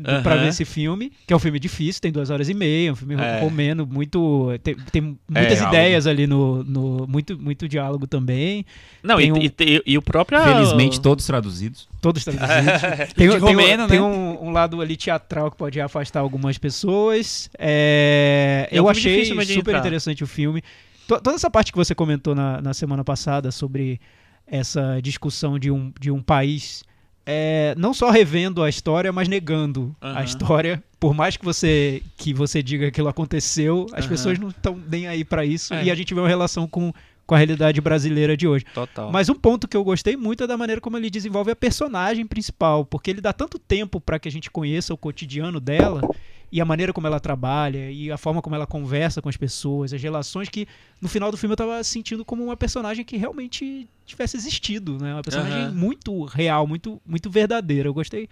[0.04, 0.22] Aham.
[0.22, 2.92] pra ver esse filme, que é um filme difícil, tem duas horas e meia, é
[2.92, 3.40] um filme É.
[3.40, 4.48] romeno, muito.
[4.62, 6.64] Tem, tem muitas É, ideias ali no.
[6.64, 8.64] no muito, muito diálogo também.
[9.02, 10.42] Não, Tem e, um- e, e- e o próprio.
[10.42, 11.88] Felizmente, todos traduzidos.
[12.00, 12.80] Todos traduzidos.
[13.14, 14.04] tem De tem, romeno, tem né?
[14.04, 17.48] um, um lado ali teatral que pode afastar algumas pessoas.
[17.58, 19.78] É, É um eu achei super entrar.
[19.78, 20.62] interessante o filme.
[21.06, 24.00] To- toda essa parte que você comentou na, na semana passada sobre
[24.46, 26.82] essa discussão de um, de um país.
[27.26, 30.24] É, não só revendo a história, mas negando a Aham.
[30.24, 30.82] história.
[31.00, 34.08] Por mais que você que você diga que aquilo aconteceu, as Aham.
[34.08, 35.74] pessoas não estão nem aí pra isso.
[35.74, 35.84] É.
[35.84, 36.92] E a gente vê uma relação com,
[37.26, 38.64] com a realidade brasileira de hoje.
[38.72, 39.10] Total.
[39.10, 42.26] Mas um ponto que eu gostei muito é da maneira como ele desenvolve a personagem
[42.26, 46.08] principal, porque ele dá tanto tempo para que a gente conheça o cotidiano dela
[46.52, 49.92] e a maneira como ela trabalha e a forma como ela conversa com as pessoas,
[49.92, 50.68] as relações que
[51.00, 55.14] no final do filme eu tava sentindo como uma personagem que realmente tivesse existido, né?
[55.14, 55.74] Uma personagem Aham.
[55.74, 57.88] muito real, muito muito verdadeira.
[57.88, 58.28] Eu gostei.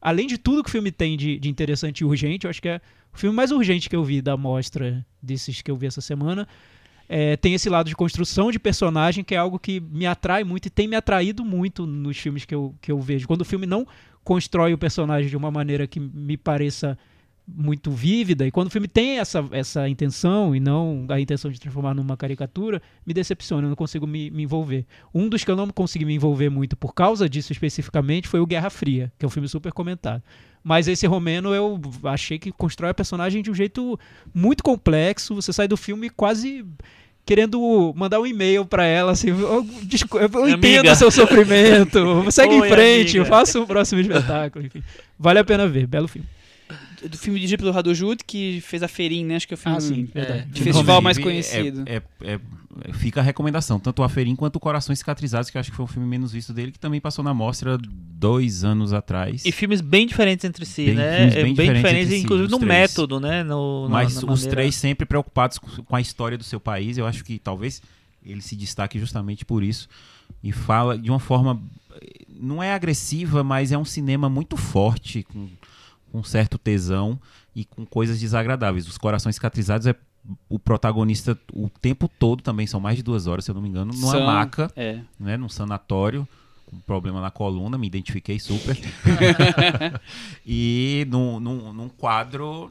[0.00, 2.68] Além de tudo que o filme tem de, de interessante e urgente, eu acho que
[2.68, 2.80] é
[3.14, 6.48] o filme mais urgente que eu vi da mostra desses que eu vi essa semana.
[7.14, 10.64] É, tem esse lado de construção de personagem que é algo que me atrai muito
[10.64, 13.28] e tem me atraído muito nos filmes que eu, que eu vejo.
[13.28, 13.86] Quando o filme não
[14.24, 16.96] constrói o personagem de uma maneira que me pareça
[17.46, 21.60] muito vívida, e quando o filme tem essa, essa intenção e não a intenção de
[21.60, 24.86] transformar numa caricatura, me decepciona, eu não consigo me, me envolver.
[25.12, 28.46] Um dos que eu não consegui me envolver muito por causa disso especificamente foi o
[28.46, 30.22] Guerra Fria, que é um filme super comentado.
[30.64, 33.98] Mas esse romeno eu achei que constrói a personagem de um jeito
[34.32, 35.34] muito complexo.
[35.34, 36.64] Você sai do filme quase
[37.24, 40.50] querendo mandar um e-mail pra ela assim, "Oh, descu- eu Amiga.
[40.56, 41.98] entendo o seu sofrimento,
[42.32, 44.82] segue Oi, em frente, amiga." faça o próximo espetáculo, enfim.
[45.18, 46.26] Vale a pena ver, belo filme.
[47.08, 49.36] Do filme dirigido pelo Rado Jud, que fez a Feirinha, né?
[49.36, 50.42] Acho que é o filme Ah, sim, É.
[50.50, 51.82] de festival mais conhecido.
[51.86, 55.60] é- é- é- fica a recomendação, tanto o Aferim quanto o Corações Cicatrizados, que eu
[55.60, 58.92] acho que foi um filme menos visto dele, que também passou na mostra dois anos
[58.92, 59.44] atrás.
[59.44, 61.26] E filmes bem diferentes entre si, Bem- né?
[61.26, 62.68] É, bem bem, diferentes diferentes, si, inclusive no três.
[62.72, 63.42] método, né?
[63.42, 66.96] No, Mas na os maneira- três sempre preocupados com, com a história do seu país.
[66.98, 67.82] Eu acho que talvez
[68.24, 69.88] ele se destaque justamente por isso.
[70.42, 71.60] E fala de uma forma.
[72.00, 75.48] eh, Não é agressiva, mas é um cinema muito forte, com,
[76.12, 77.18] com certo tesão
[77.56, 78.86] e com coisas desagradáveis.
[78.86, 79.94] Os Corações Cicatrizados é
[80.48, 83.68] o protagonista o tempo todo também, são mais de duas horas, se eu não me
[83.68, 85.00] engano, numa maca, É.
[85.18, 86.28] né, num sanatório,
[86.66, 88.78] com problema na coluna, me identifiquei super.
[90.46, 92.70] e num, num, num quadro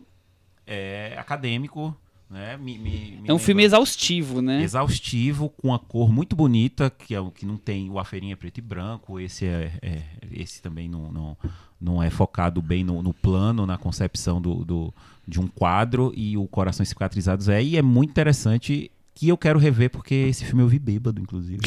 [0.65, 1.95] é, acadêmico,
[2.31, 2.57] né?
[2.57, 4.61] Me, me- me É um lembra- filme exaustivo, né?
[4.63, 8.57] exaustivo, com a cor muito bonita, que é o que não tem o aferinha preto
[8.59, 9.19] e branco.
[9.19, 10.01] Esse é, é-
[10.31, 11.37] esse também não, não,
[11.79, 14.93] não é focado bem no, no plano, na concepção do, do-
[15.27, 18.89] de um quadro e o Corações Cicatrizados é e é muito interessante.
[19.13, 21.59] Que eu quero rever, porque esse filme eu vi bêbado, inclusive.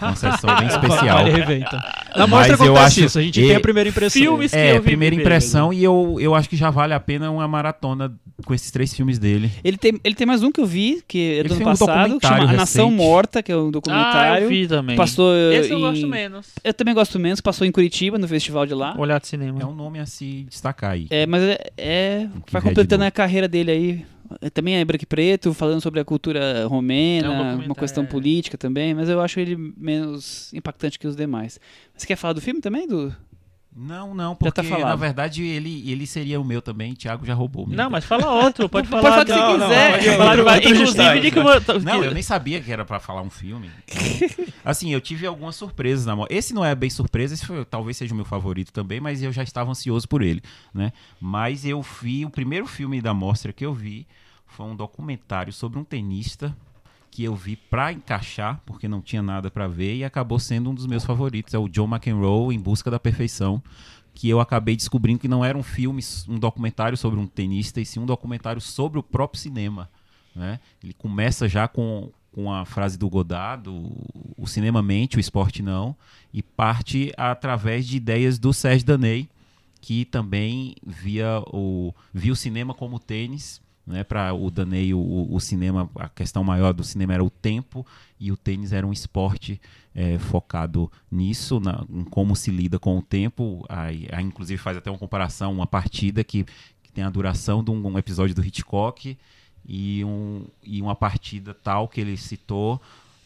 [0.00, 1.18] Uma sessão bem especial.
[1.24, 1.78] Vale rever, então.
[2.14, 4.20] Na Mas mostra eu acontece acho- isso, a gente e- tem a primeira impressão.
[4.22, 5.28] Filmes que É, eu vi primeira bêbado.
[5.34, 8.12] impressão, e eu, eu acho que já vale a pena uma maratona
[8.44, 9.50] com esses três filmes dele.
[9.64, 11.66] Ele tem, ele tem mais um que eu vi, que é Ele do ano tem
[11.66, 12.90] um passado, que chama documentário A Nação.
[12.90, 14.44] Morta, que é um Ah, documentário.
[14.44, 14.96] eu vi também.
[14.96, 16.46] Passou Esse eu em- gosto menos.
[16.62, 18.94] Eu também gosto menos, que passou em Curitiba, no festival de lá.
[18.98, 19.58] Olhar de cinema.
[19.60, 21.06] É um nome a se destacar aí.
[21.10, 24.06] É, mas é, é vai completando a carreira dele aí.
[24.52, 28.06] Também é branco e preto, falando sobre a cultura romena, É um uma questão é.
[28.06, 31.58] política também, mas eu acho ele menos impactante que os demais.
[31.96, 33.14] Você quer falar do filme também, Du?
[33.74, 37.34] Não, não, Já porque tá na verdade ele, ele seria o meu também, Thiago já
[37.34, 37.64] roubou.
[37.64, 37.76] o meu.
[37.76, 39.22] Não, mas fala outro, pode Pode falar.
[39.22, 40.16] o que você Não, não, quiser.
[40.44, 43.70] pode- Inclusive, que eu- Não, eu nem sabia que era pra falar um filme.
[44.64, 46.36] assim, eu tive algumas surpresas na mostra.
[46.36, 49.32] Esse não é bem surpresa, esse foi, talvez seja o meu favorito também, mas eu
[49.32, 50.42] já estava ansioso por ele,
[50.74, 50.92] né?
[51.20, 54.06] Mas eu vi, o primeiro filme da mostra que eu vi
[54.46, 56.56] foi um documentário sobre um tenista
[57.10, 60.74] que eu vi pra encaixar, porque não tinha nada pra ver e acabou sendo um
[60.74, 61.52] dos meus favoritos.
[61.54, 63.62] É o John McEnroe em Busca da Perfeição,
[64.14, 67.86] que eu acabei descobrindo que não era um filme, um documentário sobre um tenista, e
[67.86, 69.90] sim um documentário sobre o próprio cinema.
[70.34, 70.60] Né?
[70.82, 73.90] Ele começa já com, com a frase do Godard, do,
[74.36, 75.96] o cinema mente, o esporte não,
[76.32, 79.28] e parte através de ideias do Sérgio Daney,
[79.80, 83.60] que também via o, via o cinema como tênis.
[83.90, 87.84] Né, para o Daney, o, o cinema, a questão maior do cinema era o tempo
[88.20, 89.60] e o tênis era um esporte
[89.92, 93.64] é, focado nisso, na, em como se lida com o tempo.
[93.68, 96.44] Aí, aí, inclusive, faz até uma comparação, uma partida que,
[96.84, 99.18] que tem a duração de um, um episódio do Hitchcock
[99.66, 102.80] e, um, e uma partida tal que ele citou,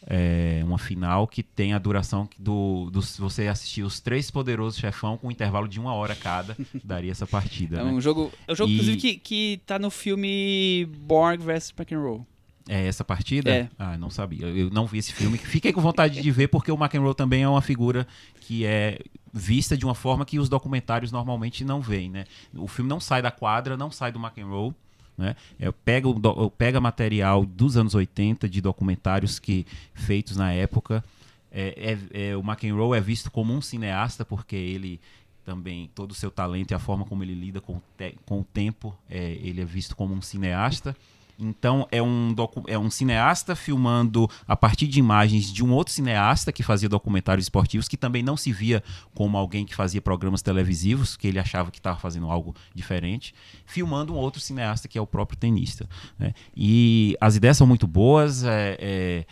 [0.07, 5.17] é, uma final que tem a duração do, do você assistir os três poderosos chefão
[5.17, 7.79] com um intervalo de uma hora cada, daria essa partida.
[7.79, 7.91] É né?
[7.91, 11.73] um jogo, é um jogo E- inclusive, que, que tá no filme Borg vs.
[11.77, 12.21] McEnroe.
[12.67, 13.51] É essa partida?
[13.51, 13.69] É.
[13.77, 14.47] Ah, não sabia.
[14.47, 15.37] Eu não vi esse filme.
[15.37, 18.07] Fiquei com vontade de ver porque o McEnroe também é uma figura
[18.41, 18.99] que é
[19.31, 22.23] vista de uma forma que os documentários normalmente não veem, né?
[22.55, 24.73] O filme não sai da quadra, não sai do McEnroe,
[25.17, 25.35] né?
[25.59, 31.03] É, pega, o pega material dos anos 80 de documentários que feitos na época.
[31.51, 34.99] É, é- é, o McEnroe é visto como um cineasta porque ele
[35.45, 38.43] também todo o seu talento e a forma como ele lida com, te- com o
[38.43, 40.95] tempo, é, ele é visto como um cineasta.
[41.37, 42.33] Então é um,
[42.67, 47.45] é um cineasta filmando a partir de imagens de um outro cineasta que fazia documentários
[47.45, 48.81] esportivos, que também não se via
[49.13, 53.33] como alguém que fazia programas televisivos, que ele achava que estava fazendo algo diferente,
[53.65, 55.87] filmando um outro cineasta que é o próprio tenista.
[56.17, 56.33] né?
[56.55, 58.43] E as ideias são muito boas.
[58.43, 59.25] é- é,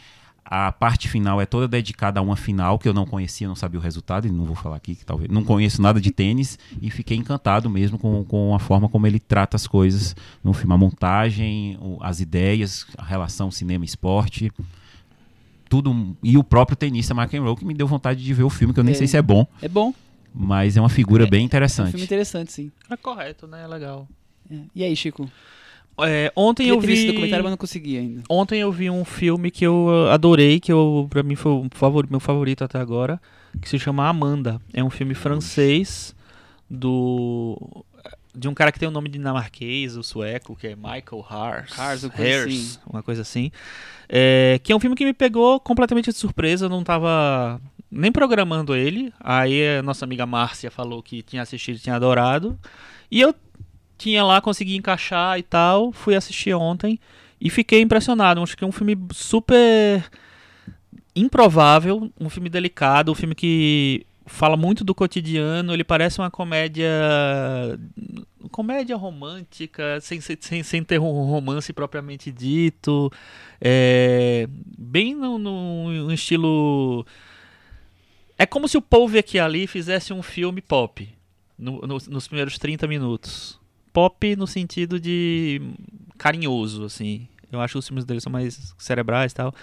[0.55, 3.79] a parte final é toda dedicada a uma final que eu não conhecia, não sabia
[3.79, 6.91] o resultado, e não vou falar aqui que talvez não conheço nada de tênis e
[6.91, 10.77] fiquei encantado mesmo com, com a forma como ele trata as coisas no filme, a
[10.77, 14.51] montagem, o- as ideias, a relação cinema-esporte,
[15.69, 18.79] tudo e o próprio tenista McEnroe que me deu vontade de ver o filme, que
[18.79, 18.97] eu nem É.
[18.97, 19.91] sei se é bom, É bom.
[20.33, 21.89] mas é uma figura É- bem É um interessante.
[21.91, 22.71] filme interessante, sim.
[22.89, 23.63] É correto, né?
[23.63, 24.07] É legal.
[24.51, 24.57] É.
[24.75, 25.27] E aí, Chico?
[26.01, 26.93] É, ontem Queria eu vi.
[26.93, 28.23] esse documentário, mas não consegui ainda.
[28.29, 31.67] Ontem eu vi um filme que eu uh, adorei, que eu, pra mim foi o
[31.71, 33.21] favor- meu favorito até agora,
[33.61, 34.59] que se chama Amanda.
[34.73, 36.15] É um filme francês
[36.69, 37.85] do
[38.35, 41.77] de um cara que tem o nome dinamarquês, o sueco, que é Michael Hars.
[41.77, 42.79] Hars, uma coisa Hars, assim.
[42.89, 43.51] uma coisa assim.
[44.09, 47.61] É, que é um filme que me pegou completamente de surpresa, eu não tava
[47.91, 49.13] nem programando ele.
[49.19, 52.57] Aí a nossa amiga Márcia falou que tinha assistido e tinha adorado.
[53.11, 53.35] E eu
[54.03, 55.91] tinha lá, consegui encaixar e tal.
[55.91, 56.99] Fui assistir ontem
[57.39, 58.41] e fiquei impressionado.
[58.41, 60.03] Acho que é um filme super
[61.15, 65.73] improvável, um filme delicado, um filme que fala muito do cotidiano.
[65.73, 66.89] Ele parece uma comédia.
[68.51, 73.11] Comédia romântica, sem, sem, sem ter um romance propriamente dito.
[73.61, 74.47] É,
[74.77, 77.05] bem no- no estilo.
[78.37, 79.09] É como se o Paul
[79.43, 81.07] ali fizesse um filme pop
[81.57, 83.59] no- no- nos primeiros 30 minutos.
[83.93, 85.61] Pop no sentido de
[86.17, 87.27] carinhoso, assim.
[87.51, 89.53] Eu acho que os filmes dele são mais cerebrais e tal.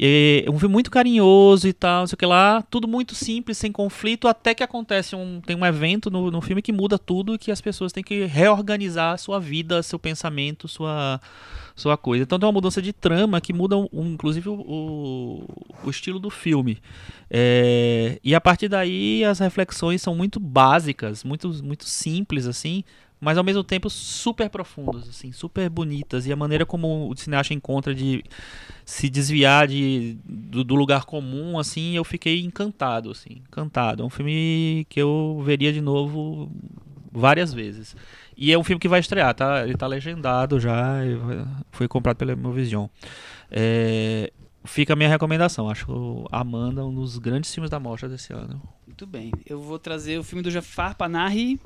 [0.00, 2.62] E é um filme muito carinhoso e tal, não sei o que lá.
[2.70, 5.40] Tudo muito simples, sem conflito, até que acontece um.
[5.40, 8.24] Tem um evento no, no filme que muda tudo e que as pessoas têm que
[8.24, 11.20] reorganizar a sua vida, seu pensamento, sua,
[11.74, 12.22] sua coisa.
[12.22, 15.44] Então tem uma mudança de trama que muda, um, inclusive, o,
[15.84, 16.78] o, estilo do filme.
[17.28, 22.84] É, e a partir daí as reflexões são muito básicas, muito, muito simples, assim,
[23.20, 26.26] mas ao mesmo tempo super profundas, assim, super bonitas.
[26.26, 28.22] E a maneira como o cineasta encontra de
[28.84, 34.02] se desviar de, do, do lugar comum, assim, eu fiquei encantado, assim, encantado.
[34.02, 36.50] É um filme que eu veria de novo
[37.12, 37.96] várias vezes.
[38.36, 39.64] E é um filme que vai estrear, tá?
[39.64, 40.98] Ele tá legendado já,
[41.72, 42.86] foi comprado pela Movision.
[43.50, 44.32] É,
[44.64, 45.68] fica a minha recomendação.
[45.68, 48.62] Acho Amanda um dos grandes filmes da mostra desse ano.
[48.86, 49.32] Muito bem.
[49.44, 51.60] Eu vou trazer o filme do Jafar Panahi,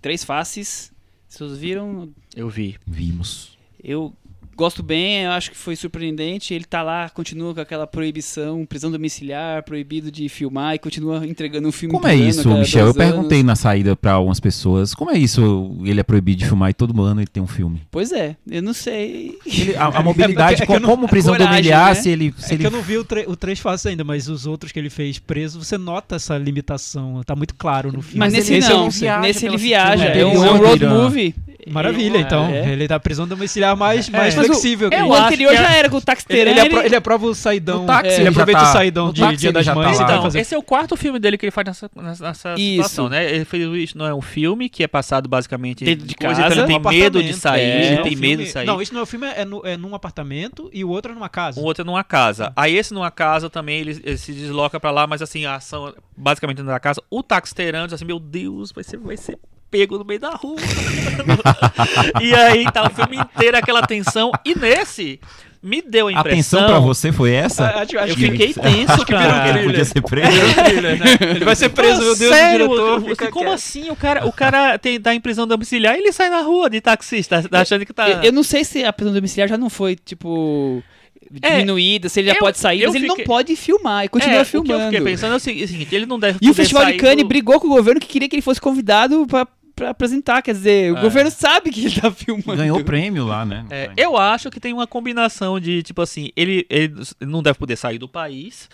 [0.00, 0.92] Três Faces.
[1.28, 2.12] Vocês viram?
[2.34, 2.76] Eu vi.
[2.86, 3.58] Vimos.
[3.82, 4.12] Eu
[4.56, 6.54] gosto bem, eu acho que foi surpreendente.
[6.54, 11.68] Ele tá lá, continua com aquela proibição, prisão domiciliar, proibido de filmar e continua entregando
[11.68, 12.86] um filme Como é isso, Michel?
[12.86, 13.14] Eu dois anos.
[13.14, 14.94] perguntei na saída pra algumas pessoas.
[14.94, 15.76] Como é isso?
[15.84, 17.82] Ele é proibido de filmar e todo ano ele tem um filme.
[17.90, 19.36] Pois é, eu não sei.
[19.46, 21.94] Ele- a, a mobilidade, É que eu co- não- como prisão coragem, domiciliar, né?
[21.94, 22.34] se ele.
[22.38, 24.46] Se É ele que eu não vi o, tre o 3 fácil ainda, mas os
[24.46, 27.22] outros que ele fez preso, você nota essa limitação.
[27.24, 28.18] Tá muito claro no filme.
[28.18, 30.86] Mas nesse esse não, não viaja nesse ele viaja, é um, é um Interior do
[30.86, 31.34] road movie.
[31.68, 32.46] Maravilha, É, então.
[32.46, 32.72] é.
[32.72, 34.88] Ele tá prisão domiciliar mais, mais Mas o- flexível.
[34.92, 35.16] É, a o gente.
[35.16, 37.34] acho anterior que já é- era com o Tax Ele, ele, apro- ele aprova o
[37.34, 37.80] saidão.
[37.80, 40.02] No táxi ele ele aproveita tá- o saidão de táxi Dia das tá Mães e
[40.02, 40.38] vai Então, fazer.
[40.40, 42.82] esse é o quarto filme dele que ele faz nessa, nessa, Isso.
[42.88, 43.30] situação, né?
[43.32, 46.34] Ele fez o Isso Não é um Filme, que é passado basicamente Dentro de coisa,
[46.42, 47.86] casa, então ele Um tem medo de sair, É.
[47.86, 48.66] ele Não, tem o medo filme- de sair.
[48.66, 51.14] Não, isso não é o filme, é, no- é num apartamento e o outro é
[51.14, 51.60] numa casa.
[51.60, 52.52] Um outro é numa casa.
[52.56, 55.94] Aí esse numa casa também, ele, ele se desloca pra lá, mas assim, a ação
[56.16, 57.00] basicamente dentro da casa.
[57.10, 59.38] O taxiteirante, assim, meu Deus, vai ser, vai ser
[59.76, 60.56] pego no meio da rua.
[62.20, 64.30] e aí tá o filme inteiro aquela tensão.
[64.44, 65.20] E nesse,
[65.62, 66.60] me deu a A impressão...
[66.60, 67.66] tensão pra você foi essa?
[67.66, 69.62] Acho- acho Eu que- fiquei tenso, Cara, cara.
[69.62, 70.30] podia ser preso.
[71.36, 72.66] Ele vai ser preso, meu Deus, Sério?
[72.68, 73.02] diretor.
[73.02, 73.54] Eu- fica como quieto.
[73.54, 73.90] assim?
[73.90, 76.80] O cara, o cara tem, tá em prisão domiciliar e ele sai na rua de
[76.80, 78.08] taxista, tá achando que tá...
[78.08, 80.82] Eu, eu não sei se a prisão domiciliar já não foi, tipo,
[81.30, 84.36] diminuída, se ele já eu- pode sair, mas ele fiquei- não pode filmar e continua
[84.36, 84.84] é, O que eu filmando.
[84.84, 87.28] fiquei pensando é o segui- seguinte, ele não deve E o Festival de Cannes do-
[87.28, 89.46] brigou com o governo que queria que ele fosse convidado pra,
[89.76, 90.40] pra apresentar.
[90.42, 91.00] Quer dizer, o É.
[91.02, 92.56] governo sabe que ele tá filmando.
[92.56, 93.64] Ganhou o prêmio lá, né?
[93.70, 97.76] É, eu acho que tem uma combinação de, tipo assim, ele, ele não deve poder
[97.76, 98.68] sair do país,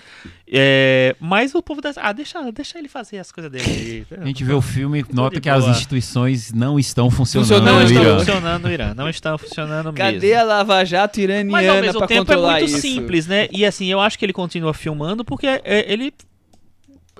[0.50, 4.06] é, mas o povo deve, ah, deixa, deixa ele fazer as coisas dele.
[4.20, 5.72] A gente vê o filme, nota de que as boa.
[5.72, 7.48] instituições não estão funcionando.
[7.48, 10.40] Funcionando, não estão funcionando no Irã, não estão funcionando Cadê mesmo.
[10.40, 12.78] a Lava Jato Mas ao iraniana mesmo pra tempo é muito isso?
[12.80, 13.48] simples, né?
[13.50, 15.60] E assim, eu acho que ele continua filmando porque é,
[15.92, 16.12] ele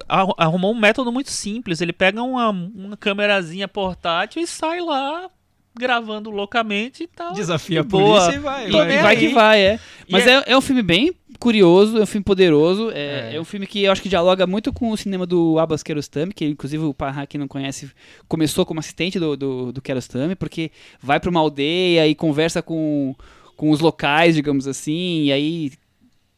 [0.09, 1.81] arrumou um método muito simples.
[1.81, 5.29] Ele pega uma, uma câmerazinha portátil e sai lá
[5.75, 7.33] gravando loucamente e tal.
[7.33, 8.21] Desafia a boa.
[8.21, 8.69] polícia e vai.
[8.69, 9.19] E, vai aí.
[9.19, 9.81] que vai, é.
[10.11, 12.91] Mas é- é, é um filme bem curioso, é um filme poderoso.
[12.91, 13.37] É, É.
[13.37, 16.35] é um filme que eu acho que dialoga muito com o cinema do Abbas Kiarostami,
[16.35, 17.91] que inclusive o Parra, quem não conhece,
[18.29, 20.71] começou como assistente do, do, do Kiarostami, porque
[21.03, 23.15] vai pra uma aldeia e conversa com,
[23.57, 25.73] com os locais, digamos assim, e aí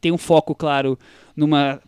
[0.01, 0.97] tem um foco, claro,
[1.37, 1.81] numa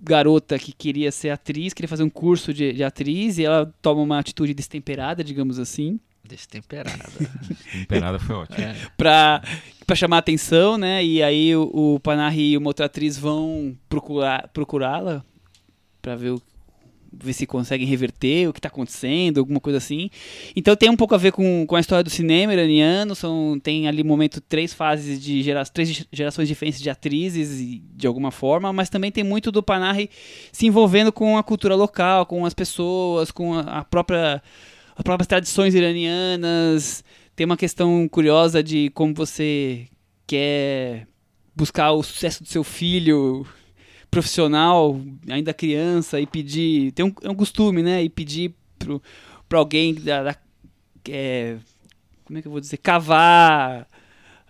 [0.00, 4.02] garota que queria ser atriz, queria fazer um curso de, de atriz, e ela toma
[4.02, 6.00] uma atitude destemperada, digamos assim
[6.30, 7.04] Destemperada.
[7.72, 8.60] Temperada foi ótimo.
[8.60, 8.76] É.
[8.96, 9.42] pra,
[9.84, 11.04] pra chamar atenção, né?
[11.04, 15.24] E aí o, o Panahi e uma outra atriz vão procurar procurá-la
[16.00, 16.42] pra ver o
[17.12, 20.10] ver se conseguem reverter o que tá acontecendo, alguma coisa assim.
[20.54, 23.88] Então tem um pouco a ver com, com a história do cinema iraniano, são, tem
[23.88, 28.72] ali momento três fases de gera, três gerações diferentes de atrizes e- de alguma forma,
[28.72, 30.08] mas também tem muito do Panahi
[30.52, 34.42] se envolvendo com a cultura local, com as pessoas, com a, a própria
[34.96, 37.02] as próprias tradições iranianas.
[37.34, 39.86] Tem uma questão curiosa de como você
[40.26, 41.06] quer
[41.56, 43.46] buscar o sucesso do seu filho
[44.10, 46.92] profissional, ainda criança, e pedir.
[46.92, 48.02] Tem um, é um costume, né?
[48.02, 49.02] E pedir pro,
[49.58, 50.22] alguém da.
[50.24, 50.36] da-
[51.08, 51.56] é,
[52.24, 52.76] como é que eu vou dizer?
[52.78, 53.88] Cavar.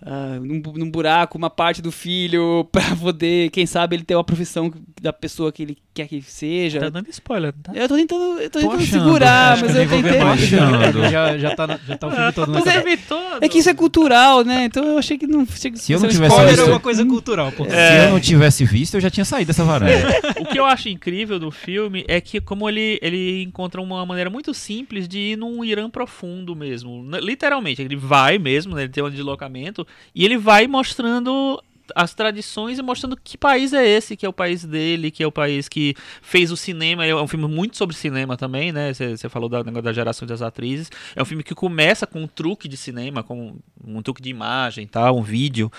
[0.02, 4.24] Ah, num, num buraco uma parte do filho pra poder, quem sabe, ele ter uma
[4.24, 6.80] profissão da pessoa que ele quer que seja.
[6.80, 7.72] tá dando spoiler, tá?
[7.74, 10.20] Eu tô tentando, eu tô Tô tentando achando, segurar, Acho mas eu eu tentei.
[11.10, 13.14] Já, já, tá, já tá o filme todo na mas cabeça.
[13.40, 14.64] É que isso é cultural, né?
[14.64, 15.44] Então eu achei que não.
[15.46, 17.64] Se Se eu não tivesse Spoiler visto- é uma coisa cultural, pô.
[17.64, 17.70] Se
[18.06, 19.92] eu não tivesse visto, eu já tinha saído dessa varanda.
[20.40, 24.30] O que eu acho incrível do filme é que como ele, ele encontra uma maneira
[24.30, 27.04] muito simples de ir num Irã profundo mesmo.
[27.20, 31.62] Literalmente, ele vai mesmo, né, ele tem um deslocamento, e ele vai mostrando
[31.94, 35.26] as tradições e mostrando que país é esse, que é o país dele, que é
[35.26, 37.04] o país que fez o cinema.
[37.04, 38.92] É um filme muito sobre cinema também, né?
[38.92, 40.90] Você falou da negócio da geração das atrizes.
[41.14, 44.86] É um filme que começa com um truque de cinema, com um truque de imagem,
[44.86, 45.70] tal, um vídeo.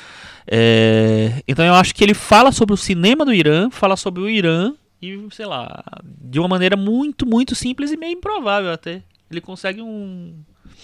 [0.47, 4.29] É, Então eu acho que ele fala sobre o cinema do Irã, fala sobre o
[4.29, 9.01] Irã e, sei lá, de uma maneira muito, muito simples e meio improvável até.
[9.29, 10.35] Ele consegue um,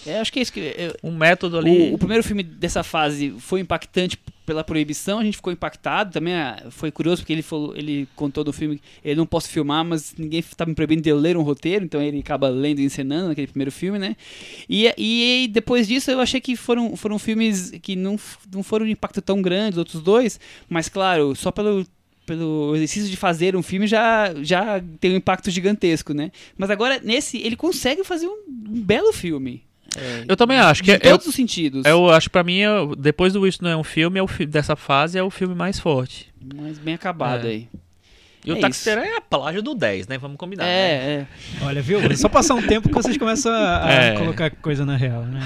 [0.06, 0.60] É, acho que é isso que.
[0.60, 1.90] eu- um método ali.
[1.90, 4.18] o, o primeiro filme dessa fase foi impactante
[4.48, 6.12] pela proibição, a gente ficou impactado.
[6.12, 9.84] Também ah, foi curioso porque ele falou, ele contou no filme, ele não posso filmar,
[9.84, 12.84] mas ninguém estava me proibindo de eu ler um roteiro, então ele acaba lendo e
[12.84, 14.16] encenando naquele primeiro filme, né?
[14.66, 18.18] E, e depois disso eu achei que foram, foram filmes que não,
[18.50, 21.86] não foram de impacto tão grande, os outros dois, mas claro, só pelo
[22.24, 26.30] pelo exercício de fazer um filme já, já tem um impacto gigantesco, né?
[26.58, 29.62] Mas agora, nesse, ele consegue fazer um, um belo filme.
[29.96, 31.84] É, Eu também acho que em é, todos os sentidos.
[31.86, 34.26] eu acho que pra mim, é- depois do Isso Não É Um Filme, é o
[34.28, 36.32] fi- dessa fase é o filme mais forte.
[36.56, 37.50] Mas bem acabado É.
[37.50, 37.68] aí.
[38.44, 40.16] E o É Taxiteira é a plágio do 10, né?
[40.16, 40.64] Vamos combinar.
[40.64, 40.70] né?
[40.70, 41.26] É, é.
[41.64, 42.00] Olha, viu?
[42.00, 44.16] É só passar um tempo que vocês começam a, a É.
[44.16, 45.40] colocar coisa na real, né?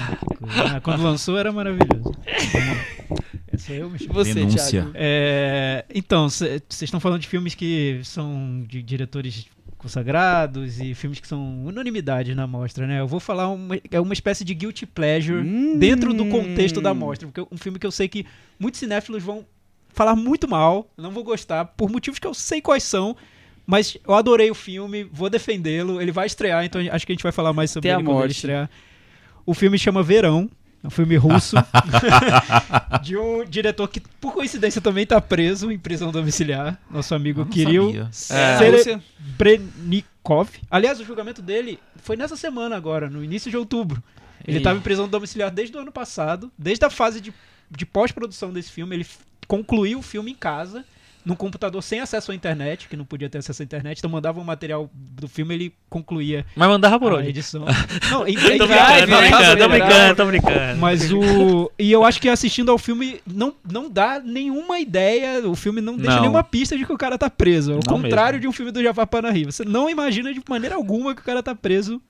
[0.73, 2.13] Ah, Quando lançou era maravilhoso.
[3.57, 4.13] Sou eu, Michel.
[4.13, 4.69] Você, Denúncia.
[4.69, 4.91] Thiago.
[4.95, 9.45] É, então, vocês estão falando de filmes que são de diretores
[9.83, 12.99] consagrados e filmes que são unanimidade na mostra, né?
[13.01, 15.77] Eu vou falar uma, é uma espécie de guilty pleasure Hum.
[15.77, 18.25] dentro do contexto da mostra, porque é um filme que eu sei que
[18.57, 19.45] muitos cinéfilos vão
[19.89, 23.15] falar muito mal, não vou gostar, por motivos que eu sei quais são,
[23.67, 27.23] mas eu adorei o filme, vou defendê-lo, ele vai estrear, então acho que a gente
[27.23, 28.31] vai falar mais sobre Até a ele morte.
[28.31, 28.69] estrear.
[29.45, 30.49] O filme chama Verão,
[30.83, 31.55] um filme russo,
[33.01, 37.87] de um diretor que, por coincidência, também tá preso em prisão domiciliar, nosso amigo Kirill
[37.87, 38.09] sabia.
[38.35, 38.57] É.
[40.69, 44.03] Aliás, o julgamento dele foi nessa semana agora, no início de outubro.
[44.45, 47.33] Ele estava em prisão domiciliar desde o ano passado, desde a fase de,
[47.71, 48.95] de pós-produção desse filme.
[48.95, 49.07] Ele
[49.47, 50.83] concluiu o filme em casa,
[51.25, 53.97] num computador sem acesso à internet, que não podia ter acesso à internet.
[53.99, 57.29] Então mandava o material do filme ele concluía Mas mandava por onde?
[57.29, 57.65] edição.
[58.11, 60.79] Não, em, em Tô drive, brincando, tô brincando, tô brincando, tô brincando.
[60.79, 61.71] mas o.
[61.79, 65.47] E eu acho que assistindo ao filme não, não dá nenhuma ideia.
[65.47, 66.21] O filme não deixa Não.
[66.21, 67.73] nenhuma pista de que o cara tá preso.
[67.73, 68.41] Ao Não contrário mesmo.
[68.41, 69.45] de um filme do Jafar Panahi.
[69.45, 72.01] Você não imagina de maneira alguma que o cara tá preso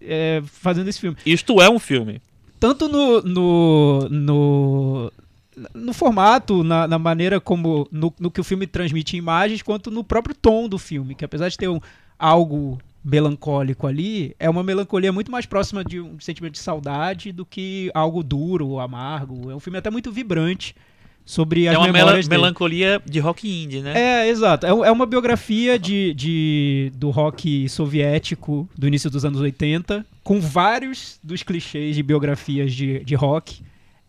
[0.00, 1.16] é, fazendo esse filme.
[1.26, 2.20] Isto é um filme.
[2.60, 3.20] Tanto no.
[3.22, 5.12] no, no
[5.74, 7.86] no formato, na, na maneira como.
[7.90, 11.14] No, no que o filme transmite imagens, quanto no próprio tom do filme.
[11.14, 11.80] Que apesar de ter um,
[12.18, 17.44] algo melancólico ali, é uma melancolia muito mais próxima de um sentimento de saudade do
[17.44, 19.50] que algo duro ou amargo.
[19.50, 20.74] É um filme até muito vibrante
[21.24, 22.40] sobre as é uma memórias dele.
[22.40, 23.92] melancolia de rock indie, né?
[24.24, 24.66] É, exato.
[24.66, 30.40] É, é uma biografia de, de- do rock soviético do início dos anos 80, com
[30.40, 33.62] vários dos clichês de biografias de, de rock,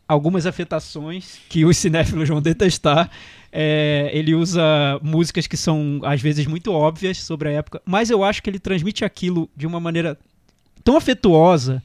[0.07, 3.09] algumas afetações que os cinéfilos vão detestar.
[3.51, 4.63] É, ele usa
[5.01, 8.59] músicas que são, às vezes, muito óbvias sobre a época, mas eu acho que ele
[8.59, 10.17] transmite aquilo de uma maneira
[10.83, 11.81] tão afetuosa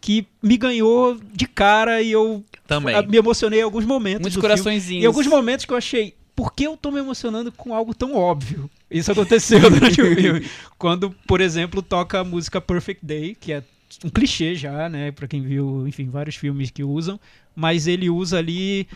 [0.00, 2.94] que me ganhou de cara e eu Também.
[3.08, 4.22] me emocionei em alguns momentos.
[4.22, 5.04] Muitos coraçõezinhos.
[5.04, 8.14] Em alguns momentos que eu achei, por que eu tô me emocionando com algo tão
[8.14, 8.70] óbvio?
[8.90, 10.46] Isso aconteceu durante o filme.
[10.78, 13.62] Quando, por exemplo, toca a música Perfect Day, que é
[14.04, 15.10] um clichê já, né?
[15.10, 17.18] Pra quem viu, enfim, vários filmes que usam.
[17.54, 18.86] Mas ele usa ali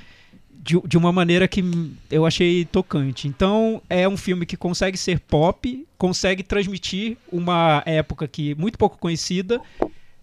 [0.62, 1.62] de, de uma maneira que
[2.10, 3.26] eu achei tocante.
[3.26, 8.98] Então, é um filme que consegue ser pop, consegue transmitir uma época que muito pouco
[8.98, 9.60] conhecida,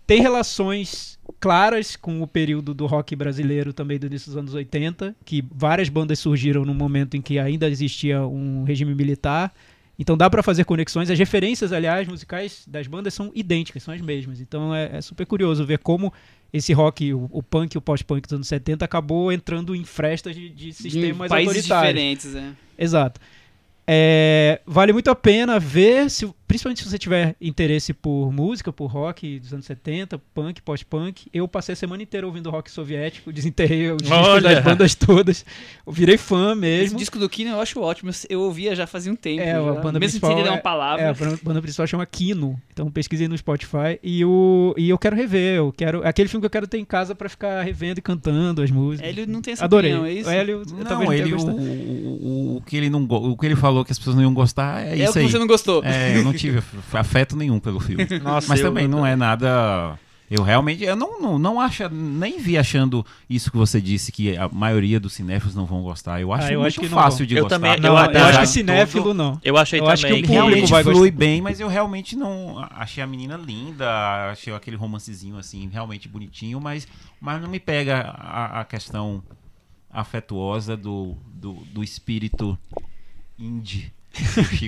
[0.06, 5.15] tem relações claras com o período do rock brasileiro também do início dos anos 80,
[5.26, 9.53] que várias bandas surgiram num momento em que ainda existia um regime militar.
[9.99, 11.10] Então dá pra fazer conexões.
[11.10, 14.40] As referências, aliás, musicais das bandas são idênticas, são as mesmas.
[14.40, 16.14] Então é, é super curioso ver como
[16.53, 20.36] esse rock, o, o punk e o pós-punk dos anos 70 acabou entrando em frestas
[20.36, 21.94] de, de de sistemas países autoritários.
[21.94, 22.52] diferentes, é.
[22.78, 23.19] Exato.
[23.88, 28.88] É, vale muito a pena ver, se, principalmente se você tiver interesse por música, por
[28.88, 31.28] rock dos anos 70, punk, pós-punk.
[31.34, 34.56] Eu passei a semana inteira ouvindo rock soviético, desenterrei os discos Olha!
[34.56, 35.45] das bandas todas.
[35.86, 36.98] Eu virei fã Esse mesmo.
[36.98, 38.11] disco do Kino eu acho ótimo.
[38.30, 39.41] Eu ouvia já fazia um tempo.
[39.41, 39.60] É, já.
[39.60, 41.03] a banda Mesmo principal é- uma palavra.
[41.06, 42.60] É, a banda- principal chama Kino.
[42.72, 45.57] Então pesquisei no Spotify e, o, e eu quero rever.
[45.57, 48.02] Eu quero, é aquele filme que eu quero ter em casa pra ficar revendo e
[48.02, 49.10] cantando as músicas.
[49.10, 49.91] Hélio não tem essa Adorei.
[49.94, 50.30] opinião, é isso?
[50.30, 53.56] O Hélio, Não, tenha ele, o, o, o, o que ele não, o que ele
[53.56, 55.30] falou que as pessoas não iam gostar é, É o isso que aí.
[55.32, 55.84] você não gostou.
[55.84, 58.06] É, eu não tive af- afeto nenhum pelo filme.
[58.24, 59.98] Nossa, Mas eu- também não é nada.
[60.30, 64.36] Eu realmente eu não, não, não acho, nem vi achando isso que você disse, que
[64.36, 66.20] a maioria dos cinéfilos não vão gostar.
[66.20, 67.56] Eu acho Ah, eu muito acho que não fácil de Eu gostar.
[67.56, 69.40] também- Não, eu eu, acho acho que cinéfilo não.
[69.42, 70.98] Eu achei Eu acho que também o público realmente vai gostar.
[70.98, 73.90] flui bem, mas eu realmente não achei a menina linda,
[74.32, 76.86] achei aquele romancezinho assim realmente bonitinho, mas,
[77.22, 79.24] mas não me pega a, a questão
[79.90, 82.58] afetuosa do, do, do espírito
[83.40, 83.94] indie.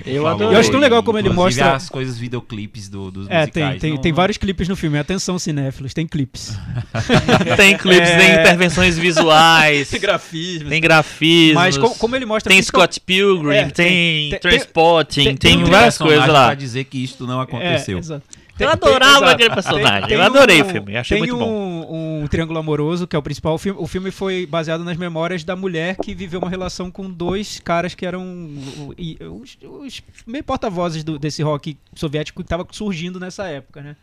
[0.06, 0.56] Eu adorei.
[0.56, 3.52] Eu acho tão legal como ele mostra- as coisas videoclipes do, dos É, musicais.
[3.52, 4.98] tem, tem, Não- tem vários clipes no filme.
[4.98, 6.56] Atenção, cinéfilos, tem clipes.
[7.56, 8.16] tem clipes, É.
[8.18, 10.68] tem intervenções visuais, grafismo.
[10.68, 12.52] tem grafismos, Mas co- como ele mostra...
[12.52, 16.46] tem Scott Pilgrim, É, tem, tem- tem- Transpotting, tem- tem, tem várias coisas lá.
[16.46, 17.98] Pra dizer que isto não aconteceu.
[17.98, 18.20] É,
[18.64, 18.86] exato.
[18.86, 19.30] Eu adorava exato.
[19.32, 21.50] aquele personagem, Tem- eu tem adorei um- o filme, achei tem muito bom.
[21.90, 23.54] um, um Triângulo Amoroso, que é o principal.
[23.54, 27.10] O filme, o filme foi baseado nas memórias da mulher que viveu uma relação com
[27.10, 28.48] dois caras que eram
[29.30, 33.96] os, os meio porta-vozes desse rock soviético que estava surgindo nessa época, né?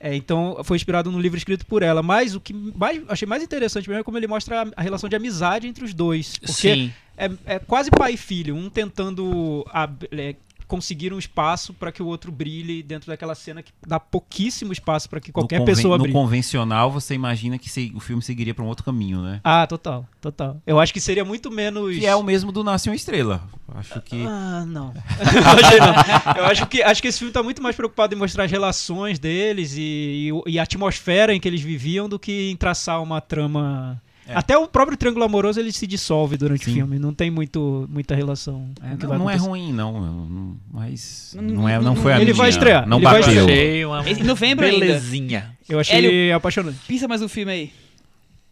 [0.00, 2.02] É, então foi inspirado num livro escrito por ela.
[2.04, 5.08] Mas o que mais, achei mais interessante mesmo é como ele mostra a, a relação
[5.08, 6.38] de amizade entre os dois.
[6.38, 10.36] Porque Sim, é, é quase pai e filho, um tentando ab- é,
[10.68, 15.08] conseguir um espaço para que o outro brilhe dentro daquela cena que dá pouquíssimo espaço
[15.08, 16.12] para que qualquer no conven- pessoa No brilhe.
[16.16, 19.40] convencional, você imagina que se- o filme seguiria para um outro caminho, né?
[19.42, 20.60] Ah, total, total.
[20.66, 21.96] Eu acho que seria muito menos.
[21.96, 23.42] Que é o mesmo do Nasce uma Estrela.
[23.74, 24.22] Acho que.
[24.26, 24.92] Ah, não.
[26.36, 29.18] Eu acho que, acho que esse filme tá muito mais preocupado em mostrar as relações
[29.18, 33.20] deles e, e, e a atmosfera em que eles viviam do que em traçar uma
[33.20, 34.00] trama
[34.34, 36.70] Até o próprio triângulo amoroso ele se dissolve durante Sim.
[36.70, 38.68] o filme, não tem muito, muita relação.
[38.82, 40.56] É, que não, vai não é ruim, não.
[40.72, 42.34] Mas Não- é, não foi a Ele minha.
[42.34, 43.38] vai estrear, Não ele vai bateu.
[43.40, 43.58] estrear.
[43.58, 44.80] Achei uma Em novembro ainda.
[44.86, 45.56] belezinha.
[45.68, 46.78] Eu achei Hélio- apaixonante.
[46.86, 47.72] Pensa mais um filme aí.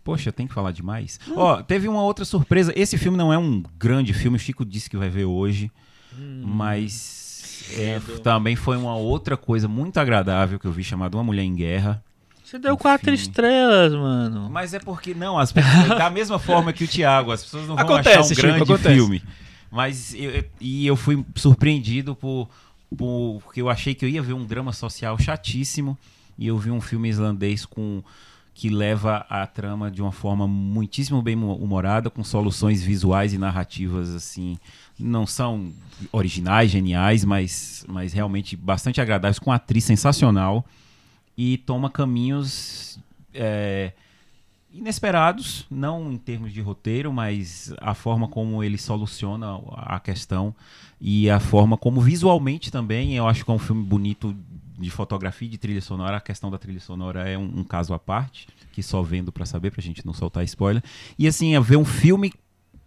[0.04, 1.18] Poxa, tem que falar demais.
[1.34, 2.72] Ó, teve uma outra surpresa.
[2.76, 4.36] Esse filme não é um grande filme.
[4.36, 5.70] O Chico disse que vai ver hoje.
[6.42, 11.42] Mas é, também foi uma outra coisa muito agradável que eu vi chamada Uma Mulher
[11.42, 12.02] em Guerra.
[12.48, 14.48] Você deu Um quatro estrelas, mano.
[14.48, 17.74] Mas é porque, não, as pessoas, da mesma forma que o Thiago, as pessoas não
[17.74, 18.94] vão Acontece, achar um grande acontece.
[18.94, 19.22] filme.
[19.70, 22.48] Mas eu, e eu fui surpreendido por,
[22.96, 25.98] por- porque eu achei que eu ia ver um drama social chatíssimo
[26.38, 28.00] e eu vi um filme islandês com
[28.54, 33.38] que leva a trama de uma forma muitíssimo bem hu- humorada, com soluções visuais e
[33.38, 34.56] narrativas assim,
[34.98, 35.72] não são
[36.12, 40.64] originais, geniais, mas, mas realmente bastante agradáveis, com uma atriz sensacional
[41.36, 42.98] e toma caminhos
[43.34, 43.92] é,
[44.72, 50.54] inesperados, não em termos de roteiro, mas a forma como ele soluciona a questão
[51.00, 54.34] e a forma como visualmente também, eu acho que é um filme bonito
[54.78, 56.16] de fotografia e de trilha sonora.
[56.16, 59.46] A questão da trilha sonora é um, um caso à parte, que só vendo pra
[59.46, 60.82] saber, pra gente não soltar spoiler.
[61.18, 62.32] E assim, é ver um filme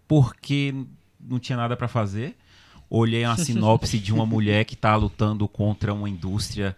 [0.08, 0.74] porque
[1.20, 2.36] não tinha nada pra fazer.
[2.90, 6.76] Olhei uma sinopse de uma mulher que tá lutando contra uma indústria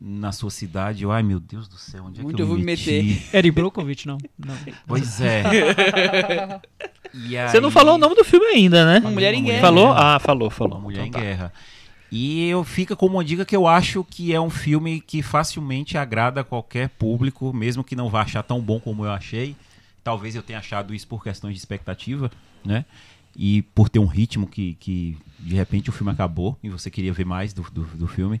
[0.00, 1.02] na sua cidade.
[1.02, 3.22] Eu, ai meu Deus do céu, onde é que eu, eu vou me meti?
[3.32, 4.18] Eric Brokovich, não.
[4.38, 4.54] não.
[4.86, 5.42] Pois é.
[7.14, 8.98] E Você não aí- falou o nome do filme ainda, né?
[8.98, 9.60] Uma Mulher em Guerra.
[9.60, 9.92] Falou?
[9.92, 10.74] Ah, falou, falou.
[10.74, 11.26] Uma Mulher em Então tá.
[11.26, 11.52] Guerra.
[12.12, 15.96] E eu fica como uma dica que eu acho que é um filme que facilmente
[15.96, 19.56] agrada a qualquer público, mesmo que não vá achar tão bom como eu achei.
[20.04, 22.30] Talvez eu tenha achado isso por questões de expectativa,
[22.64, 22.84] né?
[23.34, 27.12] E por ter um ritmo que, que de repente o filme acabou e você queria
[27.12, 28.40] ver mais do, do, do filme.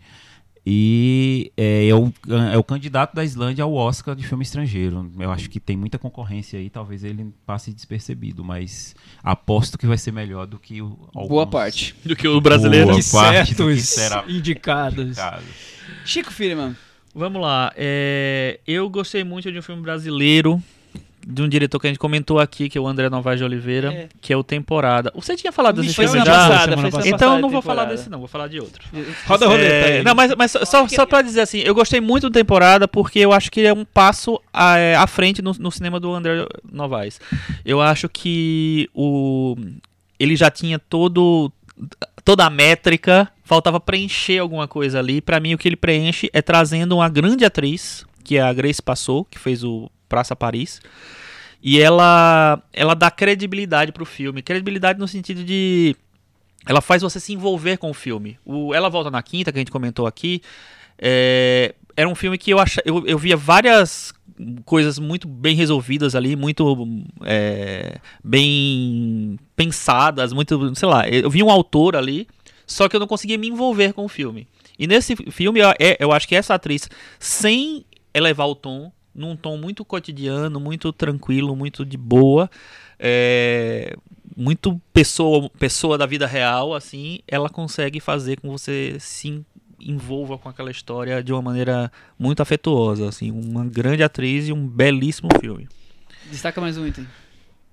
[0.68, 2.12] E é, é, o,
[2.52, 5.08] é o candidato da Islândia ao Oscar de filme estrangeiro.
[5.16, 9.96] Eu acho que tem muita concorrência aí, talvez ele passe despercebido, mas aposto que vai
[9.96, 11.08] ser melhor do que o Boa
[11.44, 11.94] alguns- parte.
[12.04, 12.88] Do que o brasileiro.
[12.88, 15.04] Boa parte do que será indicados.
[15.06, 15.42] indicado.
[16.04, 16.74] Chico Firman.
[17.14, 17.72] Vamos lá.
[17.76, 20.60] é, eu gostei muito de um filme brasileiro,
[21.28, 23.92] de um diretor que a gente comentou aqui, que é o André Novaes de Oliveira,
[23.92, 24.08] É.
[24.20, 25.10] que é o Temporada.
[25.16, 26.24] Você tinha falado desse filme já?
[26.24, 27.02] passada, Semana foi passada.
[27.02, 28.80] semana Então eu não vou falar desse não, vou falar de outro.
[29.26, 30.02] Roda a roleta É, aí.
[30.04, 33.18] não, mas, mas só, só, só pra dizer assim, eu gostei muito do Temporada porque
[33.18, 36.14] eu acho que ele é um passo à, é, à frente no, no cinema do
[36.14, 37.20] André Novaes.
[37.64, 39.56] Eu acho que o
[40.20, 41.50] ele já tinha todo
[42.24, 45.20] toda a métrica, faltava preencher alguma coisa ali.
[45.20, 48.80] Pra mim o que ele preenche é trazendo uma grande atriz, que é a Grace
[48.82, 50.80] Passou, que fez o Praça Paris.
[51.62, 55.96] E ela ela dá credibilidade pro filme, credibilidade no sentido de
[56.66, 58.38] ela faz você se envolver com o filme.
[58.44, 60.42] O Ela Volta na Quinta, que a gente comentou aqui,
[60.98, 64.12] é, era um filme que eu, acha, eu, eu via várias
[64.64, 66.86] coisas muito bem resolvidas ali, muito
[67.24, 72.26] é, bem pensadas, muito, sei lá, eu vi um autor ali,
[72.66, 74.46] só que eu não conseguia me envolver com o filme.
[74.78, 76.88] E nesse filme, eu, é- eu acho que essa atriz,
[77.18, 82.50] sem elevar o tom, num tom muito cotidiano, muito tranquilo, muito de boa,
[82.98, 83.96] é,
[84.36, 89.44] muito pessoa, pessoa da vida real, assim, ela consegue fazer com você se en-
[89.80, 94.66] envolva com aquela história de uma maneira muito afetuosa, assim, uma grande atriz e um
[94.66, 95.68] belíssimo filme.
[96.30, 97.06] Destaca mais um item.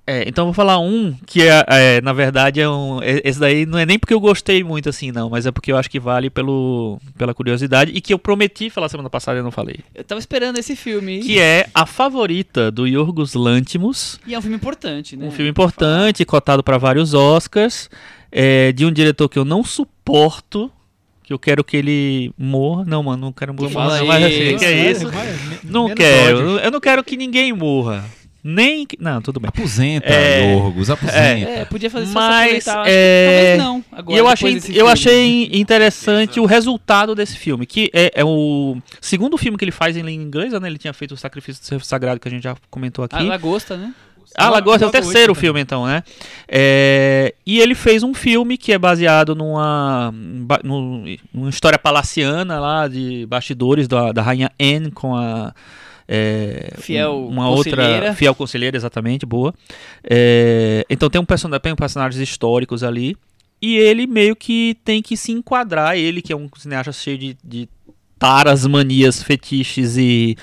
[0.06, 3.40] É, então eu vou falar um que é, é, na verdade é um, é- esse
[3.40, 5.90] daí não é nem porque eu gostei muito assim não, mas é porque eu acho
[5.90, 9.52] que vale pelo, pela curiosidade e que eu prometi falar semana passada e eu não
[9.52, 9.78] falei.
[9.96, 11.20] Eu tava esperando esse filme.
[11.20, 15.26] Que é a favorita do Yorgos Lanthimos, E é um filme importante, né?
[15.26, 17.90] um filme importante, cotado para vários Oscars,
[18.30, 20.70] é, de um diretor que eu não suporto,
[21.24, 22.84] que eu quero que ele morra.
[22.86, 23.74] Não, mano, não quero morrer.
[23.74, 25.06] não, mas assim, que é isso?
[25.64, 26.60] Não quero.
[26.60, 28.04] Eu não quero que ninguém morra.
[28.44, 28.86] Nem.
[29.00, 29.48] Não, tudo bem.
[29.48, 31.18] Aposenta, É, Yorgos, aposenta.
[31.20, 33.86] É, podia fazer só Mas, é, acho que talvez não.
[33.92, 34.92] Agora, eu achei, eu filme.
[34.92, 39.96] achei interessante o resultado desse filme, que é, é o segundo filme que ele faz
[39.96, 40.68] em língua inglesa, né?
[40.68, 43.16] Ele tinha feito o Sacrifício do Servo Sagrado, que a gente já comentou aqui.
[43.16, 43.94] A lagosta, né?
[44.36, 46.04] Ah, Lagosta é o terceiro filme, então, né?
[46.48, 50.12] É, e ele fez um filme que é baseado numa,
[50.64, 55.54] numa história palaciana lá de bastidores da, da rainha Anne com a.
[56.08, 57.96] é, Fiel uma conselheira.
[57.96, 59.54] outra fiel conselheira exatamente boa
[60.04, 63.16] É, então tem um personagem tem personagens históricos ali
[63.62, 67.38] e ele meio que tem que se enquadrar ele que é um cineasta cheio de,
[67.44, 67.70] de
[68.20, 70.36] taras manias fetiches e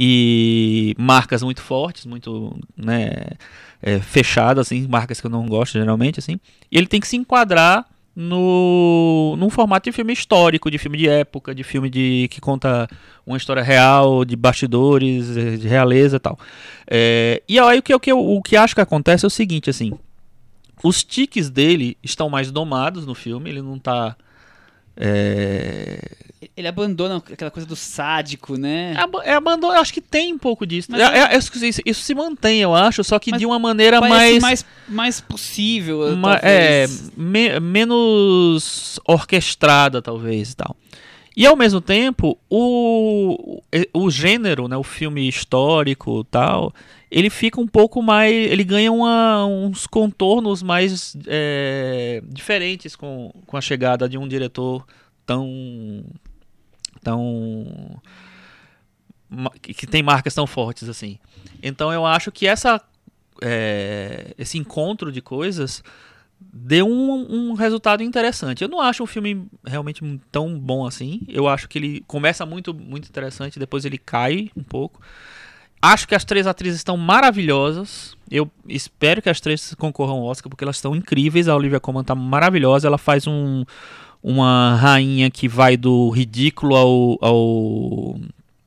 [0.00, 3.10] e marcas muito fortes, muito né,
[3.82, 6.38] é, fechadas, assim, marcas que eu não gosto geralmente, assim.
[6.70, 7.84] E ele tem que se enquadrar
[8.20, 12.88] no num formato de filme histórico, de filme de época, de filme de que conta
[13.24, 16.36] uma história real, de bastidores, eh, de realeza e tal.
[16.90, 19.70] É, e aí o que, o, que, o que acho que acontece é o seguinte,
[19.70, 19.92] assim,
[20.82, 24.16] os tiques dele estão mais domados no filme, ele não tá...
[24.96, 25.97] É,
[26.58, 28.94] Ele abandona aquela coisa do sádico, né?
[29.24, 30.88] é é abandono, eu acho que tem um pouco disso.
[30.90, 34.00] Mas É- é- isso, isso- isso se mantém, eu acho, só que de uma maneira
[34.00, 34.42] mais...
[34.42, 36.86] mais, mais possível, Ma- é,
[37.16, 40.76] me- menos orquestrada, talvez, e tal.
[41.36, 43.62] E ao mesmo tempo, o,
[43.92, 46.74] o gênero, né, o filme histórico tal,
[47.08, 48.32] ele fica um pouco mais.
[48.34, 54.84] Ele ganha uma- uns contornos mais é, diferentes com, com a chegada de um diretor
[55.24, 56.02] tão.
[57.02, 58.00] Tão.
[59.62, 61.18] que tem marcas tão fortes assim.
[61.62, 62.80] Então eu acho que essa,
[63.42, 65.82] é, esse encontro de coisas
[66.40, 68.62] deu um, um resultado interessante.
[68.62, 71.22] Eu não acho um filme realmente tão bom assim.
[71.28, 75.00] Eu acho que ele começa muito, muito interessante, depois ele cai um pouco.
[75.80, 78.16] Acho que as três atrizes estão maravilhosas.
[78.30, 81.46] Eu espero que as três concorram ao Oscar, porque elas estão incríveis.
[81.46, 82.88] A Olivia Colman está maravilhosa.
[82.88, 83.64] Ela faz um,
[84.22, 88.20] uma rainha que vai do ridículo ao, ao,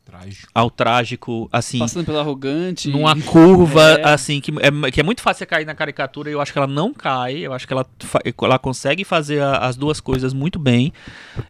[0.05, 0.51] Trágico.
[0.53, 2.89] ao trágico, assim Passando pelo arrogante.
[2.89, 4.03] numa curva É.
[4.13, 6.57] assim que é, que é muito fácil você cair na caricatura e eu acho que
[6.59, 7.85] ela não cai eu acho que ela,
[8.43, 10.93] ela consegue fazer a- as duas coisas muito bem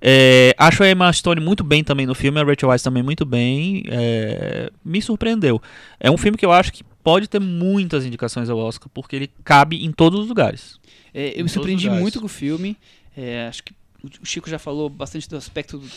[0.01, 3.25] É, acho a Emma Stone muito bem também no filme a Rachel Weisz também muito
[3.25, 5.61] bem É, me surpreendeu
[5.99, 9.29] é um filme que eu acho que pode ter muitas indicações ao Oscar porque ele
[9.43, 10.79] cabe em todos os lugares
[11.13, 12.77] É, eu Em me surpreendi muito com o filme.
[13.17, 13.73] É, acho que
[14.03, 15.89] o Chico já falou bastante do aspecto, do,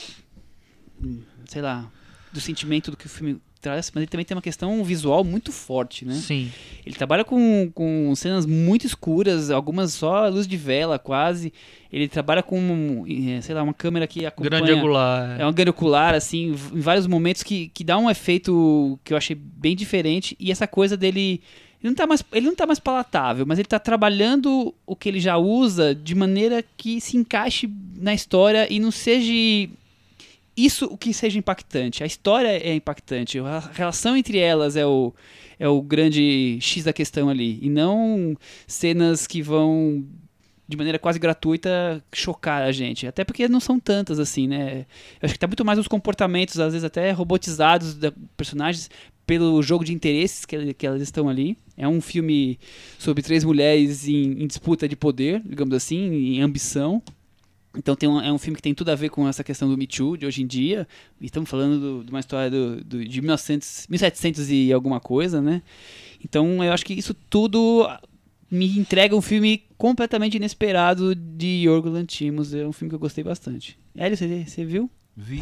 [1.46, 1.90] sei lá,
[2.32, 5.50] do sentimento do que o filme traz, mas ele também tem uma questão visual muito
[5.50, 6.14] forte, né?
[6.14, 6.52] sim
[6.84, 11.50] Ele trabalha com, com cenas muito escuras, algumas só luz de vela quase.
[11.90, 14.60] Ele trabalha com, eh, sei lá, uma câmera que acompanha...
[14.60, 18.98] grande angular É um grande ocular, assim, em vários momentos que, que dá um efeito
[19.02, 20.36] que eu achei bem diferente.
[20.38, 21.40] E essa coisa dele.
[21.84, 25.06] Ele não, tá mais, ele não tá mais palatável, mas ele tá trabalhando o que
[25.06, 29.30] ele já usa de maneira que se encaixe na história e não seja
[30.56, 32.02] isso o que seja impactante.
[32.02, 35.12] A história é impactante, a relação entre elas é o,
[35.58, 37.58] é o grande X da questão ali.
[37.60, 38.34] E não
[38.66, 40.06] cenas que vão
[40.66, 43.06] de maneira quase gratuita chocar a gente.
[43.06, 44.86] Até porque não são tantas assim, né?
[45.20, 48.88] Eu acho que tá muito mais os comportamentos, às vezes até robotizados da personagens
[49.26, 51.56] pelo jogo de interesses que, que elas estão ali.
[51.76, 52.58] É um filme
[52.98, 57.02] sobre três mulheres em, em disputa de poder, digamos assim, em ambição.
[57.76, 59.86] Então um, é um filme que tem tudo a ver com essa questão do Me
[59.86, 60.86] Too de hoje em dia.
[61.20, 65.40] E estamos falando do- de uma história do, do- de 1900, 1700 e alguma coisa,
[65.42, 65.60] né?
[66.24, 67.88] Então eu acho que isso tudo
[68.50, 72.54] me entrega um filme completamente inesperado de Yorgo Lanthimos.
[72.54, 73.76] É um filme que eu gostei bastante.
[73.96, 74.88] Hélio, você, você viu?
[75.16, 75.40] Vi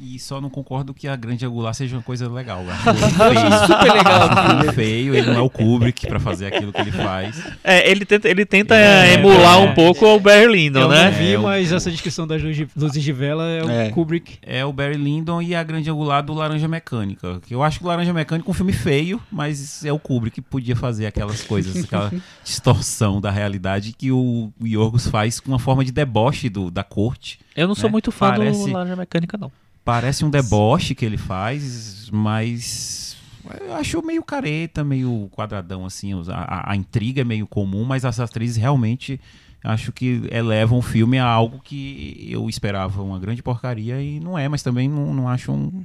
[0.00, 2.62] e só não concordo que a grande angular seja uma coisa legal.
[2.64, 2.82] Eu acho
[3.18, 3.66] feio.
[3.66, 4.22] Super legal.
[4.30, 7.42] Acho filme feio, ele não é o Kubrick pra fazer aquilo que ele faz.
[7.62, 9.70] é ele tenta ele tenta É, emular é.
[9.70, 12.40] um pouco o Barry Lyndon Eu né não vi, É, o- mas essa descrição das
[12.42, 13.90] luzes de- vela é o É.
[13.90, 14.38] Kubrick.
[14.42, 17.40] É o Barry Lyndon e a grande angular do Laranja Mecânica.
[17.46, 20.36] Que eu acho que o Laranja Mecânica é um filme feio, mas é o Kubrick
[20.36, 22.10] que podia fazer aquelas coisas, aquela
[22.44, 26.82] distorção da realidade que o, o Yorgos faz com uma forma de deboche do, da
[26.84, 27.38] corte.
[27.56, 27.92] Eu não sou né?
[27.92, 29.50] muito fã Parece- do Laranja Mecânica, não.
[29.84, 33.16] Parece um deboche que ele faz, mas
[33.60, 36.12] eu acho meio careta, meio quadradão assim.
[36.30, 39.20] A, a- intriga é meio comum, mas as atrizes realmente
[39.64, 44.38] acho que elevam o filme a algo que eu esperava uma grande porcaria e não
[44.38, 45.84] é, mas também não, não acho um.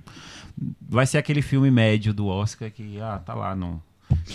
[0.87, 3.81] Vai ser aquele filme médio do Oscar que, ah, tá lá, não.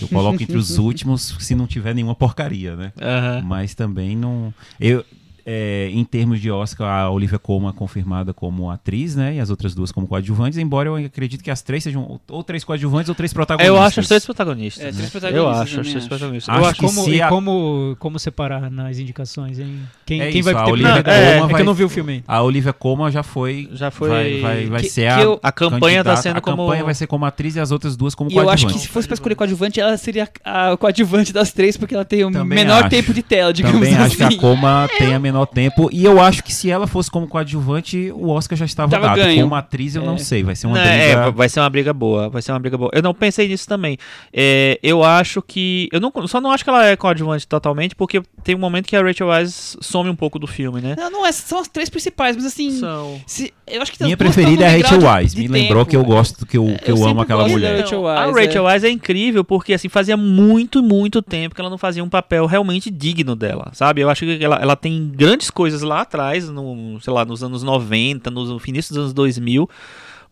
[0.01, 2.93] Eu coloco entre os últimos se não tiver nenhuma porcaria, né?
[3.01, 3.43] Aham.
[3.47, 4.53] Mas também não.
[4.79, 5.05] Eu,
[5.53, 9.35] é, em termos de Oscar, a Olivia Colman confirmada como atriz, né?
[9.35, 12.45] E as outras duas como coadjuvantes, embora eu acredito que as três sejam ou- ou
[12.45, 13.77] três coadjuvantes ou três protagonistas.
[13.77, 14.83] Eu acho as três protagonistas.
[14.85, 14.93] É, né?
[14.97, 16.09] três protagonistas, Eu acho as três acho.
[16.09, 16.49] protagonistas.
[16.55, 19.81] Acho eu acho que Como, se e a- como, como separar nas indicações, hein?
[20.07, 21.17] Quem, É quem isso, vai a ter Olivia prioridade?
[21.19, 22.25] Colman É, que vai- eu não vi o filme.
[22.29, 23.69] A Olivia Colman já foi.
[23.73, 25.21] Já foi- Vai, vai, vai que- ser que a.
[25.23, 27.97] eu- A campanha tá sendo a como- campanha vai ser como atriz e as outras
[27.97, 28.77] duas como E eu acho coadjuvantes.
[28.83, 32.25] que se fosse pra escolher coadjuvante, ela seria a coadjuvante das três, porque ela tem
[32.25, 32.91] o Também menor acho.
[32.91, 34.05] tempo de tela, digamos Também assim.
[34.05, 35.89] acho que a Coma tem a menor tempo.
[35.93, 39.17] E eu acho que se ela fosse como coadjuvante, o Oscar já estava Tava dado.
[39.19, 39.43] ganho.
[39.43, 40.19] Como atriz, eu não É.
[40.19, 40.43] sei.
[40.43, 41.03] Vai ser uma Não, briga.
[41.05, 42.91] é, vai ser uma briga boa, vai ser uma briga boa.
[42.95, 43.97] Eu não pensei nisso também.
[44.33, 45.89] É, eu acho que.
[45.93, 48.97] Eu não, só não acho que ela é coadjuvante totalmente, porque tem um momento que
[48.97, 50.95] a Rachel Weisz some um pouco do filme, né?
[50.99, 52.71] Não, não é, são as três principais, mas assim.
[52.73, 53.21] São.
[53.27, 54.99] se- eu acho que Minha preferida é a Rachel
[55.29, 55.91] de Me lembrou tempo.
[55.91, 57.81] que eu gosto, que eu, que eu, eu amo aquela mulher.
[57.81, 58.73] Rachel a Weisz, Rachel é.
[58.73, 62.47] Weisz é incrível porque assim fazia muito, muito tempo que ela não fazia um papel
[62.47, 64.01] realmente digno dela, sabe?
[64.01, 67.63] Eu acho que ela, ela tem grandes coisas lá atrás, no, sei lá, nos anos
[67.63, 69.69] 90, no, início dos anos 2000.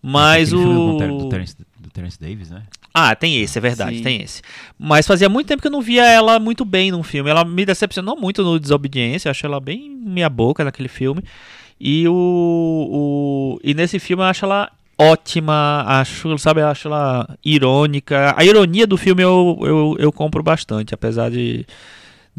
[0.01, 0.97] Mas o.
[0.97, 2.63] Do Terence, do Terence Davis, né?
[2.95, 4.03] Ah, tem esse, é verdade, Sim.
[4.03, 4.41] tem esse.
[4.79, 7.29] Mas fazia muito tempo que eu não via ela muito bem num filme.
[7.29, 11.23] Ela me decepcionou muito no Desobediência, eu achei ela bem meia boca naquele filme.
[11.79, 17.37] E o, o e nesse filme eu acho ela ótima, acho, sabe, eu acho ela
[17.45, 18.35] irônica.
[18.35, 21.67] A ironia do filme eu, eu, eu compro bastante, apesar de,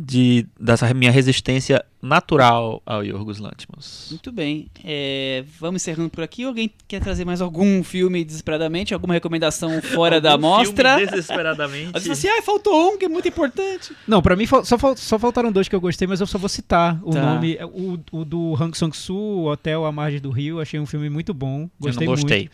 [0.02, 4.08] de dessa minha resistência natural ao Yorgos Lanthimos.
[4.10, 4.68] Muito bem.
[4.84, 6.44] É, vamos encerrando por aqui.
[6.46, 8.94] Alguém quer trazer mais algum filme desesperadamente?
[8.94, 10.96] Alguma recomendação fora da Algum mostra?
[10.98, 11.92] filme Desesperadamente.
[11.98, 13.92] Às vezes assim, ah, faltou um que é muito importante.
[14.08, 14.64] Não, pra mim só,
[14.96, 17.22] só faltaram dois que eu gostei, mas eu só vou citar o Tá.
[17.22, 17.58] nome.
[17.74, 21.34] O, o do Hang Sang-soo, o Hotel à Margem do Rio, achei um filme muito
[21.34, 21.64] bom.
[21.64, 22.38] Eu Gostei não gostei.
[22.40, 22.52] muito.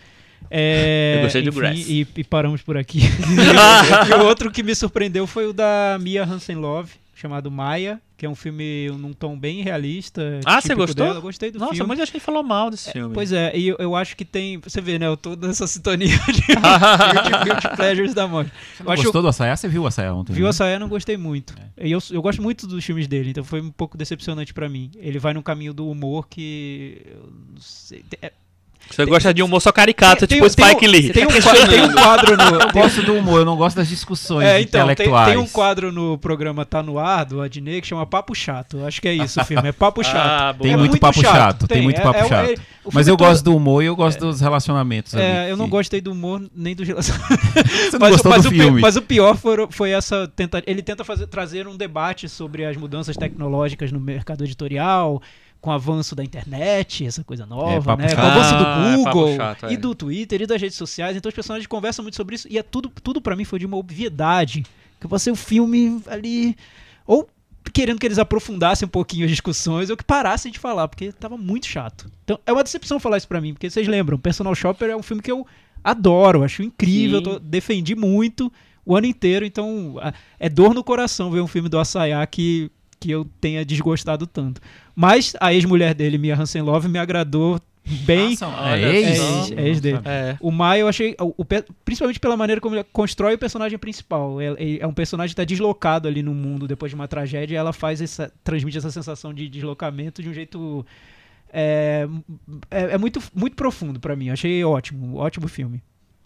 [0.50, 1.78] É, Eu gostei do enfim, Grass.
[1.88, 3.00] E, e paramos por aqui.
[4.10, 8.30] e o outro que me surpreendeu foi o da Mia Hansen-Love, chamado Maia, que é
[8.30, 10.42] um filme num tom bem realista.
[10.46, 11.08] Ah, você gostou?
[11.08, 11.20] Dela.
[11.22, 11.88] Gostei do Nossa, filme.
[11.88, 13.14] muita gente falou mal desse filme.
[13.14, 14.60] Pois é, e eu, eu acho que tem.
[14.60, 15.08] Você vê, né?
[15.08, 16.42] Eu tô nessa sintonia de
[17.44, 18.52] guilty, pleasures da morte.
[18.80, 19.56] Eu Gostou do Assayá?
[19.56, 20.34] Você viu o Assayá ontem?
[20.34, 20.50] Viu né?
[20.50, 21.56] a saia, não gostei muito.
[21.78, 24.92] E eu, eu gosto muito dos filmes dele, então foi um pouco decepcionante pra mim.
[24.98, 27.02] Ele vai num caminho do humor que.
[27.06, 28.04] Eu não sei.
[28.22, 28.34] é-
[28.90, 31.12] Você gosta de um humor só caricato, tem- tipo tem Spike Lee.
[31.12, 32.44] Tem um, tá quadro, tem um quadro no.
[32.62, 35.28] Eu gosto do humor, eu não gosto das discussões É, então, tem, intelectuais.
[35.30, 38.86] tem um quadro no programa Tá No Ar, do Adnei, que chama Papo Chato.
[38.86, 40.16] Acho que é isso o filme, é Papo Chato.
[40.16, 40.56] Ah.
[40.62, 42.50] Tem É muito papo chato, tem muito papo é- é- chato.
[42.52, 42.56] é-
[42.94, 45.14] Mas eu todo- gosto do humor e eu gosto dos relacionamentos.
[45.16, 47.36] É, ali, eu não gostei do humor nem dos relacionamentos.
[47.92, 48.82] Você não gostou mas do o filme?
[48.82, 52.78] mas o pior foi, foi essa tenta, ele tenta fazer, trazer um debate sobre as
[52.78, 55.22] mudanças tecnológicas no mercado editorial,
[55.66, 58.10] com o avanço da internet, essa coisa nova, É, né?
[58.10, 58.20] chato.
[58.20, 59.74] Com o avanço Ah, do é Google chato, é.
[59.74, 61.18] e do Twitter e das redes sociais.
[61.18, 63.66] Então os personagens conversam muito sobre isso e é tudo, tudo para mim foi de
[63.66, 64.64] uma obviedade.
[65.02, 66.56] Que você o filme ali
[67.08, 67.28] ou
[67.74, 71.36] querendo que eles aprofundassem um pouquinho as discussões ou que parassem de falar, porque tava
[71.36, 72.10] muito chato.
[72.24, 75.02] Então é uma decepção falar isso pra mim, porque vocês lembram, Personal Shopper é um
[75.04, 75.46] filme que eu
[75.84, 78.52] adoro, acho incrível, tô- defendi muito
[78.86, 79.96] o ano inteiro, então
[80.40, 82.70] é dor no coração ver um filme do Assayá que,
[83.00, 84.62] que eu tenha desgostado tanto.
[84.96, 87.60] Mas a ex-mulher dele, Mia Hansen-Love, me agradou
[88.06, 88.36] bem.
[88.42, 89.06] Ah, Olha é ex?
[89.06, 90.00] É ex- é ex dele.
[90.06, 90.38] É.
[90.40, 91.46] O Maia eu achei, o- o
[91.84, 94.40] principalmente pela maneira como ele constrói o personagem principal.
[94.40, 97.56] É, é- é um personagem que está deslocado ali no mundo depois de uma tragédia
[97.56, 100.86] e ela faz essa, transmite essa sensação de deslocamento de um jeito
[101.54, 102.08] é,
[102.72, 104.30] é, é muito, muito profundo pra mim.
[104.30, 105.82] Achei ótimo, ótimo filme.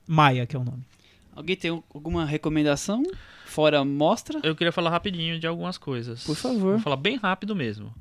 [0.08, 0.84] Maia, que é o nome.
[1.36, 3.04] Alguém tem alguma recomendação?
[3.46, 4.40] Fora mostra?
[4.44, 6.24] Eu queria falar rapidinho de algumas coisas.
[6.24, 6.72] Por favor.
[6.74, 7.94] Vou falar bem rápido mesmo.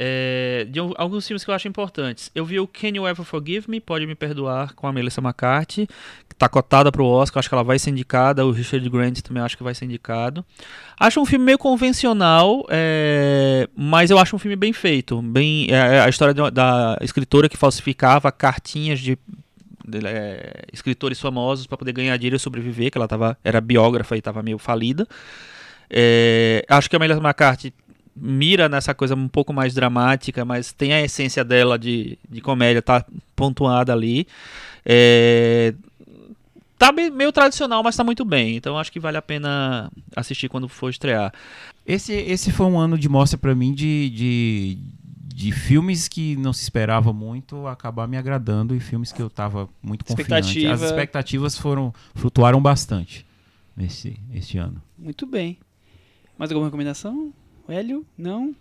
[0.00, 2.30] É, de al- alguns filmes que eu acho importantes.
[2.32, 3.80] Eu vi o Can You Ever Forgive Me?
[3.80, 5.88] Pode Me Perdoar, com a Melissa McCarthy,
[6.28, 8.46] que tá cotada pro Oscar, acho que ela vai ser indicada.
[8.46, 10.44] O Richard Grant também acho que vai ser indicado.
[11.00, 15.20] Acho um filme meio convencional, é, mas eu acho um filme bem feito.
[15.20, 19.18] Bem, é a história de da escritora que falsificava cartinhas de,
[20.04, 24.20] é, escritores famosos para poder ganhar dinheiro e sobreviver, que ela tava, era biógrafa e
[24.20, 25.08] estava meio falida.
[25.90, 27.74] É, acho que a Melissa McCarthy
[28.20, 32.82] mira nessa coisa um pouco mais dramática, mas tem a essência dela de, de comédia,
[32.82, 33.04] tá
[33.34, 34.26] pontuada ali.
[34.84, 35.74] É,
[36.78, 38.56] tá meio tradicional, mas tá muito bem.
[38.56, 41.32] Então acho que vale a pena assistir quando for estrear.
[41.86, 44.78] Esse, esse foi um ano de mostra pra mim de, de,
[45.34, 49.68] de filmes que não se esperava muito acabar me agradando e filmes que eu tava
[49.82, 50.22] muito confiante.
[50.22, 50.72] Expectativa.
[50.74, 53.26] As expectativas foram flutuaram bastante
[53.76, 54.82] nesse este ano.
[54.98, 55.58] Muito bem.
[56.36, 57.32] Mais alguma recomendação?
[57.72, 58.06] Hélio?
[58.16, 58.54] Não?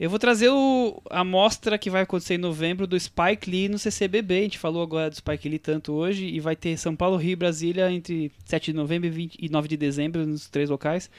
[0.00, 3.78] Eu vou trazer o, a mostra que vai acontecer em novembro do Spike Lee no
[3.78, 4.38] CCBB.
[4.38, 6.24] A gente falou agora do Spike Lee tanto hoje.
[6.24, 9.50] E vai ter São Paulo, Rio e Brasília entre 7 de novembro e, 20 e
[9.50, 11.10] 9 de dezembro nos três locais.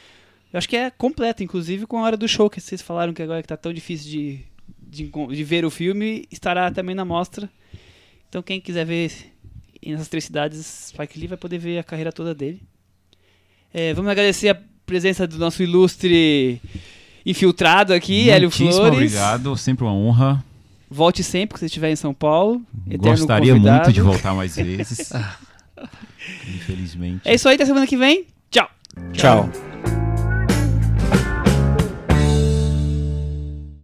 [0.52, 3.22] Eu acho que é completa, inclusive com a hora do show, que vocês falaram que
[3.22, 4.40] agora que tá tão difícil de,
[4.82, 7.48] de, de ver o filme, estará também na mostra.
[8.28, 9.12] Então quem quiser ver
[9.86, 12.62] nessas três cidades, Spike Lee vai poder ver a carreira toda dele.
[13.72, 16.60] É, vamos agradecer a presença do nosso ilustre
[17.26, 18.78] infiltrado aqui, Hélio Flores.
[18.80, 20.44] obrigado, sempre uma honra.
[20.90, 22.62] Volte sempre que você estiver em São Paulo.
[22.90, 23.78] Eterno Gostaria convidado.
[23.84, 25.12] muito de voltar mais vezes.
[26.48, 27.22] Infelizmente.
[27.24, 28.26] É isso aí, até semana que vem.
[28.50, 28.70] Tchau.
[29.14, 29.50] Tchau.